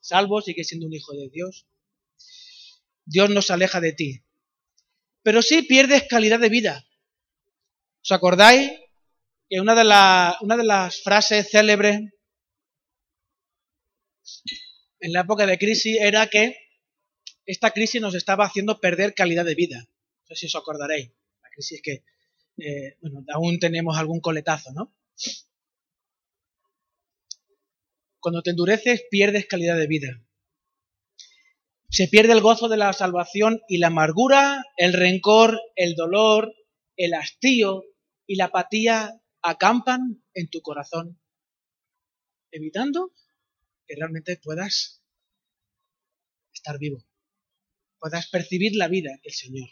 salvo, 0.00 0.42
sigues 0.42 0.66
siendo 0.66 0.88
un 0.88 0.94
hijo 0.94 1.12
de 1.12 1.28
Dios. 1.28 1.68
Dios 3.04 3.30
no 3.30 3.40
se 3.40 3.52
aleja 3.52 3.80
de 3.80 3.92
ti. 3.92 4.24
Pero 5.22 5.42
sí 5.42 5.62
pierdes 5.62 6.08
calidad 6.08 6.40
de 6.40 6.48
vida. 6.48 6.88
¿Os 8.02 8.10
acordáis 8.10 8.72
que 9.48 9.60
una 9.60 9.76
de, 9.76 9.82
una 10.40 10.56
de 10.56 10.64
las 10.64 11.00
frases 11.04 11.48
célebres 11.52 12.00
en 15.00 15.12
la 15.12 15.20
época 15.20 15.46
de 15.46 15.58
crisis 15.58 15.98
era 16.00 16.26
que 16.26 16.56
esta 17.44 17.70
crisis 17.70 18.00
nos 18.00 18.14
estaba 18.14 18.44
haciendo 18.44 18.80
perder 18.80 19.14
calidad 19.14 19.44
de 19.44 19.54
vida? 19.54 19.88
No 20.28 20.34
sé 20.34 20.34
si 20.34 20.46
os 20.46 20.54
acordaréis. 20.56 21.12
La 21.42 21.48
crisis 21.50 21.80
que, 21.82 22.04
eh, 22.58 22.96
bueno, 23.00 23.24
aún 23.32 23.58
tenemos 23.58 23.96
algún 23.96 24.20
coletazo, 24.20 24.72
¿no? 24.72 24.94
Cuando 28.18 28.42
te 28.42 28.50
endureces, 28.50 29.04
pierdes 29.10 29.46
calidad 29.46 29.76
de 29.78 29.86
vida. 29.86 30.22
Se 31.88 32.08
pierde 32.08 32.32
el 32.32 32.40
gozo 32.40 32.68
de 32.68 32.76
la 32.76 32.92
salvación 32.92 33.60
y 33.68 33.78
la 33.78 33.86
amargura, 33.86 34.64
el 34.76 34.92
rencor, 34.92 35.60
el 35.76 35.94
dolor, 35.94 36.52
el 36.96 37.14
hastío 37.14 37.84
y 38.26 38.36
la 38.36 38.46
apatía 38.46 39.20
acampan 39.42 40.24
en 40.34 40.50
tu 40.50 40.60
corazón, 40.60 41.20
evitando 42.50 43.12
que 43.86 43.94
realmente 43.96 44.36
puedas 44.36 45.02
estar 46.52 46.78
vivo, 46.78 47.04
puedas 47.98 48.28
percibir 48.28 48.74
la 48.74 48.88
vida 48.88 49.18
que 49.22 49.28
el 49.28 49.34
Señor, 49.34 49.68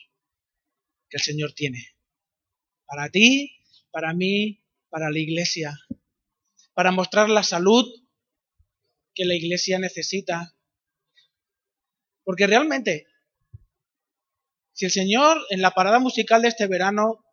que 1.08 1.16
el 1.16 1.22
Señor 1.22 1.52
tiene. 1.52 1.96
Para 2.86 3.08
ti, 3.08 3.58
para 3.90 4.12
mí, 4.12 4.62
para 4.88 5.10
la 5.10 5.18
iglesia, 5.18 5.76
para 6.74 6.92
mostrar 6.92 7.28
la 7.30 7.42
salud 7.42 7.86
que 9.14 9.24
la 9.24 9.34
iglesia 9.34 9.78
necesita. 9.78 10.54
Porque 12.24 12.46
realmente, 12.46 13.06
si 14.72 14.84
el 14.84 14.90
Señor 14.90 15.40
en 15.50 15.62
la 15.62 15.70
parada 15.70 15.98
musical 15.98 16.42
de 16.42 16.48
este 16.48 16.66
verano 16.66 17.24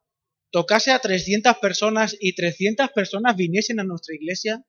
tocase 0.52 0.92
a 0.92 1.00
300 1.00 1.58
personas 1.58 2.16
y 2.20 2.36
300 2.36 2.90
personas 2.92 3.36
viniesen 3.36 3.80
a 3.80 3.84
nuestra 3.84 4.16
iglesia 4.16 4.64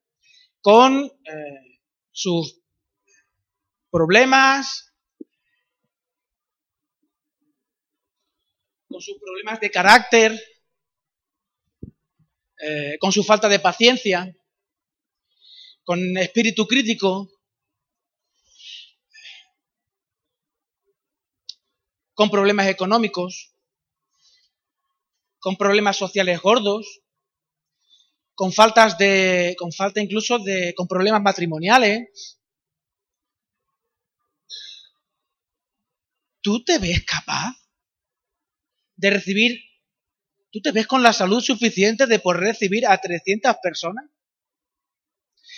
con 0.61 1.05
eh, 1.05 1.72
sus 2.13 2.61
problemas, 3.91 4.95
con 8.89 9.01
sus 9.01 9.19
problemas 9.19 9.61
de 9.61 9.71
carácter, 9.71 10.41
eh, 12.61 12.97
con 13.01 13.11
su 13.11 13.25
falta 13.25 13.49
de 13.49 13.59
paciencia, 13.59 14.37
con 15.83 16.17
espíritu 16.17 16.67
crítico, 16.67 17.29
con 22.15 22.31
problemas 22.31 22.69
económicos, 22.69 23.57
con 25.41 25.57
problemas 25.57 25.97
sociales 25.97 26.41
gordos, 26.41 27.01
con 28.35 28.53
faltas 28.53 28.99
de, 28.99 29.55
con 29.59 29.73
falta 29.73 30.01
incluso 30.01 30.39
de, 30.39 30.75
con 30.75 30.87
problemas 30.87 31.23
matrimoniales. 31.23 32.39
¿Tú 36.41 36.65
te 36.65 36.79
ves 36.79 37.05
capaz 37.05 37.55
de 38.97 39.11
recibir, 39.11 39.61
tú 40.51 40.61
te 40.61 40.73
ves 40.73 40.87
con 40.87 41.03
la 41.03 41.13
salud 41.13 41.41
suficiente 41.41 42.07
de 42.07 42.19
poder 42.19 42.41
recibir 42.41 42.87
a 42.87 42.99
300 42.99 43.57
personas? 43.63 44.13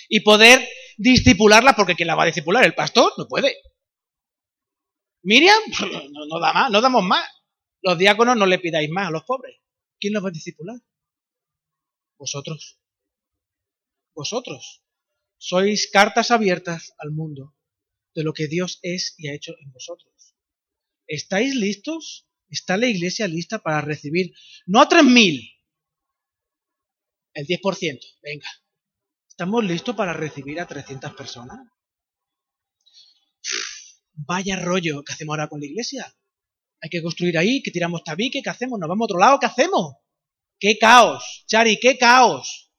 y 0.09 0.21
poder 0.21 0.67
discipularla, 0.97 1.75
porque 1.75 1.95
¿quién 1.95 2.09
la 2.09 2.15
va 2.15 2.25
a 2.25 2.27
discipular? 2.27 2.65
¿El 2.65 2.75
pastor? 2.75 3.13
No 3.17 3.27
puede. 3.27 3.57
Miriam, 5.23 5.59
no, 6.31 6.41
da 6.41 6.53
más, 6.53 6.71
no 6.71 6.81
damos 6.81 7.05
más. 7.05 7.25
Los 7.83 7.99
diáconos 7.99 8.37
no 8.37 8.47
le 8.47 8.59
pidáis 8.59 8.91
más 8.91 9.09
a 9.09 9.11
los 9.11 9.25
pobres. 9.25 9.59
¿Quién 9.99 10.15
los 10.15 10.25
va 10.25 10.29
a 10.29 10.33
discipular? 10.33 10.77
Vosotros. 12.19 12.79
Vosotros. 14.15 14.83
Sois 15.37 15.91
cartas 15.91 16.31
abiertas 16.31 16.95
al 16.99 17.11
mundo 17.11 17.55
de 18.15 18.23
lo 18.23 18.33
que 18.33 18.47
Dios 18.47 18.79
es 18.83 19.15
y 19.19 19.29
ha 19.29 19.35
hecho 19.35 19.53
en 19.61 19.73
vosotros. 19.73 20.35
¿Estáis 21.07 21.55
listos? 21.55 22.29
¿Está 22.49 22.77
la 22.77 22.87
iglesia 22.87 23.27
lista 23.27 23.59
para 23.59 23.81
recibir 23.81 24.33
no 24.67 24.81
a 24.81 24.89
3.000? 24.89 25.51
El 27.35 27.47
10%. 27.47 28.01
Venga, 28.23 28.49
¿Estamos 29.35 29.65
listos 29.65 29.97
para 29.97 30.13
recibir 30.13 30.61
a 30.61 30.67
300 30.69 31.13
personas? 31.15 31.59
Vaya 34.13 34.55
rollo 34.61 35.03
que 35.03 35.13
hacemos 35.13 35.33
ahora 35.33 35.49
con 35.49 35.59
la 35.59 35.67
iglesia. 35.67 36.17
Hay 36.81 36.89
que 36.89 37.03
construir 37.03 37.37
ahí, 37.37 37.61
que 37.61 37.73
tiramos 37.73 38.05
tabique, 38.05 38.43
¿qué 38.45 38.51
hacemos? 38.51 38.79
¿Nos 38.79 38.89
vamos 38.89 39.07
a 39.07 39.07
otro 39.07 39.19
lado? 39.19 39.41
¿Qué 39.41 39.47
hacemos? 39.47 39.97
¡Qué 40.65 40.79
caos! 40.79 41.45
Chari, 41.47 41.79
qué 41.79 41.99
caos. 41.99 42.73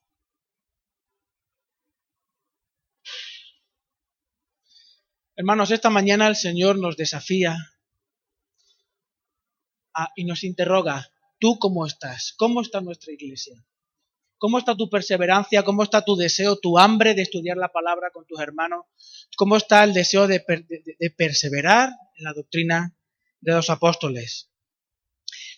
Hermanos, 5.36 5.70
esta 5.70 5.88
mañana 5.88 6.26
el 6.26 6.34
Señor 6.34 6.80
nos 6.80 6.96
desafía 6.96 7.56
y 10.16 10.24
nos 10.24 10.42
interroga, 10.42 11.12
¿tú 11.38 11.60
cómo 11.60 11.86
estás? 11.86 12.34
¿Cómo 12.36 12.60
está 12.60 12.80
nuestra 12.80 13.12
iglesia? 13.12 13.64
¿Cómo 14.36 14.58
está 14.58 14.74
tu 14.74 14.90
perseverancia? 14.90 15.62
¿Cómo 15.62 15.84
está 15.84 16.04
tu 16.04 16.16
deseo, 16.16 16.58
tu 16.58 16.80
hambre 16.80 17.14
de 17.14 17.22
estudiar 17.22 17.56
la 17.56 17.70
palabra 17.70 18.10
con 18.10 18.26
tus 18.26 18.40
hermanos? 18.40 18.86
¿Cómo 19.36 19.56
está 19.56 19.84
el 19.84 19.94
deseo 19.94 20.26
de, 20.26 20.44
perseverar 21.16 21.90
en 22.16 22.24
la 22.24 22.32
doctrina 22.32 22.96
de 23.40 23.52
los 23.52 23.70
apóstoles? 23.70 24.50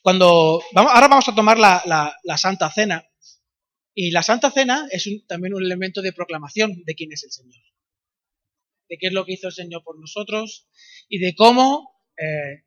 Cuando 0.03 0.63
vamos, 0.73 0.93
ahora 0.95 1.09
vamos 1.09 1.29
a 1.29 1.35
tomar 1.35 1.59
la, 1.59 2.37
Santa 2.37 2.71
Cena. 2.71 3.05
Y 3.95 4.11
la 4.11 4.23
Santa 4.23 4.51
Cena 4.51 4.87
es 4.91 5.09
también 5.27 5.55
un 5.55 5.63
elemento 5.63 6.03
de 6.03 6.13
proclamación 6.13 6.85
de 6.85 6.95
quién 6.95 7.13
es 7.13 7.25
el 7.25 7.33
Señor. 7.33 7.61
De 8.89 8.97
qué 8.97 9.09
es 9.09 9.13
lo 9.13 9.25
que 9.25 9.33
hizo 9.33 9.49
el 9.49 9.53
Señor 9.53 9.83
por 9.83 9.99
nosotros 9.99 10.69
y 11.09 11.19
de 11.19 11.35
cómo 11.35 11.91
eh, 12.17 12.65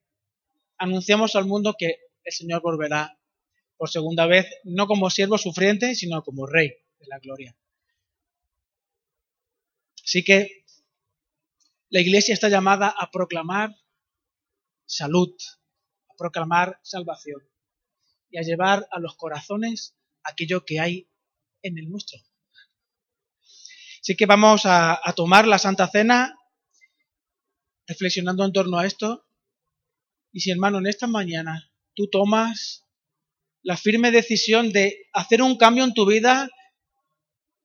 anunciamos 0.77 1.35
al 1.35 1.45
mundo 1.45 1.75
que 1.77 1.95
el 2.23 2.33
Señor 2.33 2.61
volverá 2.61 3.17
por 3.77 3.89
segunda 3.89 4.27
vez, 4.27 4.45
no 4.63 4.85
como 4.85 5.09
siervo 5.09 5.37
sufriente, 5.37 5.95
sino 5.95 6.21
como 6.23 6.45
rey 6.45 6.69
de 6.99 7.07
la 7.07 7.17
gloria. 7.19 7.57
Así 10.03 10.23
que 10.23 10.65
la 11.89 12.01
iglesia 12.01 12.33
está 12.33 12.49
llamada 12.49 12.89
a 12.89 13.09
proclamar 13.11 13.75
salud, 14.85 15.35
proclamar 16.21 16.79
salvación 16.83 17.41
y 18.29 18.37
a 18.37 18.43
llevar 18.43 18.87
a 18.91 18.99
los 18.99 19.15
corazones 19.15 19.95
aquello 20.23 20.63
que 20.63 20.79
hay 20.79 21.09
en 21.63 21.79
el 21.79 21.89
nuestro. 21.89 22.19
Así 24.01 24.15
que 24.15 24.27
vamos 24.27 24.61
a, 24.65 25.01
tomar 25.15 25.47
la 25.47 25.57
Santa 25.57 25.87
Cena 25.87 26.37
reflexionando 27.87 28.45
en 28.45 28.53
torno 28.53 28.77
a 28.77 28.85
esto. 28.85 29.25
Y 30.31 30.41
si 30.41 30.51
hermano, 30.51 30.77
en 30.77 30.87
esta 30.87 31.07
mañana 31.07 31.71
tú 31.95 32.07
tomas 32.07 32.85
la 33.63 33.75
firme 33.75 34.11
decisión 34.11 34.71
de 34.71 35.07
hacer 35.13 35.41
un 35.41 35.57
cambio 35.57 35.83
en 35.83 35.93
tu 35.95 36.05
vida 36.05 36.49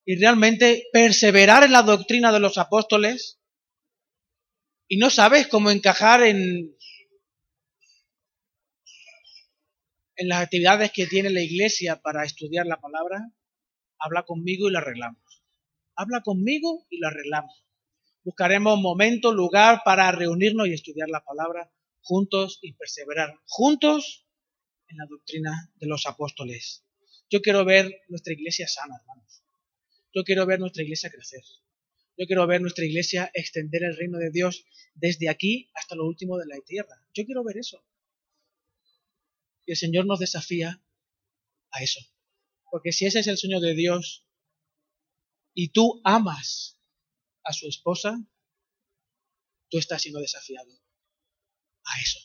y 0.07 0.17
realmente 0.17 0.85
perseverar 0.93 1.63
en 1.63 1.73
la 1.73 1.83
doctrina 1.83 2.33
de 2.33 2.41
los 2.41 2.57
apóstoles 2.57 3.39
y 4.89 4.97
no 4.97 5.11
sabes 5.11 5.49
cómo 5.49 5.71
encajar 5.71 6.23
en, 6.23 6.76
en 10.17 10.29
las 10.29 10.43
actividades 10.43 10.93
que 10.93 11.07
tiene 11.07 11.31
la 11.31 11.43
iglesia 11.43 12.01
para 12.01 12.25
estudiar 12.25 12.67
la 12.67 12.81
palabra, 12.81 13.33
habla 13.99 14.23
conmigo 14.25 14.69
y 14.69 14.73
lo 14.73 14.79
arreglamos. 14.79 15.45
Habla 15.95 16.23
conmigo 16.23 16.87
y 16.91 16.99
lo 16.99 17.09
arreglamos. 17.09 17.64
Buscaremos 18.25 18.81
momento, 18.81 19.33
lugar 19.33 19.83
para 19.85 20.11
reunirnos 20.11 20.69
y 20.69 20.73
estudiar 20.73 21.09
la 21.09 21.25
palabra 21.25 21.71
juntos 22.03 22.59
y 22.62 22.73
perseverar 22.73 23.35
juntos 23.47 24.27
en 24.89 24.97
la 24.99 25.07
doctrina 25.09 25.71
de 25.77 25.87
los 25.87 26.07
apóstoles. 26.07 26.85
Yo 27.31 27.41
quiero 27.41 27.64
ver 27.64 28.03
nuestra 28.09 28.33
iglesia 28.33 28.69
sana, 28.69 28.95
hermanos. 29.01 29.43
Yo 30.14 30.23
quiero 30.25 30.47
ver 30.47 30.61
nuestra 30.61 30.83
iglesia 30.83 31.11
crecer. 31.11 31.43
Yo 32.17 32.27
quiero 32.27 32.47
ver 32.47 32.62
nuestra 32.62 32.85
iglesia 32.85 33.31
extender 33.35 33.85
el 33.85 33.97
reino 33.97 34.19
de 34.19 34.31
Dios 34.31 34.64
desde 34.95 35.29
aquí 35.29 35.71
hasta 35.75 35.95
lo 35.95 36.07
último 36.07 36.39
de 36.39 36.47
la 36.47 36.59
tierra. 36.64 36.97
Yo 37.12 37.25
quiero 37.27 37.45
ver 37.45 37.59
eso. 37.59 37.85
Y 39.67 39.73
el 39.73 39.77
Señor 39.77 40.07
nos 40.07 40.21
desafía 40.21 40.83
a 41.71 41.83
eso. 41.83 42.01
Porque 42.71 42.93
si 42.93 43.07
ese 43.07 43.21
es 43.21 43.27
el 43.27 43.37
sueño 43.37 43.61
de 43.61 43.75
Dios 43.75 44.27
y 45.53 45.71
tú 45.71 46.01
amas 46.05 46.81
a 47.43 47.53
su 47.53 47.69
esposa, 47.69 48.19
tú 49.69 49.79
estás 49.79 50.03
siendo 50.03 50.21
desafiado 50.21 50.73
a 51.85 52.01
eso. 52.01 52.19